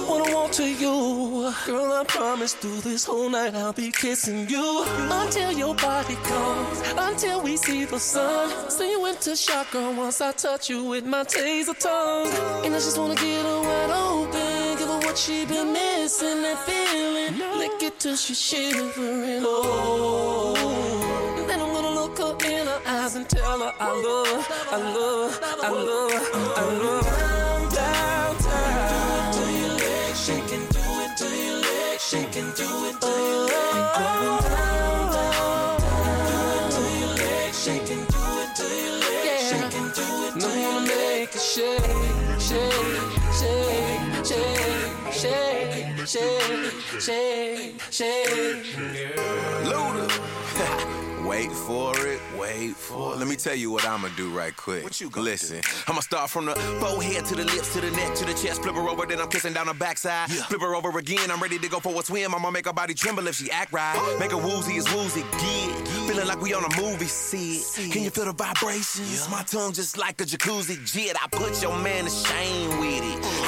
what 0.08 0.26
I 0.26 0.34
want 0.34 0.54
to 0.54 0.64
you, 0.64 1.52
girl, 1.66 1.92
I 1.92 2.04
promise 2.08 2.54
through 2.54 2.80
this 2.80 3.04
whole 3.04 3.28
night 3.28 3.54
I'll 3.54 3.74
be 3.74 3.90
kissing 3.92 4.48
you 4.48 4.84
until 5.10 5.52
your 5.52 5.74
body 5.74 6.14
comes, 6.24 6.82
until 6.96 7.42
we 7.42 7.58
see 7.58 7.84
the 7.84 8.00
sun. 8.00 8.70
So 8.70 8.84
you 8.84 9.02
went 9.02 9.20
to 9.22 9.36
shock, 9.36 9.70
girl, 9.70 9.92
once 9.92 10.22
I 10.22 10.32
touch 10.32 10.70
you 10.70 10.84
with 10.84 11.04
my 11.04 11.24
taser 11.24 11.78
tongue. 11.78 12.28
And 12.64 12.74
I 12.74 12.78
just 12.78 12.96
wanna 12.96 13.14
get 13.14 13.44
her 13.44 13.60
wide 13.60 13.90
open, 13.90 14.78
give 14.78 14.88
her 14.88 15.00
what 15.06 15.18
she 15.18 15.44
been 15.44 15.74
missing, 15.74 16.40
that 16.44 16.64
feeling. 16.64 17.58
Lick 17.58 17.82
it 17.82 18.00
till 18.00 18.16
she's 18.16 18.40
shivering, 18.40 19.42
oh. 19.44 21.07
And 23.18 23.28
tell 23.28 23.58
her 23.58 23.72
I 23.80 23.90
love 24.06 24.46
her, 24.46 24.54
I 24.70 24.78
love 24.78 25.34
her, 25.34 25.56
I 25.62 25.70
love 25.70 26.12
her, 26.12 26.54
I 26.54 26.66
love 26.82 27.06
her. 27.06 27.18
Down, 27.74 28.36
down, 28.46 29.32
Do 29.34 29.42
your 29.58 29.74
legs 29.82 30.18
shaking, 30.26 30.66
do 30.70 30.84
it, 31.02 31.12
do 31.18 31.26
your 31.26 31.58
legs 31.66 32.02
shaking, 32.10 32.48
do 32.54 32.68
it, 32.88 32.94
do 33.00 33.08
your 33.08 33.42
legs. 33.50 33.98
Going 33.98 34.42
down, 34.46 35.12
down, 35.14 35.80
down. 35.80 36.70
Do 36.70 36.82
your 37.00 37.12
legs 37.18 37.58
shaking, 37.64 38.04
do 38.14 38.22
it, 38.42 38.50
do 38.58 38.66
your 38.86 38.96
legs 39.02 39.42
shaking, 39.50 39.88
do 39.98 40.06
it, 40.26 40.34
do 40.38 40.48
your 40.60 40.72
wanna 40.74 40.86
make 40.86 41.34
it 41.34 41.42
shake, 41.42 41.98
shake, 42.38 43.02
shake, 43.38 44.14
shake, 44.30 44.78
shake, 45.12 46.06
shake, 46.06 47.00
shake, 47.00 47.74
shake. 47.90 48.66
Luda. 49.66 50.06
Wait 51.28 51.52
for 51.52 51.92
it, 52.06 52.20
wait 52.38 52.74
for 52.74 53.12
it. 53.12 53.18
Let 53.18 53.28
me 53.28 53.36
tell 53.36 53.55
you 53.55 53.70
what 53.70 53.84
I'ma 53.84 54.09
do 54.16 54.30
right 54.30 54.56
quick. 54.56 54.82
What 54.82 54.98
you 54.98 55.10
gonna 55.10 55.26
Listen, 55.26 55.60
I'ma 55.86 56.00
start 56.00 56.30
from 56.30 56.46
the 56.46 56.55
forehead 56.80 57.26
to 57.26 57.34
the 57.34 57.44
lips, 57.44 57.74
to 57.74 57.82
the 57.82 57.90
neck, 57.90 58.14
to 58.14 58.24
the 58.24 58.32
chest, 58.32 58.62
flip 58.62 58.74
her 58.74 58.88
over, 58.88 59.05
then 59.05 59.20
I'm 59.20 59.28
kissing 59.28 59.52
down 59.52 59.66
her 59.66 59.74
backside. 59.74 60.30
Flip 60.30 60.62
her 60.62 60.74
over 60.74 60.98
again, 60.98 61.30
I'm 61.30 61.38
ready 61.38 61.59
to 61.59 61.68
go 61.68 61.80
for 61.80 61.92
a 62.00 62.02
swim. 62.02 62.34
I'ma 62.34 62.50
make 62.50 62.64
her 62.64 62.72
body 62.72 62.94
tremble 62.94 63.26
if 63.26 63.34
she 63.34 63.50
act 63.50 63.74
right. 63.74 64.16
Make 64.18 64.30
her 64.30 64.38
woozy 64.38 64.78
as 64.78 64.90
woozy, 64.94 65.20
get. 65.20 65.88
Feeling 66.09 66.26
like 66.26 66.40
we 66.40 66.55
on 66.55 66.64
a 66.64 66.80
movie 66.80 67.05
set. 67.05 67.92
Can 67.92 68.05
you 68.05 68.10
feel 68.10 68.24
the 68.24 68.32
vibrations? 68.32 69.28
My 69.30 69.42
tongue 69.42 69.74
just 69.74 69.98
like 69.98 70.18
a 70.22 70.24
jacuzzi 70.24 70.82
jet. 70.86 71.14
I 71.22 71.28
put 71.28 71.60
your 71.60 71.76
man 71.78 72.05
to 72.05 72.10
shame 72.10 72.80
with 72.80 73.05
it. 73.05 73.22
Play 73.22 73.47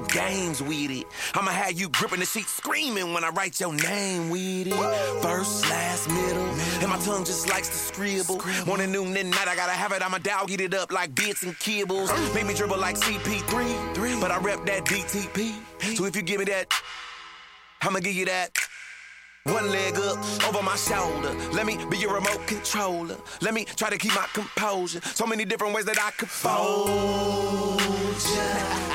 no 0.00 0.06
games 0.06 0.62
with 0.62 0.90
it. 0.90 1.06
I'ma 1.34 1.50
have 1.50 1.72
you 1.72 1.88
gripping 1.88 2.20
the 2.20 2.26
sheet, 2.26 2.46
screaming 2.46 3.12
when 3.12 3.24
I 3.24 3.30
write 3.30 3.60
your 3.60 3.74
name 3.74 4.30
with 4.30 4.66
it. 4.66 5.22
First, 5.22 5.68
last, 5.70 6.08
middle, 6.08 6.48
and 6.80 6.88
my 6.88 6.98
tongue 6.98 7.24
just 7.24 7.48
likes 7.48 7.68
to 7.68 7.74
scribble. 7.74 8.40
Morning, 8.66 8.92
noon, 8.92 9.16
and 9.16 9.30
night, 9.30 9.48
I 9.48 9.56
gotta 9.56 9.72
have 9.72 9.92
it. 9.92 10.02
I'ma 10.02 10.18
dial, 10.18 10.46
get 10.46 10.60
it 10.60 10.74
up 10.74 10.92
like 10.92 11.14
bits 11.14 11.42
and 11.42 11.54
kibbles. 11.54 12.08
Make 12.34 12.46
me 12.46 12.54
dribble 12.54 12.78
like 12.78 12.96
CP3, 12.96 14.20
but 14.20 14.30
I 14.30 14.38
rep 14.38 14.64
that 14.66 14.84
DTP. 14.84 15.96
So 15.96 16.04
if 16.04 16.16
you 16.16 16.22
give 16.22 16.38
me 16.38 16.44
that, 16.46 16.72
I'ma 17.82 18.00
give 18.00 18.14
you 18.14 18.26
that. 18.26 18.50
One 19.50 19.70
leg 19.70 19.96
up 19.96 20.18
over 20.46 20.62
my 20.62 20.76
shoulder. 20.76 21.34
Let 21.52 21.64
me 21.64 21.78
be 21.90 21.96
your 21.96 22.14
remote 22.14 22.46
controller. 22.46 23.16
Let 23.40 23.54
me 23.54 23.64
try 23.64 23.88
to 23.88 23.96
keep 23.96 24.14
my 24.14 24.26
composure. 24.34 25.00
So 25.02 25.26
many 25.26 25.44
different 25.46 25.74
ways 25.74 25.86
that 25.86 25.98
I 25.98 26.10
could 26.10 26.28
fold. 26.28 27.80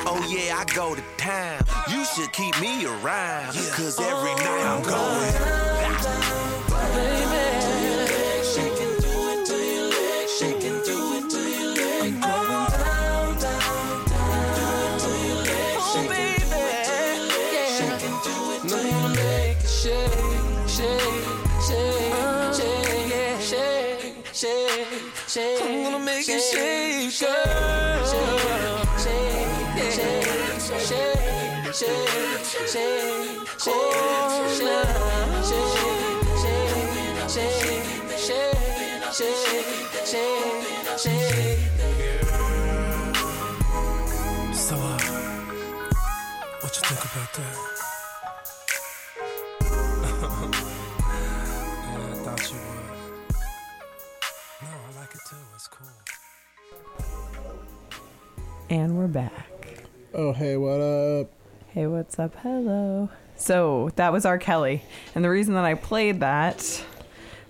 Oh 0.06 0.28
yeah, 0.30 0.58
I 0.58 0.66
go 0.76 0.94
to 0.94 1.04
town. 1.18 1.64
You 1.90 2.06
should 2.06 2.32
keep 2.34 2.60
me 2.62 2.86
around. 2.86 3.54
Cause 3.54 4.00
every 4.00 4.32
oh, 4.32 4.38
night 4.38 4.66
I'm 4.66 4.84
going. 4.84 5.63
shake. 25.34 25.62
I'm 25.64 25.84
gonna 25.84 26.00
make 26.06 26.26
shake, 26.26 26.36
it 26.36 27.12
shake, 27.12 27.28
girl. 27.28 28.06
Shake, 29.04 29.34
shake, 29.92 30.30
shake, 30.70 31.10
shake, 31.74 32.04
shake, 32.70 32.94
shake, 33.58 33.74
oh, 33.74 33.82
now. 34.62 35.42
shake, 35.50 35.74
shake, 36.44 37.34
shake, 37.34 37.90
shake, 38.20 39.14
shake, 39.14 39.82
shake, 40.06 40.38
shake. 41.00 41.62
So, 44.54 44.76
uh, 44.76 45.00
what 46.62 46.72
you 46.76 46.82
think 46.84 47.02
about 47.06 47.30
that? 47.34 47.83
And 58.74 58.98
we're 58.98 59.06
back. 59.06 59.78
Oh, 60.16 60.34
hey, 60.34 60.58
what 60.58 60.82
up? 60.82 61.30
Hey, 61.68 61.86
what's 61.86 62.18
up? 62.18 62.36
Hello. 62.42 63.08
So 63.36 63.92
that 63.98 64.12
was 64.12 64.26
R. 64.26 64.40
Kelly. 64.40 64.82
And 65.14 65.24
the 65.24 65.30
reason 65.30 65.54
that 65.54 65.64
I 65.64 65.76
played 65.76 66.22
that, 66.22 66.84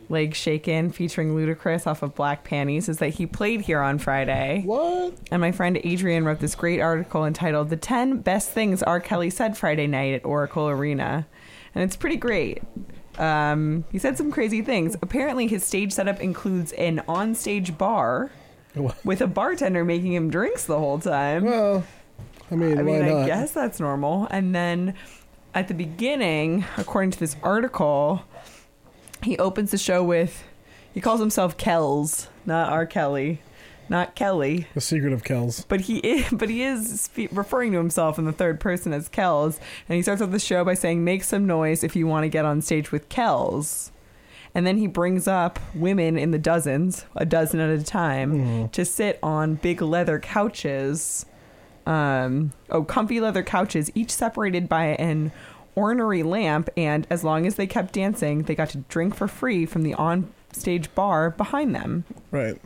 Leg 0.10 0.36
Shaken, 0.36 0.92
featuring 0.92 1.34
Ludacris 1.34 1.88
off 1.88 2.04
of 2.04 2.14
Black 2.14 2.44
Panties, 2.44 2.90
is 2.90 2.98
that 2.98 3.12
he 3.12 3.26
played 3.26 3.62
here 3.62 3.80
on 3.80 4.00
Friday. 4.00 4.64
What? 4.66 5.14
And 5.32 5.40
my 5.40 5.54
friend 5.54 5.80
Adrian 5.86 6.26
wrote 6.26 6.40
this 6.40 6.56
great 6.56 6.82
article 6.82 7.24
entitled 7.24 7.70
The 7.70 7.78
10 7.78 8.18
Best 8.18 8.50
Things 8.50 8.84
R. 8.84 9.00
Kelly 9.00 9.30
Said 9.30 9.58
Friday 9.58 9.88
Night 9.88 10.16
at 10.16 10.26
Oracle 10.26 10.68
Arena. 10.68 11.26
And 11.74 11.86
it's 11.86 11.96
pretty 11.96 12.18
great. 12.18 12.62
Um, 13.18 13.86
he 13.94 13.98
said 13.98 14.18
some 14.18 14.30
crazy 14.30 14.62
things. 14.62 14.98
Apparently, 15.02 15.48
his 15.48 15.64
stage 15.64 15.94
setup 15.94 16.20
includes 16.20 16.74
an 16.74 17.02
onstage 17.08 17.78
bar 17.78 18.30
with 19.04 19.22
a 19.22 19.28
bartender 19.28 19.84
making 19.86 20.14
him 20.14 20.30
drinks 20.30 20.66
the 20.66 20.78
whole 20.78 21.00
time. 21.00 21.46
Well, 21.46 21.84
I 22.52 22.56
mean, 22.56 22.78
I 22.78 22.84
mean, 22.84 23.02
I 23.02 23.10
not? 23.10 23.26
guess 23.28 23.52
that's 23.52 23.80
normal. 23.80 24.28
And 24.30 24.54
then 24.54 24.96
at 25.56 25.68
the 25.68 25.74
beginning, 25.74 26.66
according 26.78 27.12
to 27.12 27.20
this 27.20 27.36
article, 27.44 28.24
he 29.24 29.38
opens 29.38 29.72
the 29.72 29.78
show 29.78 30.04
with 30.04 30.44
he 30.94 31.02
calls 31.02 31.20
himself 31.20 31.58
Kells, 31.58 32.28
not 32.46 32.70
R. 32.70 32.86
Kelly. 32.86 33.42
not 33.90 34.16
Kelly. 34.16 34.68
The 34.76 34.82
secret 34.82 35.12
of 35.14 35.24
Kells. 35.24 35.66
But 35.68 35.82
he 35.82 35.98
is, 36.00 36.28
but 36.32 36.50
he 36.50 36.62
is 36.64 37.10
referring 37.32 37.72
to 37.72 37.78
himself 37.78 38.20
in 38.20 38.26
the 38.26 38.32
third 38.32 38.60
person 38.60 38.94
as 38.94 39.10
Kells, 39.10 39.60
and 39.90 39.96
he 39.96 40.02
starts 40.04 40.22
off 40.22 40.32
the 40.32 40.40
show 40.40 40.64
by 40.64 40.74
saying, 40.74 41.04
"Make 41.04 41.24
some 41.24 41.48
noise 41.48 41.84
if 41.84 41.96
you 41.96 42.06
want 42.08 42.24
to 42.26 42.30
get 42.30 42.46
on 42.46 42.62
stage 42.62 42.92
with 42.92 43.10
Kells." 43.10 43.92
And 44.56 44.68
then 44.68 44.78
he 44.78 44.88
brings 44.88 45.28
up 45.28 45.60
women 45.74 46.18
in 46.18 46.32
the 46.32 46.38
dozens, 46.38 47.06
a 47.16 47.26
dozen 47.26 47.60
at 47.60 47.70
a 47.70 47.84
time, 47.84 48.70
to 48.70 48.86
sit 48.86 49.18
on 49.24 49.56
big 49.56 49.82
leather 49.82 50.20
couches, 50.20 51.26
um, 51.88 52.52
oh, 52.70 52.84
comfy 52.84 53.20
leather 53.20 53.42
couches, 53.44 53.90
each 53.96 54.12
separated 54.12 54.70
by 54.70 54.86
an 54.86 55.32
ornery 55.76 56.22
lamp. 56.22 56.70
And 56.78 57.08
as 57.10 57.24
long 57.24 57.48
as 57.48 57.56
they 57.56 57.66
kept 57.66 57.94
dancing, 57.94 58.44
they 58.44 58.54
got 58.56 58.70
to 58.70 58.78
drink 58.90 59.16
for 59.16 59.28
free 59.28 59.66
from 59.66 59.82
the 59.82 59.96
on-stage 59.96 60.94
bar 60.94 61.32
behind 61.32 61.74
them. 61.74 62.04
Right. 62.30 62.62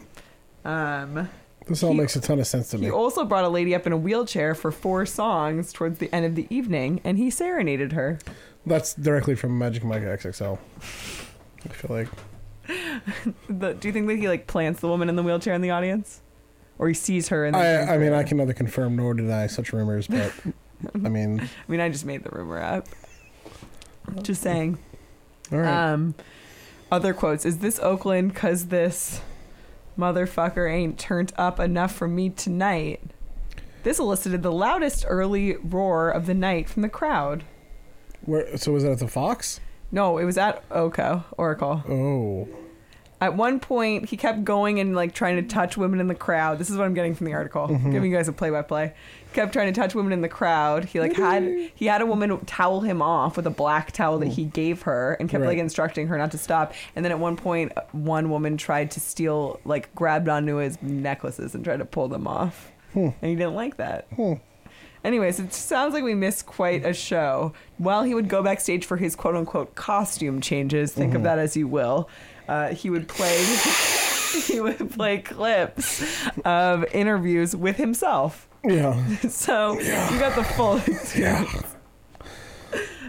Um, 0.66 1.30
This 1.68 1.84
all 1.84 1.92
He- 1.92 1.98
makes 1.98 2.16
a 2.16 2.22
ton 2.22 2.40
of 2.40 2.48
sense 2.48 2.70
to 2.72 2.78
he 2.78 2.82
me. 2.82 2.88
He 2.88 2.92
also 2.92 3.26
brought 3.26 3.44
a 3.44 3.50
lady 3.50 3.74
up 3.76 3.86
in 3.88 3.94
a 3.94 3.98
wheelchair 3.98 4.56
for 4.56 4.72
four 4.72 5.06
songs 5.06 5.72
towards 5.74 6.00
the 6.00 6.14
end 6.16 6.26
of 6.26 6.36
the 6.36 6.48
evening, 6.50 7.00
and 7.04 7.18
he 7.18 7.30
serenaded 7.30 7.92
her. 7.94 8.20
That's 8.66 8.94
directly 8.94 9.36
from 9.36 9.58
Magic 9.58 9.84
Mike 9.84 10.04
XXL. 10.04 10.60
I 11.70 11.74
feel 11.74 11.96
like 11.96 12.08
The, 13.50 13.74
do 13.74 13.88
you 13.88 13.94
think 13.94 14.08
that 14.08 14.18
he 14.18 14.28
like 14.28 14.48
plants 14.48 14.82
the 14.82 14.88
woman 14.88 15.10
in 15.10 15.16
the 15.16 15.24
wheelchair 15.24 15.54
in 15.54 15.62
the 15.62 15.70
audience, 15.72 16.22
or 16.78 16.88
he 16.88 16.94
sees 16.94 17.30
her? 17.30 17.46
And 17.46 17.56
I, 17.56 17.96
I 17.96 17.98
mean, 17.98 18.14
I 18.14 18.24
can 18.24 18.38
neither 18.38 18.54
confirm 18.54 18.96
nor 18.96 19.14
deny 19.14 19.48
such 19.48 19.72
rumors, 19.74 20.08
but 20.08 20.32
I 20.94 21.10
mean, 21.10 21.40
I 21.42 21.72
mean, 21.72 21.80
I 21.80 21.90
just 21.90 22.06
made 22.06 22.24
the 22.24 22.30
rumor 22.30 22.62
up. 22.62 22.88
Just 24.22 24.42
saying. 24.42 24.78
All 25.52 25.60
right. 25.60 25.92
Um, 25.92 26.16
other 26.92 27.14
quotes: 27.14 27.46
Is 27.46 27.60
this 27.60 27.80
Oakland? 27.80 28.36
Cause 28.36 28.68
this 28.68 29.22
motherfucker 29.98 30.72
ain't 30.72 31.00
turned 31.00 31.34
up 31.38 31.60
enough 31.60 31.94
for 31.96 32.08
me 32.08 32.30
tonight. 32.30 33.02
This 33.84 34.00
elicited 34.00 34.44
the 34.44 34.52
loudest 34.52 35.06
early 35.08 35.56
roar 35.56 36.10
of 36.10 36.26
the 36.26 36.34
night 36.34 36.68
from 36.70 36.82
the 36.82 36.90
crowd. 36.90 37.46
where? 38.22 38.58
So 38.58 38.74
was 38.74 38.84
that 38.84 38.92
at 38.94 39.00
the 39.00 39.08
Fox? 39.08 39.60
No, 39.92 40.18
it 40.18 40.26
was 40.26 40.38
at 40.38 40.64
Oko 40.72 41.24
Oracle. 41.38 41.84
Oh. 41.88 42.48
At 43.20 43.36
one 43.36 43.60
point, 43.60 44.10
he 44.10 44.18
kept 44.18 44.44
going 44.44 44.80
and 44.80 44.96
like 44.96 45.14
trying 45.16 45.38
to 45.38 45.42
touch 45.42 45.76
women 45.76 46.00
in 46.00 46.08
the 46.08 46.14
crowd. 46.14 46.60
This 46.60 46.70
is 46.70 46.78
what 46.78 46.86
I'm 46.86 46.94
getting 46.94 47.16
from 47.16 47.26
the 47.26 47.34
article. 47.34 47.68
Mhm. 47.68 47.92
Giving 47.92 48.12
you 48.12 48.16
guys 48.16 48.28
a 48.28 48.32
play-by-play. 48.32 48.94
Kept 49.34 49.54
trying 49.54 49.74
to 49.74 49.80
touch 49.80 49.96
women 49.96 50.14
in 50.14 50.22
the 50.22 50.30
crowd. 50.30 50.86
He 50.86 51.00
like 51.00 51.16
had 51.16 51.44
he 51.74 51.88
had 51.88 52.02
a 52.02 52.06
woman 52.06 52.38
towel 52.46 52.82
him 52.82 53.02
off 53.02 53.36
with 53.36 53.48
a 53.48 53.52
black 53.52 53.92
towel 53.92 54.20
that 54.20 54.28
he 54.28 54.46
gave 54.46 54.84
her 54.84 55.18
and 55.20 55.30
kept 55.30 55.44
like 55.44 55.58
instructing 55.58 56.08
her 56.08 56.18
not 56.18 56.30
to 56.32 56.38
stop. 56.38 56.74
And 56.96 57.04
then 57.04 57.12
at 57.12 57.18
one 57.20 57.38
point, 57.38 57.72
one 57.92 58.30
woman 58.30 58.56
tried 58.58 58.92
to 58.92 59.00
steal 59.00 59.60
like 59.66 59.94
grabbed 59.96 60.30
onto 60.30 60.58
his 60.58 60.80
necklaces 60.84 61.56
and 61.56 61.64
tried 61.64 61.78
to 61.78 61.86
pull 61.86 62.08
them 62.10 62.28
off. 62.28 62.72
Hmm. 62.94 63.10
And 63.22 63.32
he 63.32 63.36
didn't 63.36 63.56
like 63.56 63.78
that. 63.78 64.06
Hmm. 64.16 64.34
Anyways, 65.08 65.40
it 65.40 65.54
sounds 65.54 65.94
like 65.94 66.04
we 66.04 66.14
missed 66.16 66.46
quite 66.46 66.86
a 66.86 66.94
show. 66.94 67.54
While 67.78 68.04
he 68.04 68.14
would 68.14 68.28
go 68.28 68.44
backstage 68.44 68.84
for 68.86 68.98
his 68.98 69.16
quote 69.16 69.36
unquote 69.38 69.74
costume 69.74 70.42
changes, 70.42 70.92
think 70.92 71.16
of 71.16 71.22
Mhm. 71.22 71.24
that 71.24 71.40
as 71.40 71.56
you 71.56 71.66
will, 71.66 72.10
uh, 72.50 72.68
he 72.74 72.90
would 72.90 73.08
play 73.08 73.38
he 74.48 74.60
would 74.60 74.92
play 74.92 75.20
clips 75.20 76.04
of 76.44 76.84
interviews 76.94 77.56
with 77.56 77.78
himself. 77.78 78.50
Yeah. 78.66 79.02
So 79.30 79.80
you 79.80 80.20
got 80.20 80.36
the 80.36 80.44
full 80.44 80.76
experience. 80.86 81.77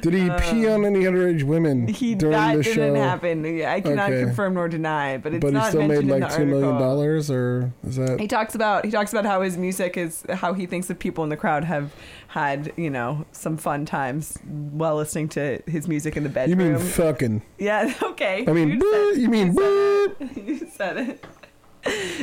Did 0.01 0.15
he 0.15 0.31
pee 0.39 0.67
um, 0.69 0.81
on 0.81 0.85
any 0.87 1.05
underage 1.05 1.43
women 1.43 1.89
He 1.89 2.15
during 2.15 2.33
that 2.33 2.57
the 2.57 2.63
didn't 2.63 2.95
show? 2.95 3.01
happen. 3.01 3.45
I 3.65 3.81
cannot 3.81 4.11
Okay. 4.11 4.23
confirm 4.25 4.55
nor 4.55 4.69
deny, 4.69 5.17
but 5.19 5.35
it's 5.35 5.43
but 5.43 5.55
he 5.55 5.61
still 5.69 5.81
made 5.83 6.05
mentioned 6.05 6.21
like 6.23 6.37
two 6.37 6.47
million 6.47 6.79
dollars, 6.79 7.31
or 7.31 7.73
is 7.87 7.97
that? 7.97 8.21
He 8.21 8.27
talks 8.29 8.55
about 8.55 8.85
he 8.85 8.91
talks 8.91 9.13
about 9.13 9.25
how 9.25 9.43
his 9.43 9.57
music 9.57 9.97
is 9.97 10.25
how 10.31 10.53
he 10.53 10.67
thinks 10.67 10.87
the 10.89 10.95
people 10.95 11.25
in 11.25 11.31
the 11.31 11.37
crowd 11.37 11.65
have 11.65 11.93
had 12.29 12.73
you 12.77 12.91
know 12.91 13.25
some 13.33 13.57
fun 13.57 13.85
times 13.87 14.39
while 14.47 14.97
listening 14.97 15.29
to 15.31 15.61
his 15.67 15.89
music 15.89 16.17
in 16.17 16.23
the 16.23 16.29
bedroom. 16.29 16.61
You 16.61 16.67
mean 16.73 16.79
fucking? 16.79 17.43
yeah, 17.59 17.93
okay. 18.03 18.45
I 18.47 18.53
mean, 18.53 18.71
You 18.81 19.15
you 19.17 19.29
mean 19.29 19.55
boop. 19.55 20.37
you 20.47 20.69
said 20.71 20.97
it. 20.99 21.25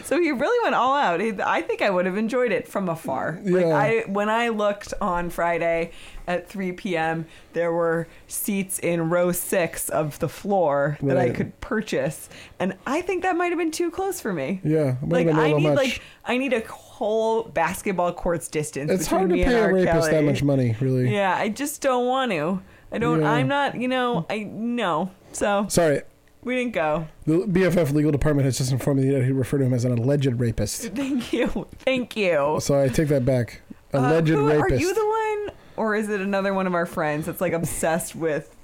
So 0.04 0.20
he 0.20 0.32
really 0.32 0.64
went 0.64 0.76
all 0.76 0.96
out. 0.96 1.22
I 1.22 1.62
think 1.62 1.82
I 1.82 1.90
would 1.90 2.06
have 2.06 2.18
enjoyed 2.18 2.52
it 2.52 2.68
from 2.68 2.90
afar. 2.90 3.40
Like 3.44 3.66
Yeah. 3.66 3.76
I, 3.76 4.04
when 4.08 4.30
I 4.30 4.50
looked 4.50 4.94
on 5.02 5.30
Friday 5.30 5.92
at 6.28 6.48
3 6.48 6.74
p.m., 6.74 7.26
there 7.54 7.72
were 7.72 8.08
seats 8.28 8.80
in 8.80 9.10
row 9.10 9.32
six 9.32 9.90
of 9.90 10.20
the 10.20 10.30
floor 10.30 10.98
that 11.02 11.18
I 11.18 11.30
could 11.30 11.60
purchase, 11.62 12.30
and 12.60 12.76
I 12.86 13.02
think 13.02 13.24
that 13.24 13.36
might 13.36 13.50
have 13.50 13.58
been 13.58 13.72
too 13.72 13.90
close 13.92 14.20
for 14.20 14.34
me. 14.34 14.62
Yeah, 14.64 14.96
like 15.02 15.28
have 15.28 15.36
been 15.36 15.38
a 15.38 15.42
I 15.42 15.54
need 15.54 15.64
much. 15.70 15.78
like 15.78 16.02
I 16.26 16.38
need 16.38 16.54
a 16.54 16.66
whole 16.68 17.44
basketball 17.44 18.14
court's 18.14 18.48
distance. 18.48 18.92
It's 18.92 19.04
between 19.04 19.20
hard 19.20 19.30
to 19.32 19.36
pay 19.36 19.56
a 19.56 19.74
rapist 19.74 20.12
that 20.12 20.24
much 20.24 20.44
money, 20.44 20.76
really. 20.80 21.14
Yeah, 21.14 21.36
I 21.36 21.50
just 21.50 21.82
don't 21.82 22.06
want 22.06 22.32
to. 22.32 22.62
I 22.92 22.98
don't. 22.98 23.22
Yeah. 23.22 23.32
I'm 23.32 23.48
not. 23.48 23.76
You 23.80 23.88
know. 23.88 24.26
I 24.30 24.44
no. 24.44 25.12
So 25.32 25.68
Sorry, 25.70 26.02
we 26.46 26.56
didn't 26.56 26.72
go. 26.74 27.08
the 27.26 27.40
BFF 27.40 27.92
legal 27.92 28.12
department 28.12 28.46
has 28.46 28.58
just 28.58 28.72
informed 28.72 29.02
me 29.02 29.10
that 29.12 29.26
he 29.26 29.32
referred 29.34 29.58
to 29.58 29.66
him 29.66 29.74
as 29.74 29.84
an 29.84 29.98
alleged 29.98 30.40
rapist. 30.40 30.84
Thank 30.96 31.34
you. 31.34 31.68
Thank 31.80 32.16
you. 32.16 32.60
So 32.62 32.80
I 32.82 32.88
take 32.88 33.10
that 33.10 33.26
back. 33.26 33.62
Uh, 33.94 33.98
Alleged 34.00 34.30
who- 34.30 34.48
rapist. 34.48 34.72
Are 34.72 34.76
you 34.88 34.94
the 34.94 35.06
one, 35.48 35.56
or 35.76 35.96
is 35.96 36.08
it 36.10 36.22
another 36.22 36.54
one 36.54 36.68
of 36.68 36.74
our 36.74 36.86
friends 36.86 37.26
that's 37.26 37.42
like 37.42 37.54
obsessed 37.54 38.16
with 38.16 38.56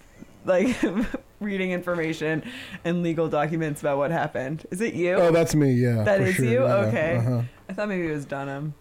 like 0.45 0.75
reading 1.39 1.71
information 1.71 2.43
and 2.83 3.03
legal 3.03 3.27
documents 3.29 3.81
about 3.81 3.97
what 3.97 4.11
happened? 4.11 4.65
Is 4.71 4.81
it 4.81 4.93
you? 4.93 5.13
Oh, 5.15 5.31
that's 5.31 5.55
me. 5.55 5.71
Yeah, 5.73 6.03
That 6.03 6.21
is 6.21 6.35
sure, 6.35 6.45
you. 6.45 6.63
yeah, 6.63 6.75
okay. 6.87 7.17
uh-huh. 7.17 7.41
I 7.69 7.73
thought 7.73 7.87
maybe 7.89 8.07
it 8.07 8.11
was 8.11 8.25
Dunham. 8.25 8.73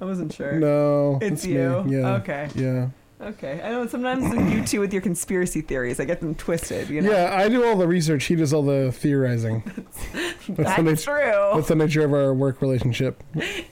I 0.00 0.04
wasn't 0.04 0.32
sure. 0.34 0.52
No, 0.52 1.18
it's, 1.22 1.44
it's 1.44 1.46
you. 1.46 1.82
me, 1.84 1.96
yeah, 2.00 2.14
Okay. 2.16 2.48
yeah. 2.54 2.88
Okay. 3.26 3.60
I 3.62 3.70
know 3.70 3.86
sometimes 3.88 4.32
you 4.52 4.64
two 4.64 4.80
with 4.80 4.92
your 4.92 5.02
conspiracy 5.02 5.60
theories, 5.60 5.98
I 5.98 6.04
get 6.04 6.20
them 6.20 6.34
twisted. 6.36 6.88
You 6.88 7.00
know. 7.02 7.10
Yeah, 7.10 7.34
I 7.36 7.48
do 7.48 7.64
all 7.64 7.76
the 7.76 7.88
research. 7.88 8.24
He 8.24 8.36
does 8.36 8.52
all 8.52 8.62
the 8.62 8.92
theorizing. 8.92 9.62
That's 10.48 10.76
the 10.76 10.82
nature, 10.82 11.04
true. 11.04 11.50
That's 11.56 11.68
the 11.68 11.74
nature 11.74 12.04
of 12.04 12.12
our 12.12 12.32
work 12.32 12.62
relationship. 12.62 13.22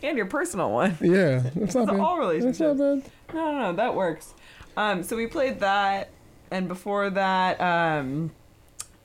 and 0.03 0.17
your 0.17 0.27
personal 0.27 0.71
one. 0.73 0.99
Yeah, 1.01 1.45
it's 1.55 1.75
not 1.75 1.83
It's 1.85 1.91
bad. 1.93 2.01
all 2.01 2.19
relationships. 2.19 2.59
It's 2.61 2.81
not 2.81 3.03
bad. 3.05 3.11
No, 3.35 3.53
no, 3.53 3.59
no, 3.71 3.73
that 3.77 3.95
works. 3.95 4.35
Um, 4.77 5.03
so 5.05 5.17
we 5.17 5.29
played 5.29 5.61
that, 5.61 6.11
and 6.51 6.67
before 6.67 7.11
that, 7.11 7.61
um, 7.61 8.33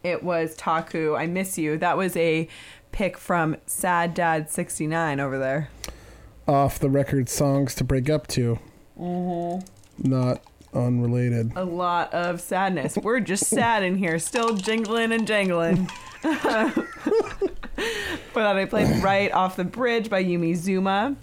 it 0.03 0.23
was 0.23 0.55
Taku. 0.55 1.15
I 1.15 1.27
miss 1.27 1.57
you. 1.59 1.77
That 1.77 1.95
was 1.95 2.17
a 2.17 2.47
pick 2.91 3.17
from 3.19 3.57
Sad 3.67 4.15
Dad 4.15 4.49
sixty 4.49 4.87
nine 4.87 5.19
over 5.19 5.37
there. 5.37 5.69
Off 6.47 6.79
the 6.79 6.89
record 6.89 7.29
songs 7.29 7.75
to 7.75 7.83
break 7.83 8.09
up 8.09 8.25
to, 8.27 8.57
Mm-hmm. 8.99 9.67
Not 10.03 10.41
unrelated. 10.73 11.51
A 11.55 11.63
lot 11.65 12.13
of 12.13 12.41
sadness. 12.41 12.97
We're 12.97 13.19
just 13.19 13.45
sad 13.47 13.83
in 13.83 13.97
here, 13.97 14.19
still 14.19 14.55
jingling 14.55 15.11
and 15.11 15.25
jangling. 15.27 15.87
For 18.31 18.43
that, 18.43 18.57
I 18.57 18.65
played 18.65 19.03
"Right 19.03 19.31
Off 19.31 19.55
the 19.55 19.63
Bridge" 19.63 20.09
by 20.09 20.23
Yumi 20.23 20.53
Zouma. 20.53 21.15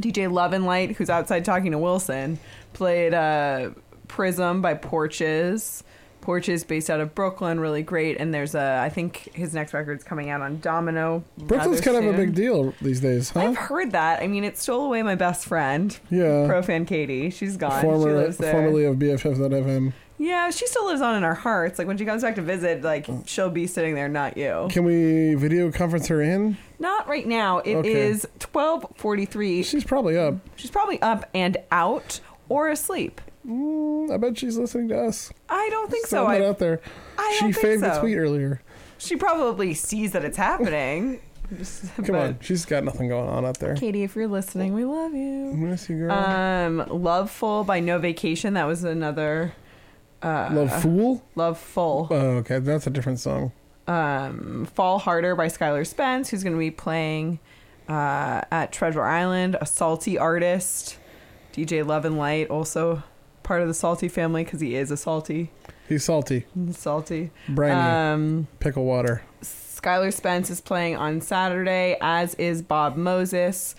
DJ 0.00 0.30
Love 0.30 0.52
and 0.52 0.66
Light, 0.66 0.92
who's 0.96 1.08
outside 1.08 1.44
talking 1.44 1.72
to 1.72 1.78
Wilson, 1.78 2.38
played 2.74 3.14
uh, 3.14 3.70
"Prism" 4.08 4.60
by 4.60 4.74
Porches. 4.74 5.82
Porches, 6.26 6.64
based 6.64 6.90
out 6.90 6.98
of 6.98 7.14
Brooklyn, 7.14 7.60
really 7.60 7.84
great. 7.84 8.16
And 8.18 8.34
there's 8.34 8.56
a, 8.56 8.80
I 8.82 8.88
think 8.88 9.30
his 9.32 9.54
next 9.54 9.72
record's 9.72 10.02
coming 10.02 10.28
out 10.28 10.40
on 10.42 10.58
Domino. 10.58 11.22
Brooklyn's 11.38 11.80
kind 11.80 11.96
of 11.96 12.04
a 12.12 12.16
big 12.16 12.34
deal 12.34 12.74
these 12.82 12.98
days, 13.00 13.30
huh? 13.30 13.42
I've 13.42 13.56
heard 13.56 13.92
that. 13.92 14.20
I 14.20 14.26
mean, 14.26 14.42
it 14.42 14.58
stole 14.58 14.86
away 14.86 15.04
my 15.04 15.14
best 15.14 15.46
friend. 15.46 15.96
Yeah. 16.10 16.46
Pro 16.48 16.62
fan 16.62 16.84
Katie. 16.84 17.30
She's 17.30 17.56
gone. 17.56 17.80
she 17.80 17.82
Former, 17.86 18.12
lives 18.16 18.38
there. 18.38 18.50
formerly 18.50 18.84
of 18.86 18.96
BFF.fm. 18.96 19.92
Yeah, 20.18 20.50
she 20.50 20.66
still 20.66 20.86
lives 20.86 21.00
on 21.00 21.14
in 21.14 21.22
our 21.22 21.34
hearts. 21.34 21.78
Like 21.78 21.86
when 21.86 21.96
she 21.96 22.04
comes 22.04 22.22
back 22.22 22.34
to 22.36 22.42
visit, 22.42 22.82
like 22.82 23.06
she'll 23.26 23.50
be 23.50 23.68
sitting 23.68 23.94
there, 23.94 24.08
not 24.08 24.36
you. 24.36 24.66
Can 24.70 24.82
we 24.84 25.34
video 25.34 25.70
conference 25.70 26.08
her 26.08 26.20
in? 26.22 26.56
Not 26.80 27.06
right 27.06 27.26
now. 27.26 27.58
It 27.58 27.86
is 27.86 28.24
Okay. 28.24 28.34
twelve 28.40 28.86
forty 28.96 29.26
three. 29.26 29.62
She's 29.62 29.84
probably 29.84 30.18
up. 30.18 30.34
She's 30.56 30.70
probably 30.72 31.00
up 31.02 31.28
and 31.34 31.56
out 31.70 32.18
or 32.48 32.68
asleep. 32.70 33.20
Mm, 33.46 34.12
I 34.12 34.16
bet 34.16 34.38
she's 34.38 34.56
listening 34.56 34.88
to 34.88 34.98
us. 35.04 35.32
I 35.48 35.68
don't 35.70 35.90
think 35.90 36.06
so. 36.06 36.26
I, 36.26 36.44
out 36.46 36.58
there. 36.58 36.80
I 37.18 37.36
she 37.38 37.52
faved 37.52 37.82
the 37.82 37.94
so. 37.94 38.00
tweet 38.00 38.16
earlier. 38.16 38.60
She 38.98 39.16
probably 39.16 39.74
sees 39.74 40.12
that 40.12 40.24
it's 40.24 40.36
happening. 40.36 41.20
Come 42.04 42.16
on, 42.16 42.38
she's 42.40 42.64
got 42.64 42.82
nothing 42.82 43.08
going 43.08 43.28
on 43.28 43.44
out 43.44 43.60
there. 43.60 43.76
Katie, 43.76 44.02
if 44.02 44.16
you're 44.16 44.26
listening, 44.26 44.74
we 44.74 44.84
love 44.84 45.14
you. 45.14 45.52
Miss 45.54 45.88
you, 45.88 45.96
girl. 45.98 46.10
Um, 46.12 46.84
Loveful 46.88 47.62
by 47.62 47.78
No 47.78 47.98
Vacation. 48.00 48.54
That 48.54 48.64
was 48.64 48.82
another. 48.82 49.52
Uh, 50.22 50.48
Love 50.50 50.82
Fool. 50.82 51.24
Love 51.36 51.58
Full. 51.58 52.08
Oh, 52.10 52.16
okay, 52.38 52.58
that's 52.58 52.88
a 52.88 52.90
different 52.90 53.20
song. 53.20 53.52
um, 53.86 54.66
Fall 54.74 54.98
Harder 54.98 55.36
by 55.36 55.46
Skylar 55.46 55.86
Spence, 55.86 56.30
who's 56.30 56.42
going 56.42 56.54
to 56.54 56.58
be 56.58 56.72
playing 56.72 57.38
uh, 57.88 58.40
at 58.50 58.72
Treasure 58.72 59.04
Island. 59.04 59.56
A 59.60 59.66
salty 59.66 60.18
artist, 60.18 60.98
DJ 61.52 61.86
Love 61.86 62.04
and 62.04 62.18
Light, 62.18 62.48
also 62.50 63.04
part 63.46 63.62
of 63.62 63.68
the 63.68 63.74
Salty 63.74 64.08
family 64.08 64.44
because 64.44 64.60
he 64.60 64.74
is 64.74 64.90
a 64.90 64.96
salty. 64.96 65.50
He's 65.88 66.04
salty. 66.04 66.44
Salty. 66.72 67.30
Briny. 67.48 67.72
Um, 67.74 68.48
Pickle 68.58 68.84
water. 68.84 69.22
Skylar 69.40 70.12
Spence 70.12 70.50
is 70.50 70.60
playing 70.60 70.96
on 70.96 71.20
Saturday, 71.20 71.96
as 72.00 72.34
is 72.34 72.60
Bob 72.60 72.96
Moses. 72.96 73.76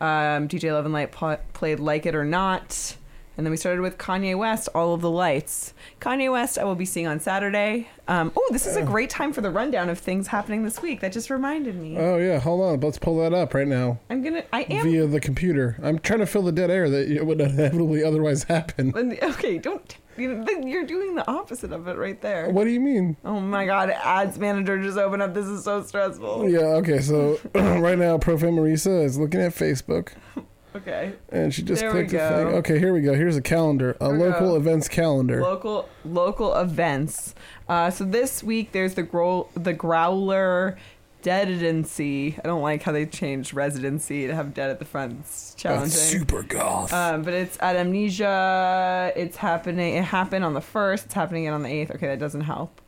Um, 0.00 0.48
DJ 0.48 0.72
Love 0.72 0.86
and 0.86 0.94
Light 0.94 1.12
pl- 1.12 1.36
played 1.52 1.78
Like 1.78 2.06
It 2.06 2.14
or 2.14 2.24
Not. 2.24 2.96
And 3.40 3.46
then 3.46 3.52
we 3.52 3.56
started 3.56 3.80
with 3.80 3.96
Kanye 3.96 4.36
West, 4.36 4.68
All 4.74 4.92
of 4.92 5.00
the 5.00 5.08
Lights. 5.08 5.72
Kanye 5.98 6.30
West, 6.30 6.58
I 6.58 6.64
will 6.64 6.74
be 6.74 6.84
seeing 6.84 7.06
on 7.06 7.20
Saturday. 7.20 7.88
Um, 8.06 8.32
oh, 8.36 8.46
this 8.52 8.66
is 8.66 8.76
a 8.76 8.82
great 8.82 9.08
time 9.08 9.32
for 9.32 9.40
the 9.40 9.48
rundown 9.48 9.88
of 9.88 9.98
things 9.98 10.26
happening 10.26 10.62
this 10.62 10.82
week. 10.82 11.00
That 11.00 11.10
just 11.10 11.30
reminded 11.30 11.74
me. 11.74 11.96
Oh 11.96 12.18
yeah, 12.18 12.38
hold 12.38 12.60
on. 12.60 12.80
Let's 12.80 12.98
pull 12.98 13.16
that 13.20 13.32
up 13.32 13.54
right 13.54 13.66
now 13.66 13.98
I'm 14.10 14.20
gonna. 14.22 14.44
I 14.52 14.64
am. 14.64 14.84
via 14.84 15.06
the 15.06 15.20
computer. 15.20 15.78
I'm 15.82 15.98
trying 16.00 16.18
to 16.18 16.26
fill 16.26 16.42
the 16.42 16.52
dead 16.52 16.70
air 16.70 16.90
that 16.90 17.24
would 17.24 17.40
inevitably 17.40 18.04
otherwise 18.04 18.42
happen. 18.44 18.92
Okay, 19.22 19.56
don't. 19.56 19.96
you- 20.18 20.44
You're 20.62 20.84
doing 20.84 21.14
the 21.14 21.26
opposite 21.26 21.72
of 21.72 21.88
it 21.88 21.96
right 21.96 22.20
there. 22.20 22.50
What 22.50 22.64
do 22.64 22.70
you 22.70 22.80
mean? 22.80 23.16
Oh 23.24 23.40
my 23.40 23.64
god, 23.64 23.88
ads 23.88 24.38
manager 24.38 24.82
just 24.82 24.98
opened 24.98 25.22
up. 25.22 25.32
This 25.32 25.46
is 25.46 25.64
so 25.64 25.82
stressful. 25.82 26.46
Yeah. 26.50 26.58
Okay. 26.82 27.00
So 27.00 27.40
right 27.54 27.98
now, 27.98 28.18
Profim 28.18 28.52
Marisa 28.52 29.02
is 29.02 29.18
looking 29.18 29.40
at 29.40 29.54
Facebook. 29.54 30.10
Okay. 30.76 31.14
And 31.30 31.52
she 31.52 31.62
just 31.62 31.80
There 31.80 31.90
we 31.90 32.00
clicked 32.00 32.10
the 32.12 32.16
go. 32.18 32.28
thing. 32.28 32.46
Okay, 32.58 32.78
here 32.78 32.92
we 32.92 33.00
go. 33.00 33.14
Here's 33.14 33.36
a 33.36 33.42
calendar, 33.42 33.96
a 34.00 34.10
we 34.10 34.18
local 34.18 34.50
go. 34.50 34.56
events 34.56 34.88
calendar. 34.88 35.42
Local 35.42 35.88
local 36.04 36.54
events. 36.54 37.34
Uh, 37.68 37.90
so 37.90 38.04
this 38.04 38.42
week 38.42 38.72
there's 38.72 38.94
the 38.94 39.02
growl, 39.02 39.50
the 39.54 39.72
growler 39.72 40.78
dedidency. 41.22 42.38
I 42.38 42.46
don't 42.46 42.62
like 42.62 42.82
how 42.82 42.92
they 42.92 43.04
changed 43.06 43.52
residency 43.52 44.26
to 44.26 44.34
have 44.34 44.54
dead 44.54 44.70
at 44.70 44.78
the 44.78 44.84
front. 44.84 45.18
It's 45.20 45.54
challenging. 45.54 45.90
super 45.90 46.42
goth. 46.42 46.92
Um, 46.92 47.22
but 47.22 47.34
it's 47.34 47.58
at 47.60 47.76
Amnesia. 47.76 49.12
It's 49.16 49.36
happening. 49.36 49.96
It 49.96 50.04
happened 50.04 50.44
on 50.44 50.54
the 50.54 50.60
first. 50.60 51.06
It's 51.06 51.14
happening 51.14 51.44
again 51.46 51.54
on 51.54 51.62
the 51.62 51.68
eighth. 51.70 51.90
Okay, 51.92 52.06
that 52.06 52.18
doesn't 52.18 52.42
help. 52.42 52.80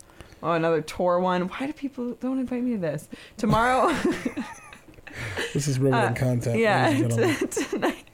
Oh, 0.43 0.53
another 0.53 0.83
tour 0.83 1.21
one. 1.21 1.43
Why 1.49 1.67
do 1.67 1.73
people 1.73 2.13
don't 2.15 2.39
invite 2.41 2.63
me 2.63 2.73
to 2.73 2.79
this? 2.79 3.09
Tomorrow. 3.37 3.95
This 5.55 5.69
is 5.69 5.79
riveting 5.79 6.11
Uh, 6.11 6.15
content. 6.15 6.59
Yeah, 6.59 6.89
ladies 6.89 7.03
and 7.03 7.11
gentlemen. 7.21 7.49
t- 7.49 7.65
tonight, 7.71 8.05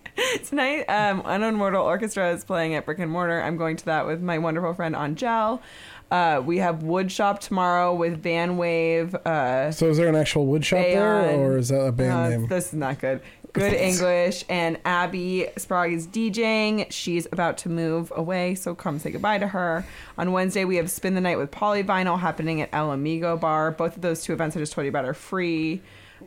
tonight 0.46 0.84
um, 0.88 1.22
Unknown 1.24 1.54
Mortal 1.56 1.84
Orchestra 1.84 2.32
is 2.32 2.44
playing 2.44 2.74
at 2.74 2.84
Brick 2.84 2.98
and 2.98 3.10
Mortar. 3.10 3.40
I'm 3.42 3.56
going 3.56 3.76
to 3.76 3.84
that 3.86 4.06
with 4.06 4.20
my 4.22 4.38
wonderful 4.38 4.74
friend 4.74 4.94
Angel. 4.96 5.62
Uh, 6.10 6.42
we 6.44 6.56
have 6.58 6.76
Woodshop 6.76 7.38
tomorrow 7.38 7.94
with 7.94 8.22
Van 8.22 8.56
Wave. 8.56 9.14
Uh, 9.14 9.70
So 9.72 9.88
is 9.90 9.98
there 9.98 10.08
an 10.08 10.16
actual 10.16 10.46
wood 10.46 10.64
shop 10.64 10.78
there, 10.80 11.30
or 11.38 11.58
is 11.58 11.68
that 11.68 11.80
a 11.84 11.92
band 11.92 12.30
name? 12.30 12.48
This 12.48 12.68
is 12.68 12.72
not 12.74 12.98
good. 12.98 13.20
Good 13.54 13.72
English 13.72 14.44
and 14.50 14.78
Abby 14.84 15.48
Sprague 15.56 15.92
is 15.94 16.06
DJing. 16.06 16.86
She's 16.92 17.26
about 17.32 17.56
to 17.58 17.68
move 17.70 18.12
away, 18.14 18.54
so 18.54 18.74
come 18.74 18.98
say 18.98 19.10
goodbye 19.10 19.38
to 19.38 19.48
her. 19.48 19.84
On 20.18 20.32
Wednesday, 20.32 20.64
we 20.64 20.76
have 20.76 20.90
Spin 20.90 21.14
the 21.14 21.20
Night 21.20 21.38
with 21.38 21.50
Polyvinyl 21.50 22.20
happening 22.20 22.60
at 22.60 22.68
El 22.72 22.90
Amigo 22.92 23.36
Bar. 23.36 23.72
Both 23.72 23.96
of 23.96 24.02
those 24.02 24.22
two 24.22 24.32
events 24.34 24.54
I 24.56 24.60
just 24.60 24.72
told 24.74 24.84
you 24.84 24.90
about 24.90 25.06
are 25.06 25.14
free. 25.14 25.80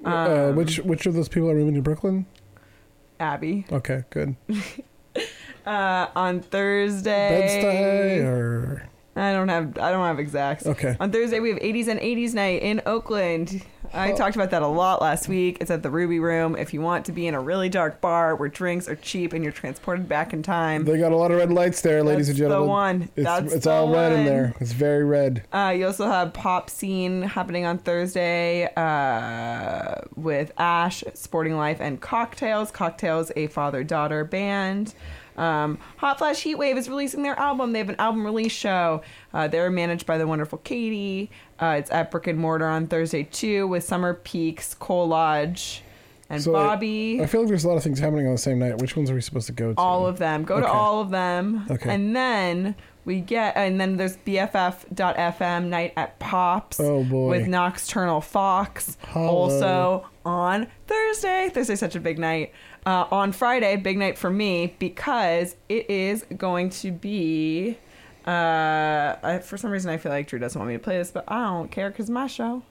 Uh, 0.05 0.09
Um, 0.49 0.55
which 0.55 0.77
which 0.79 1.05
of 1.05 1.13
those 1.13 1.27
people 1.29 1.49
are 1.49 1.55
moving 1.55 1.75
to 1.75 1.81
Brooklyn? 1.81 2.25
Abby. 3.19 3.65
Okay, 3.71 4.03
good. 4.09 4.35
Uh, 5.63 6.07
on 6.15 6.39
Thursday. 6.39 7.29
Bed-Stuy 7.29 8.25
or 8.25 8.89
I 9.15 9.31
don't 9.31 9.49
have 9.49 9.77
I 9.77 9.91
don't 9.91 10.03
have 10.07 10.17
exacts. 10.17 10.65
Okay. 10.65 10.95
On 10.99 11.11
Thursday 11.11 11.39
we 11.39 11.49
have 11.49 11.59
80s 11.59 11.87
and 11.87 11.99
80s 11.99 12.33
night 12.33 12.63
in 12.63 12.81
Oakland. 12.87 13.63
I 13.93 14.11
talked 14.13 14.35
about 14.35 14.51
that 14.51 14.61
a 14.61 14.67
lot 14.67 15.01
last 15.01 15.27
week. 15.27 15.57
It's 15.59 15.71
at 15.71 15.83
the 15.83 15.89
Ruby 15.89 16.19
Room. 16.19 16.55
If 16.55 16.73
you 16.73 16.81
want 16.81 17.05
to 17.05 17.11
be 17.11 17.27
in 17.27 17.33
a 17.33 17.39
really 17.41 17.69
dark 17.69 18.01
bar 18.01 18.35
where 18.35 18.49
drinks 18.49 18.87
are 18.87 18.95
cheap 18.95 19.33
and 19.33 19.43
you're 19.43 19.51
transported 19.53 20.07
back 20.07 20.33
in 20.33 20.43
time, 20.43 20.85
they 20.85 20.97
got 20.97 21.11
a 21.11 21.15
lot 21.15 21.31
of 21.31 21.37
red 21.37 21.51
lights 21.51 21.81
there, 21.81 22.03
ladies 22.03 22.29
and 22.29 22.37
That's 22.37 22.39
the 22.39 22.49
gentlemen. 22.49 22.69
one. 22.69 23.09
It's, 23.15 23.25
That's 23.25 23.53
it's 23.53 23.63
the 23.65 23.71
all 23.71 23.93
red 23.93 24.13
in 24.13 24.25
there. 24.25 24.53
It's 24.59 24.71
very 24.71 25.03
red. 25.03 25.43
Uh, 25.51 25.73
you 25.77 25.85
also 25.85 26.07
have 26.07 26.33
Pop 26.33 26.69
Scene 26.69 27.21
happening 27.23 27.65
on 27.65 27.77
Thursday 27.77 28.69
uh, 28.75 30.01
with 30.15 30.51
Ash, 30.57 31.03
Sporting 31.13 31.57
Life, 31.57 31.81
and 31.81 31.99
Cocktails. 31.99 32.71
Cocktails, 32.71 33.31
a 33.35 33.47
father 33.47 33.83
daughter 33.83 34.23
band. 34.23 34.93
Um, 35.41 35.79
Hot 35.97 36.17
Flash 36.19 36.43
Heatwave 36.43 36.77
is 36.77 36.87
releasing 36.87 37.23
their 37.23 37.37
album. 37.39 37.71
They 37.73 37.79
have 37.79 37.89
an 37.89 37.95
album 37.99 38.23
release 38.25 38.51
show. 38.51 39.01
Uh, 39.33 39.47
they're 39.47 39.71
managed 39.71 40.05
by 40.05 40.17
the 40.17 40.27
wonderful 40.27 40.59
Katie. 40.59 41.31
Uh, 41.59 41.75
it's 41.79 41.89
at 41.91 42.11
Brick 42.11 42.27
and 42.27 42.37
Mortar 42.39 42.67
on 42.67 42.87
Thursday 42.87 43.23
too 43.23 43.67
with 43.67 43.83
Summer 43.83 44.13
Peaks, 44.13 44.73
Cole 44.75 45.07
Lodge, 45.07 45.81
and 46.29 46.41
So, 46.41 46.53
Bobby. 46.53 47.19
I, 47.21 47.25
feel 47.25 47.41
like 47.41 47.47
there's 47.49 47.63
a 47.65 47.67
lot 47.67 47.77
of 47.77 47.83
things 47.83 47.99
happening 47.99 48.27
on 48.27 48.33
the 48.33 48.37
same 48.37 48.59
night. 48.59 48.77
Which 48.79 48.95
ones 48.95 49.09
are 49.09 49.15
we 49.15 49.21
supposed 49.21 49.47
to 49.47 49.53
go 49.53 49.73
to? 49.73 49.79
all 49.79 50.05
of 50.05 50.17
them. 50.19 50.43
Go 50.43 50.59
to 50.61 50.67
all 50.67 51.01
of 51.01 51.09
them. 51.09 51.65
Okay. 51.69 51.89
And 51.93 52.15
then 52.15 52.75
we 53.03 53.19
get, 53.19 53.57
and 53.57 53.81
then 53.81 53.97
there's 53.97 54.17
BFF.FM 54.17 55.65
night 55.67 55.93
at 55.97 56.19
Pops 56.19 56.79
Oh, 56.79 57.03
boy. 57.03 57.29
with 57.29 57.47
Nocturnal 57.47 58.21
Fox. 58.21 58.97
Hello. 59.07 59.27
Also 59.27 60.07
on 60.23 60.67
Thursday. 60.87 61.49
Thursday's 61.49 61.79
such 61.79 61.95
a 61.95 61.99
big 61.99 62.19
night. 62.19 62.53
Uh, 62.85 63.05
on 63.11 63.31
Friday, 63.31 63.75
big 63.75 63.97
night 63.97 64.17
for 64.17 64.29
me 64.29 64.75
because 64.79 65.55
it 65.69 65.89
is 65.89 66.25
going 66.37 66.69
to 66.71 66.91
be. 66.91 67.77
Uh, 68.25 69.15
I, 69.23 69.39
for 69.43 69.57
some 69.57 69.71
reason, 69.71 69.91
I 69.91 69.97
feel 69.97 70.11
like 70.11 70.27
Drew 70.27 70.39
doesn't 70.39 70.57
want 70.59 70.69
me 70.69 70.75
to 70.75 70.83
play 70.83 70.97
this, 70.97 71.11
but 71.11 71.25
I 71.27 71.43
don't 71.45 71.69
care 71.71 71.89
because 71.89 72.09
my 72.09 72.27
show. 72.27 72.63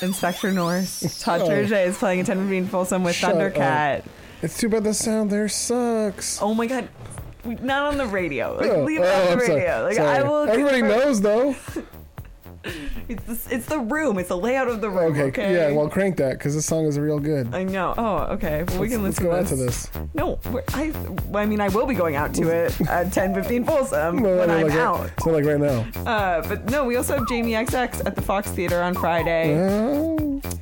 Inspector 0.00 0.50
Norse. 0.52 1.20
Todd 1.20 1.40
Oh. 1.42 1.50
Is 1.50 1.98
playing 1.98 2.20
a 2.20 2.24
10 2.24 2.38
15 2.38 2.66
Folsom 2.68 3.02
with 3.02 3.16
Shut 3.16 3.34
Thundercat. 3.34 3.98
up. 4.00 4.04
It's 4.42 4.56
too 4.56 4.68
bad 4.68 4.84
the 4.84 4.94
sound 4.94 5.30
there 5.30 5.48
sucks. 5.48 6.40
Oh 6.40 6.54
my 6.54 6.66
god. 6.66 6.88
Not 7.44 7.86
on 7.86 7.98
the 7.98 8.06
radio. 8.06 8.56
Like, 8.56 8.70
Oh, 8.70 8.84
leave 8.84 9.00
it 9.00 9.04
oh, 9.06 9.20
on 9.20 9.24
the 9.26 9.32
I'm 9.32 9.40
sorry. 9.40 9.54
radio. 9.60 9.82
Like 9.82 9.98
I 9.98 10.22
will. 10.22 10.48
Everybody 10.48 10.80
confirm- 10.82 10.98
knows 11.00 11.20
though. 11.20 11.56
It's 13.08 13.24
the, 13.46 13.54
it's 13.54 13.64
the 13.66 13.78
room. 13.78 14.18
It's 14.18 14.28
the 14.28 14.36
layout 14.36 14.68
of 14.68 14.82
the 14.82 14.90
room. 14.90 15.12
Okay, 15.12 15.22
Okay. 15.28 15.54
yeah. 15.54 15.74
Well, 15.74 15.88
crank 15.88 16.18
that 16.18 16.32
because 16.36 16.54
this 16.54 16.66
song 16.66 16.84
is 16.84 16.98
real 16.98 17.18
good. 17.18 17.54
I 17.54 17.62
know. 17.64 17.94
Oh, 17.96 18.16
okay. 18.34 18.64
Well, 18.64 18.80
we 18.80 18.88
Let's- 18.88 18.92
can 18.92 19.02
let's 19.02 19.18
listen 19.18 19.24
go 19.24 19.30
to 19.32 19.38
out 19.38 19.46
to 19.46 19.56
this. 19.56 19.90
No, 20.12 20.38
I. 20.74 20.92
I 21.34 21.46
mean, 21.46 21.60
I 21.62 21.68
will 21.68 21.86
be 21.86 21.94
going 21.94 22.16
out 22.16 22.34
to 22.34 22.50
it 22.50 22.78
at 22.82 23.10
ten 23.14 23.32
fifteen 23.34 23.64
Folsom 23.64 24.16
No, 24.18 24.36
when 24.36 24.48
no, 24.48 24.56
I'm 24.58 24.66
like, 24.68 24.74
out. 24.76 25.06
It's 25.16 25.24
not 25.24 25.34
like 25.36 25.44
right 25.46 25.58
now. 25.58 25.86
Uh, 26.04 26.46
but 26.46 26.68
no, 26.70 26.84
we 26.84 26.96
also 26.96 27.16
have 27.16 27.26
Jamie 27.28 27.52
XX 27.52 28.04
at 28.04 28.14
the 28.14 28.20
Fox 28.22 28.50
Theater 28.50 28.82
on 28.82 28.92
Friday. 28.94 29.56
Oh. 29.58 30.16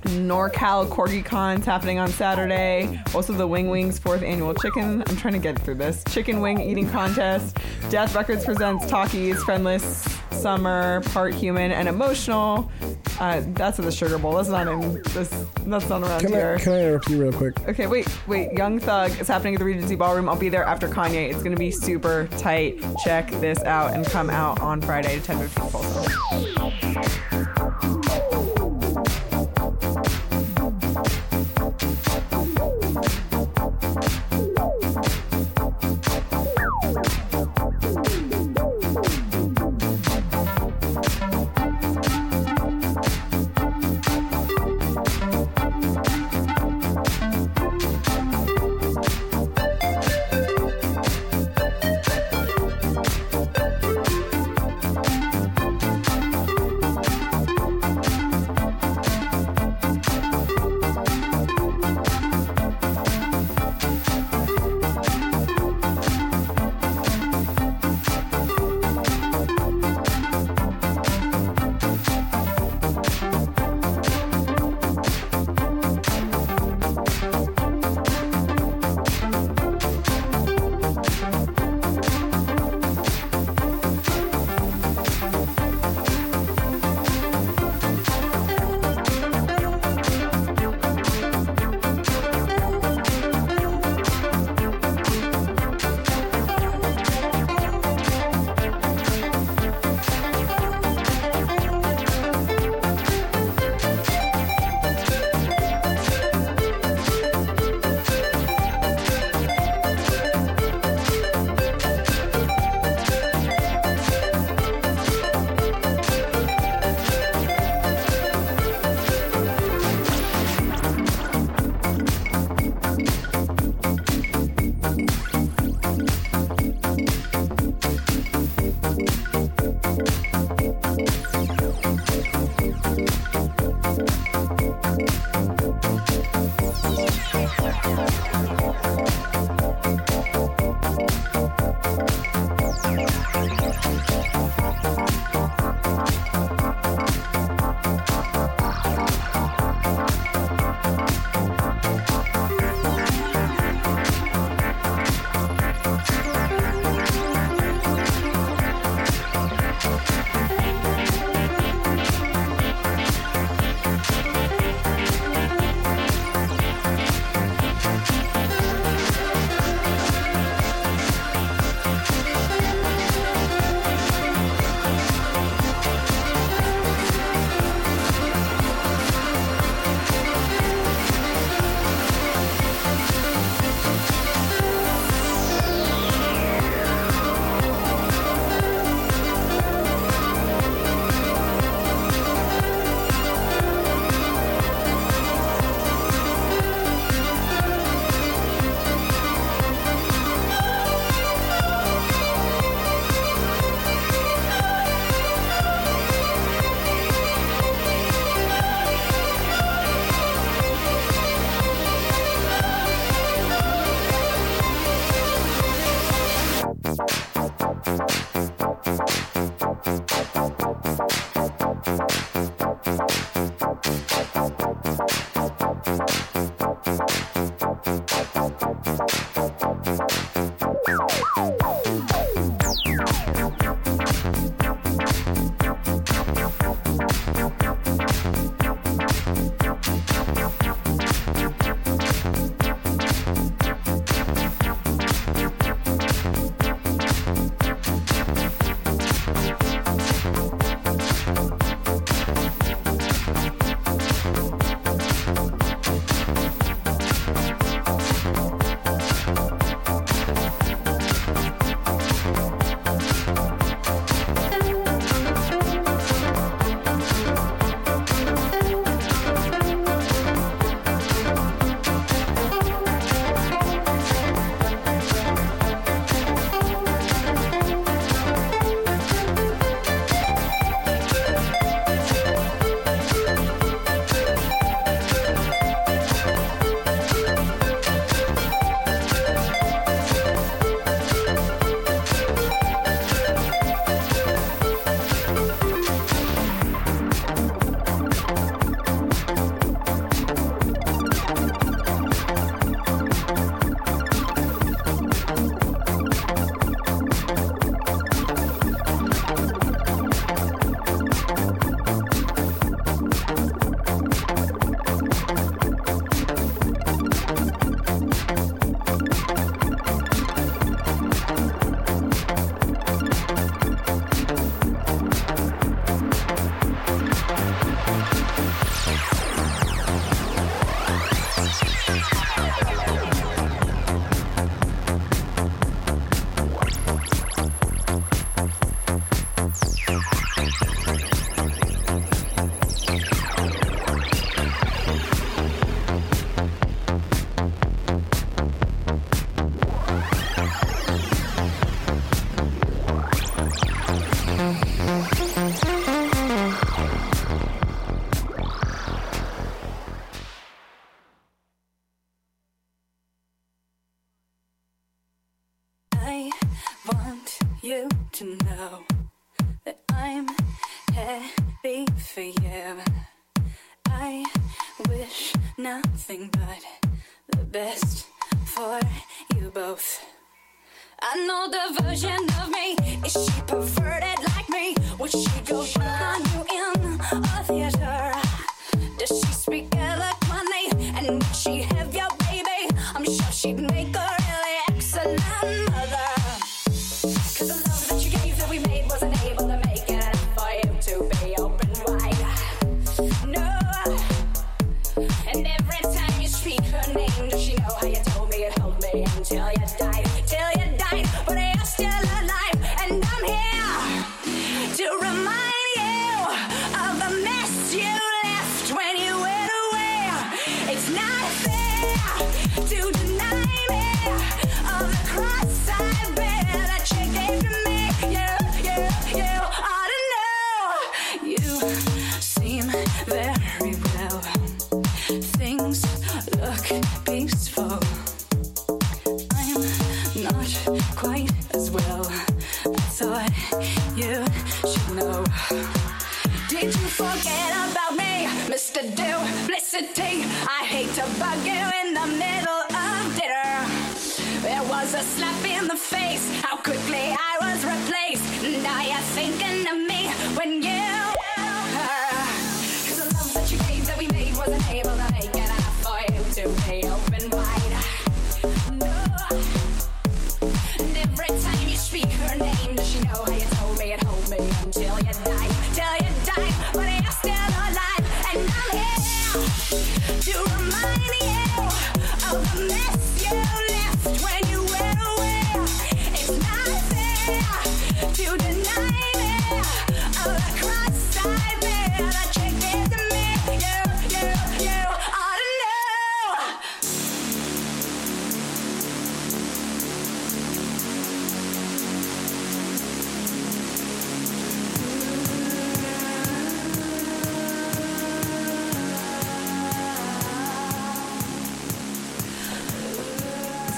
NorCal 0.07 0.89
Corgi 0.89 1.25
Cons 1.25 1.65
happening 1.67 1.99
on 1.99 2.09
Saturday. 2.09 3.03
Also, 3.15 3.33
the 3.33 3.47
Wing 3.47 3.69
Wings 3.71 3.99
fourth 3.99 4.23
annual 4.23 4.55
chicken. 4.55 5.03
I'm 5.07 5.17
trying 5.17 5.35
to 5.35 5.41
get 5.41 5.59
through 5.59 5.75
this 5.77 6.05
chicken 6.09 6.41
wing 6.41 6.61
eating 6.61 6.89
contest. 6.91 7.57
Death 7.91 8.15
Records 8.15 8.45
presents 8.45 8.87
Talkies, 8.87 9.43
Friendless, 9.43 10.07
Summer, 10.31 11.01
Part 11.07 11.35
Human, 11.35 11.73
and 11.73 11.89
Emotional. 11.97 12.71
Uh, 13.19 13.41
that's 13.55 13.79
at 13.79 13.87
the 13.87 13.91
Sugar 13.91 14.19
Bowl. 14.19 14.35
That's 14.35 14.51
not 14.51 14.69
in 14.69 15.03
this. 15.15 15.31
That's 15.65 15.89
not 15.89 16.03
around 16.03 16.21
Can 16.21 16.29
here. 16.31 16.57
I 16.59 16.63
can 16.63 16.75
I 16.75 16.83
interrupt 16.83 17.09
you 17.09 17.23
real 17.23 17.33
quick? 17.33 17.59
Okay, 17.67 17.87
wait, 17.87 18.07
wait. 18.27 18.53
Young 18.53 18.79
Thug 18.79 19.19
is 19.19 19.27
happening 19.27 19.55
at 19.55 19.61
the 19.61 19.65
Regency 19.65 19.95
Ballroom. 19.95 20.29
I'll 20.29 20.37
be 20.37 20.51
there 20.51 20.65
after 20.65 20.89
Kanye. 20.89 21.33
It's 21.33 21.43
gonna 21.43 21.57
be 21.57 21.71
super 21.71 22.29
tight. 22.37 22.85
Check 23.03 23.31
this 23.41 23.63
out 23.65 23.95
and 23.95 24.05
come 24.05 24.29
out 24.29 24.61
on 24.61 24.83
Friday 24.83 25.19
to 25.19 25.25
10 25.25 25.39
15 25.39 25.71
Folsom. 25.71 26.13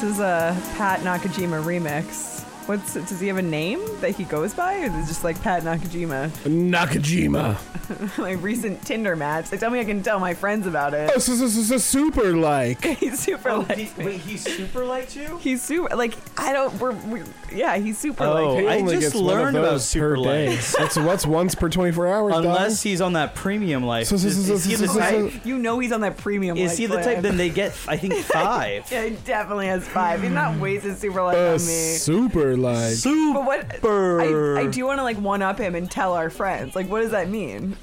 Is 0.08 0.20
a 0.20 0.56
Pat 0.76 1.00
Nakajima 1.00 1.62
remix. 1.62 2.37
What's 2.68 2.92
does 2.92 3.18
he 3.18 3.28
have 3.28 3.38
a 3.38 3.42
name 3.42 3.80
that 4.00 4.10
he 4.10 4.24
goes 4.24 4.52
by, 4.52 4.74
or 4.80 4.84
is 4.84 4.94
it 4.94 5.06
just 5.06 5.24
like 5.24 5.40
Pat 5.42 5.62
Nakajima? 5.62 6.28
Nakajima. 6.44 8.18
my 8.18 8.32
recent 8.32 8.82
Tinder 8.84 9.16
match. 9.16 9.48
They 9.48 9.56
tell 9.56 9.70
me 9.70 9.80
I 9.80 9.84
can 9.84 10.02
tell 10.02 10.20
my 10.20 10.34
friends 10.34 10.66
about 10.66 10.92
it. 10.92 11.08
Oh, 11.10 11.14
this 11.14 11.28
is, 11.30 11.40
this 11.40 11.56
is 11.56 11.70
a 11.70 11.80
super 11.80 12.36
like. 12.36 12.84
he's 12.98 13.18
super 13.20 13.48
Oh, 13.50 13.60
like. 13.68 13.78
he- 13.78 14.02
wait, 14.04 14.20
he's 14.20 14.42
super 14.44 14.84
liked 14.84 15.16
you? 15.16 15.38
He's 15.38 15.62
super 15.62 15.96
like 15.96 16.14
I 16.36 16.52
don't. 16.52 16.78
We're, 16.78 16.92
we 16.92 17.22
yeah, 17.50 17.76
he's 17.78 17.96
super 17.96 18.24
Oh, 18.24 18.52
like. 18.54 18.60
He 18.62 18.68
I 18.68 18.76
only 18.80 18.96
just 18.96 19.12
gets 19.12 19.14
one 19.14 19.24
of 19.24 19.30
learned 19.44 19.56
about 19.56 19.70
those 19.70 19.84
super 19.88 20.16
per 20.16 20.22
day. 20.24 20.48
likes. 20.50 20.76
That's 20.76 20.96
what's 20.98 21.26
once 21.26 21.54
per 21.54 21.70
24 21.70 22.06
hours. 22.06 22.32
dog. 22.34 22.44
Unless 22.44 22.82
he's 22.82 23.00
on 23.00 23.14
that 23.14 23.34
premium 23.34 23.82
life. 23.84 24.08
So- 24.08 24.18
so- 24.18 24.28
is, 24.28 24.46
so- 24.46 24.52
is 24.52 24.64
he 24.66 24.74
so- 24.76 24.82
the 24.82 24.88
so- 24.88 24.98
type? 25.00 25.32
so- 25.32 25.40
You 25.44 25.56
know 25.56 25.78
he's 25.78 25.92
on 25.92 26.02
that 26.02 26.18
premium. 26.18 26.58
Is 26.58 26.72
like 26.72 26.78
he 26.78 26.84
the 26.86 26.94
plan. 26.94 27.04
type? 27.06 27.22
Then 27.22 27.38
they 27.38 27.48
get, 27.48 27.74
I 27.88 27.96
think, 27.96 28.12
five. 28.14 28.86
Yeah, 28.92 29.04
he 29.04 29.16
definitely 29.24 29.68
has 29.68 29.86
five. 29.88 30.20
He's 30.22 30.30
not 30.32 30.58
wasted 30.60 30.98
super 30.98 31.22
like 31.22 31.36
Uh, 31.36 31.46
on 31.52 31.52
me. 31.54 31.58
super 31.58 32.56
like. 32.58 32.94
But 33.02 33.44
what? 33.44 33.84
I, 33.84 34.60
I 34.62 34.66
do 34.66 34.84
want 34.86 34.98
to 34.98 35.02
like 35.04 35.16
one 35.18 35.42
up 35.42 35.58
him 35.58 35.74
and 35.74 35.90
tell 35.90 36.12
our 36.14 36.30
friends. 36.30 36.74
Like, 36.76 36.88
what 36.88 37.00
does 37.00 37.10
that 37.12 37.28
mean? 37.28 37.76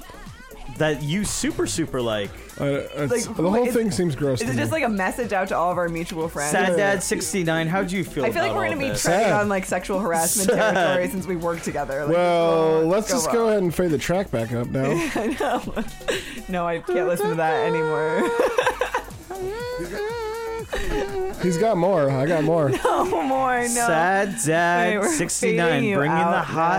That 0.78 1.02
you 1.02 1.24
super 1.24 1.66
super 1.66 2.02
like. 2.02 2.30
Uh, 2.60 2.64
it's- 2.64 3.10
Like, 3.26 3.36
the 3.36 3.50
whole 3.50 3.66
is- 3.66 3.74
thing 3.74 3.90
seems 3.90 4.14
gross. 4.14 4.40
Is 4.40 4.46
to 4.46 4.52
it 4.52 4.56
me. 4.56 4.60
just 4.62 4.72
like 4.72 4.82
a 4.84 4.88
message 4.90 5.32
out 5.32 5.48
to 5.48 5.56
all 5.56 5.70
of 5.72 5.78
our 5.78 5.88
mutual 5.88 6.28
friends? 6.28 6.50
Sad 6.52 6.76
Dad 6.76 7.02
sixty 7.02 7.44
nine. 7.44 7.66
How 7.66 7.82
do 7.82 7.96
you 7.96 8.04
feel? 8.04 8.24
I 8.26 8.30
feel 8.30 8.42
like 8.42 8.54
we're 8.54 8.64
gonna 8.68 8.76
be 8.78 8.88
this? 8.90 9.02
treading 9.02 9.32
on 9.32 9.48
like 9.48 9.64
sexual 9.64 10.00
harassment 10.00 10.50
Sad. 10.50 10.74
territory 10.74 11.08
since 11.08 11.26
we 11.26 11.36
work 11.36 11.62
together. 11.62 12.04
Like, 12.04 12.14
well, 12.14 12.78
uh, 12.78 12.80
let's 12.82 13.08
just 13.08 13.30
go 13.32 13.48
ahead 13.48 13.62
and 13.62 13.74
fade 13.74 13.90
the 13.90 13.98
track 13.98 14.30
back 14.30 14.52
up 14.52 14.68
now. 14.68 14.84
I 15.14 15.36
know. 15.40 15.84
no, 16.48 16.66
I 16.66 16.78
can't 16.80 17.08
listen 17.08 17.30
to 17.30 17.34
that 17.36 17.66
anymore. 17.66 18.30
He's 21.42 21.58
got 21.58 21.76
more. 21.76 22.10
I 22.10 22.26
got 22.26 22.44
more. 22.44 22.68
no 22.84 23.04
more. 23.04 23.60
No. 23.60 23.66
Sad 23.68 24.36
Dad 24.44 24.98
we're 25.00 25.12
sixty 25.12 25.56
fading 25.58 25.94
Bringing 25.94 26.16
the 26.16 26.42
hot 26.42 26.78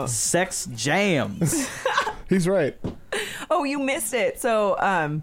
now. 0.00 0.06
sex 0.06 0.66
jams. 0.74 1.68
He's 2.28 2.46
right. 2.48 2.76
Oh, 3.50 3.64
you 3.64 3.78
missed 3.78 4.12
it. 4.14 4.40
So, 4.40 4.76
um, 4.78 5.22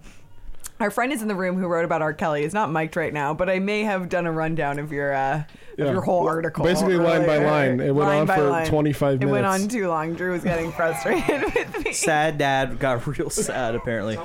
our 0.79 0.89
friend 0.91 1.13
is 1.13 1.21
in 1.21 1.27
the 1.27 1.35
room 1.35 1.57
who 1.57 1.67
wrote 1.67 1.85
about 1.85 2.01
R. 2.01 2.13
Kelly. 2.13 2.43
It's 2.43 2.53
not 2.53 2.71
mic'd 2.71 2.95
right 2.97 3.13
now, 3.13 3.33
but 3.33 3.49
I 3.49 3.59
may 3.59 3.83
have 3.83 4.09
done 4.09 4.25
a 4.25 4.31
rundown 4.31 4.79
of 4.79 4.91
your 4.91 5.13
uh, 5.13 5.43
Yeah. 5.77 5.85
of 5.85 5.91
your 5.93 6.01
whole 6.01 6.27
article. 6.27 6.63
Basically 6.65 6.97
line 6.97 7.25
by 7.25 7.37
line. 7.37 7.79
It 7.79 7.93
went 7.93 8.09
Line 8.09 8.21
on 8.21 8.27
for 8.27 8.43
line. 8.49 8.67
25 8.67 9.21
It 9.21 9.25
went 9.25 9.45
on 9.45 9.67
too 9.67 9.87
long. 9.87 10.15
Drew 10.15 10.31
was 10.33 10.43
getting 10.43 10.71
frustrated 10.71 11.43
with 11.55 11.85
me. 11.85 11.93
Sad 11.93 12.37
Dad 12.37 12.77
got 12.79 13.05
real 13.07 13.29
sad 13.29 13.75
apparently. 13.75 14.17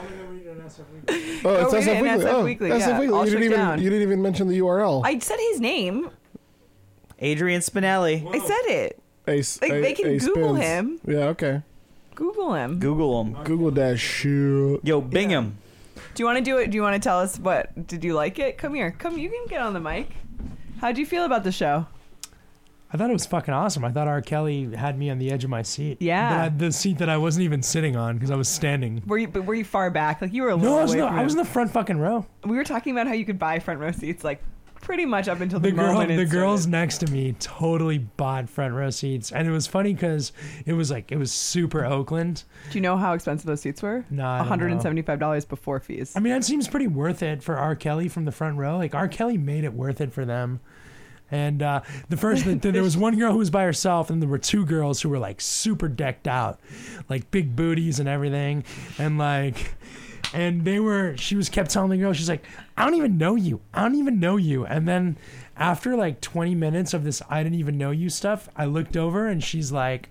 Oh, 1.44 1.70
Go 1.70 1.76
it's 1.78 1.86
read 1.86 1.96
SF 1.96 1.96
in 1.96 2.02
Weekly. 2.02 2.24
SF 2.24 2.32
oh, 2.32 2.44
Weekly, 2.44 2.70
SF 2.70 2.78
yeah. 2.80 2.98
Weekly. 3.00 3.16
I'll 3.16 3.24
You 3.24 3.30
didn't 3.30 3.42
check 3.42 3.44
even 3.44 3.58
down. 3.58 3.78
you 3.82 3.90
didn't 3.90 4.02
even 4.02 4.22
mention 4.22 4.48
the 4.48 4.58
URL. 4.58 5.02
I 5.04 5.18
said 5.18 5.38
his 5.50 5.60
name. 5.60 6.10
Adrian 7.18 7.60
Spinelli. 7.60 8.26
I 8.34 8.38
said 8.38 8.72
it. 8.72 9.02
Ace, 9.28 9.60
Like, 9.60 9.72
A- 9.72 9.80
they 9.80 9.92
can 9.94 10.18
Google 10.18 10.56
Spins. 10.56 10.58
him. 10.64 11.00
Yeah. 11.06 11.18
Okay. 11.28 11.62
Google 12.14 12.54
him. 12.54 12.78
Google 12.78 13.20
him. 13.22 13.36
Google 13.44 13.70
that 13.72 13.98
shit. 13.98 14.80
Yo, 14.84 15.00
Bingham. 15.00 15.56
Do 16.14 16.22
you 16.22 16.26
want 16.26 16.38
to 16.38 16.44
do 16.44 16.58
it? 16.58 16.70
Do 16.70 16.76
you 16.76 16.82
want 16.82 17.00
to 17.00 17.06
tell 17.06 17.18
us 17.20 17.38
what? 17.38 17.86
Did 17.86 18.02
you 18.04 18.14
like 18.14 18.38
it? 18.38 18.58
Come 18.58 18.74
here. 18.74 18.90
Come. 18.90 19.16
You 19.18 19.28
can 19.30 19.46
get 19.48 19.60
on 19.60 19.72
the 19.74 19.80
mic. 19.80 20.08
How 20.80 20.92
do 20.92 21.00
you 21.00 21.06
feel 21.06 21.24
about 21.24 21.44
the 21.44 21.52
show? 21.52 21.86
I 22.92 22.96
thought 22.96 23.08
it 23.08 23.12
was 23.12 23.26
fucking 23.26 23.54
awesome. 23.54 23.84
I 23.84 23.90
thought 23.92 24.08
R. 24.08 24.20
Kelly 24.20 24.74
had 24.74 24.98
me 24.98 25.10
on 25.10 25.18
the 25.18 25.30
edge 25.30 25.44
of 25.44 25.50
my 25.50 25.62
seat. 25.62 25.98
Yeah. 26.00 26.44
I- 26.44 26.48
the 26.48 26.72
seat 26.72 26.98
that 26.98 27.08
I 27.08 27.16
wasn't 27.18 27.44
even 27.44 27.62
sitting 27.62 27.96
on 27.96 28.16
because 28.16 28.30
I 28.30 28.36
was 28.36 28.48
standing. 28.48 29.02
Were 29.06 29.18
you? 29.18 29.28
But 29.28 29.44
were 29.46 29.54
you 29.54 29.64
far 29.64 29.90
back? 29.90 30.20
Like 30.20 30.32
you 30.32 30.42
were 30.42 30.50
a 30.50 30.56
little 30.56 30.72
No, 30.74 30.78
I 30.80 30.82
was, 30.82 30.92
away 30.92 31.00
no, 31.02 31.08
from 31.08 31.18
I 31.18 31.22
was 31.24 31.32
in 31.34 31.38
the 31.38 31.44
front 31.44 31.70
fucking 31.70 31.98
row. 31.98 32.26
We 32.44 32.56
were 32.56 32.64
talking 32.64 32.92
about 32.92 33.06
how 33.06 33.12
you 33.14 33.24
could 33.24 33.38
buy 33.38 33.58
front 33.60 33.78
row 33.80 33.92
seats, 33.92 34.24
like 34.24 34.42
pretty 34.80 35.04
much 35.04 35.28
up 35.28 35.40
until 35.40 35.60
the, 35.60 35.68
The 35.70 35.76
girl, 35.76 35.92
moment. 35.92 36.10
it 36.12 36.16
the 36.16 36.24
girls 36.24 36.62
started. 36.62 36.70
next 36.72 36.98
to 36.98 37.06
me 37.12 37.34
totally 37.38 37.98
bought 37.98 38.48
front 38.48 38.74
row 38.74 38.88
seats, 38.90 39.30
and 39.30 39.46
it 39.46 39.50
was 39.52 39.66
funny 39.66 39.92
because 39.94 40.32
it 40.66 40.72
was 40.72 40.90
like 40.90 41.12
it 41.12 41.16
was 41.18 41.30
super 41.30 41.84
Oakland. 41.84 42.42
Do 42.70 42.78
you 42.78 42.80
know 42.82 42.96
how 42.96 43.12
expensive 43.12 43.46
those 43.46 43.60
seats 43.60 43.82
were? 43.82 44.04
No, 44.10 44.24
one 44.24 44.46
hundred 44.48 44.72
and 44.72 44.82
seventy-five 44.82 45.20
dollars 45.20 45.44
before 45.44 45.78
fees. 45.80 46.14
I 46.16 46.20
mean, 46.20 46.32
that 46.32 46.44
seems 46.44 46.66
pretty 46.66 46.88
worth 46.88 47.22
it 47.22 47.42
for 47.42 47.56
R. 47.56 47.76
Kelly 47.76 48.08
from 48.08 48.24
the 48.24 48.32
front 48.32 48.56
row. 48.56 48.78
Like 48.78 48.94
R. 48.96 49.06
Kelly 49.06 49.38
made 49.38 49.62
it 49.64 49.74
worth 49.74 50.00
it 50.00 50.12
for 50.12 50.24
them. 50.24 50.60
And 51.30 51.62
uh, 51.62 51.82
the 52.08 52.16
first, 52.16 52.44
the, 52.44 52.54
there 52.54 52.82
was 52.82 52.96
one 52.96 53.18
girl 53.18 53.32
who 53.32 53.38
was 53.38 53.50
by 53.50 53.64
herself, 53.64 54.10
and 54.10 54.20
there 54.20 54.28
were 54.28 54.38
two 54.38 54.64
girls 54.64 55.00
who 55.00 55.08
were 55.08 55.18
like 55.18 55.40
super 55.40 55.88
decked 55.88 56.26
out, 56.26 56.58
like 57.08 57.30
big 57.30 57.54
booties 57.54 58.00
and 58.00 58.08
everything, 58.08 58.64
and 58.98 59.18
like, 59.18 59.74
and 60.34 60.64
they 60.64 60.80
were. 60.80 61.16
She 61.16 61.36
was 61.36 61.48
kept 61.48 61.70
telling 61.70 61.90
the 61.90 61.96
girl, 61.98 62.12
she's 62.12 62.28
like, 62.28 62.44
"I 62.76 62.84
don't 62.84 62.94
even 62.94 63.18
know 63.18 63.36
you. 63.36 63.60
I 63.72 63.82
don't 63.82 63.96
even 63.96 64.18
know 64.18 64.36
you." 64.36 64.66
And 64.66 64.88
then 64.88 65.16
after 65.60 65.94
like 65.94 66.20
20 66.22 66.54
minutes 66.54 66.94
of 66.94 67.04
this 67.04 67.20
I 67.28 67.42
didn't 67.42 67.58
even 67.58 67.76
know 67.76 67.90
you 67.90 68.08
stuff, 68.08 68.48
I 68.56 68.64
looked 68.64 68.96
over 68.96 69.26
and 69.28 69.44
she's 69.44 69.70
like, 69.70 70.08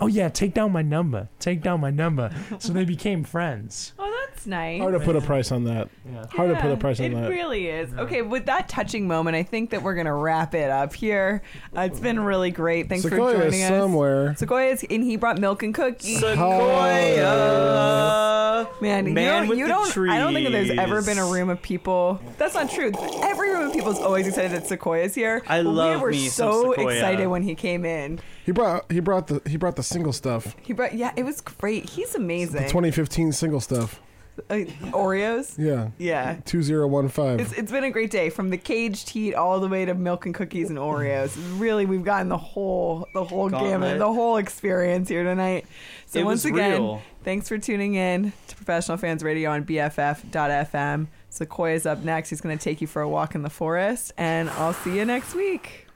"Oh 0.00 0.06
yeah, 0.06 0.28
take 0.28 0.54
down 0.54 0.72
my 0.72 0.82
number. 0.82 1.28
Take 1.38 1.62
down 1.62 1.80
my 1.80 1.90
number." 1.90 2.30
so 2.58 2.72
they 2.72 2.84
became 2.84 3.24
friends. 3.24 3.92
Oh, 4.02 4.26
that's 4.34 4.46
nice. 4.46 4.80
Hard 4.80 4.94
to 4.94 5.00
put 5.00 5.16
a 5.16 5.20
price 5.20 5.50
on 5.52 5.64
that. 5.64 5.88
Yeah. 6.10 6.24
Hard 6.30 6.54
to 6.54 6.60
put 6.60 6.70
a 6.70 6.76
price 6.76 7.00
on 7.00 7.10
that. 7.12 7.18
it 7.18 7.22
that. 7.22 7.30
really 7.30 7.66
is. 7.66 7.92
Okay, 7.94 8.22
with 8.22 8.46
that 8.46 8.68
touching 8.68 9.06
moment, 9.08 9.36
I 9.36 9.42
think 9.42 9.70
that 9.70 9.82
we're 9.82 9.94
gonna 9.94 10.14
wrap 10.14 10.54
it 10.54 10.70
up 10.70 10.94
here. 10.94 11.42
Uh, 11.76 11.82
it's 11.82 12.00
been 12.00 12.20
really 12.20 12.50
great. 12.50 12.88
Thanks 12.88 13.02
Sequoia 13.02 13.34
for 13.34 13.42
is 13.42 13.52
joining 13.52 13.62
us. 13.64 13.68
somewhere. 13.68 14.34
Sequoia's 14.36 14.84
and 14.88 15.02
he 15.04 15.16
brought 15.16 15.38
milk 15.38 15.62
and 15.62 15.74
cookies. 15.74 16.20
Sequoia. 16.20 18.66
Man, 18.80 19.06
you 19.06 19.12
Man 19.12 19.40
don't, 19.42 19.48
with 19.48 19.58
you 19.58 19.66
the 19.66 19.72
don't 19.72 20.10
I 20.10 20.18
don't 20.18 20.32
think 20.34 20.50
there's 20.50 20.70
ever 20.70 21.02
been 21.02 21.18
a 21.18 21.26
room 21.26 21.50
of 21.50 21.60
people. 21.62 22.20
That's 22.38 22.54
not 22.54 22.70
true. 22.70 22.90
Every 23.22 23.50
room 23.50 23.68
of 23.68 23.72
people 23.74 23.92
is 23.92 23.98
always 23.98 24.26
excited 24.26 24.52
that 24.52 24.66
Sequoia's 24.66 25.14
here. 25.14 25.42
I 25.46 25.62
But 25.62 25.70
love 25.70 25.96
we 25.96 26.02
were 26.02 26.10
me 26.12 26.28
so 26.28 26.70
Sequoia. 26.72 26.94
excited 26.94 27.26
when 27.26 27.42
he 27.42 27.54
came 27.54 27.84
in. 27.84 28.20
He 28.44 28.52
brought 28.52 28.90
he 28.90 29.00
brought 29.00 29.26
the 29.28 29.42
he 29.48 29.56
brought 29.56 29.76
the 29.76 29.82
single 29.82 30.12
stuff. 30.12 30.56
He 30.62 30.72
brought 30.72 30.94
yeah, 30.94 31.12
it 31.16 31.24
was 31.24 31.40
great. 31.40 31.88
He's 31.90 32.14
amazing. 32.14 32.62
The 32.62 32.68
2015 32.68 33.32
single 33.32 33.60
stuff. 33.60 34.00
Uh, 34.48 34.54
Oreos. 34.94 35.58
Yeah. 35.58 35.90
Yeah. 35.98 36.38
2015. 36.46 37.40
It's, 37.40 37.52
it's 37.52 37.70
been 37.70 37.84
a 37.84 37.90
great 37.90 38.10
day 38.10 38.30
from 38.30 38.48
the 38.48 38.56
caged 38.56 39.10
heat 39.10 39.34
all 39.34 39.60
the 39.60 39.68
way 39.68 39.84
to 39.84 39.92
milk 39.92 40.24
and 40.24 40.34
cookies 40.34 40.70
and 40.70 40.78
Oreos. 40.78 41.36
Really, 41.60 41.84
we've 41.84 42.04
gotten 42.04 42.30
the 42.30 42.38
whole 42.38 43.06
the 43.12 43.22
whole 43.22 43.50
Gauntlet. 43.50 43.70
gamut, 43.72 43.98
the 43.98 44.10
whole 44.10 44.38
experience 44.38 45.10
here 45.10 45.24
tonight. 45.24 45.66
So 46.06 46.20
It 46.20 46.24
once 46.24 46.44
was 46.44 46.52
again, 46.52 46.72
real. 46.80 47.02
thanks 47.22 47.48
for 47.48 47.58
tuning 47.58 47.96
in 47.96 48.32
to 48.48 48.56
Professional 48.56 48.96
Fans 48.96 49.22
Radio 49.22 49.50
on 49.50 49.64
BFF.FM. 49.64 51.08
Sequoia's 51.28 51.84
up 51.84 51.98
next. 52.02 52.30
He's 52.30 52.40
going 52.40 52.56
to 52.56 52.62
take 52.64 52.80
you 52.80 52.86
for 52.86 53.02
a 53.02 53.08
walk 53.08 53.34
in 53.34 53.42
the 53.42 53.50
forest, 53.50 54.12
and 54.16 54.48
I'll 54.50 54.72
see 54.72 54.96
you 54.96 55.04
next 55.04 55.34
week. 55.34 55.86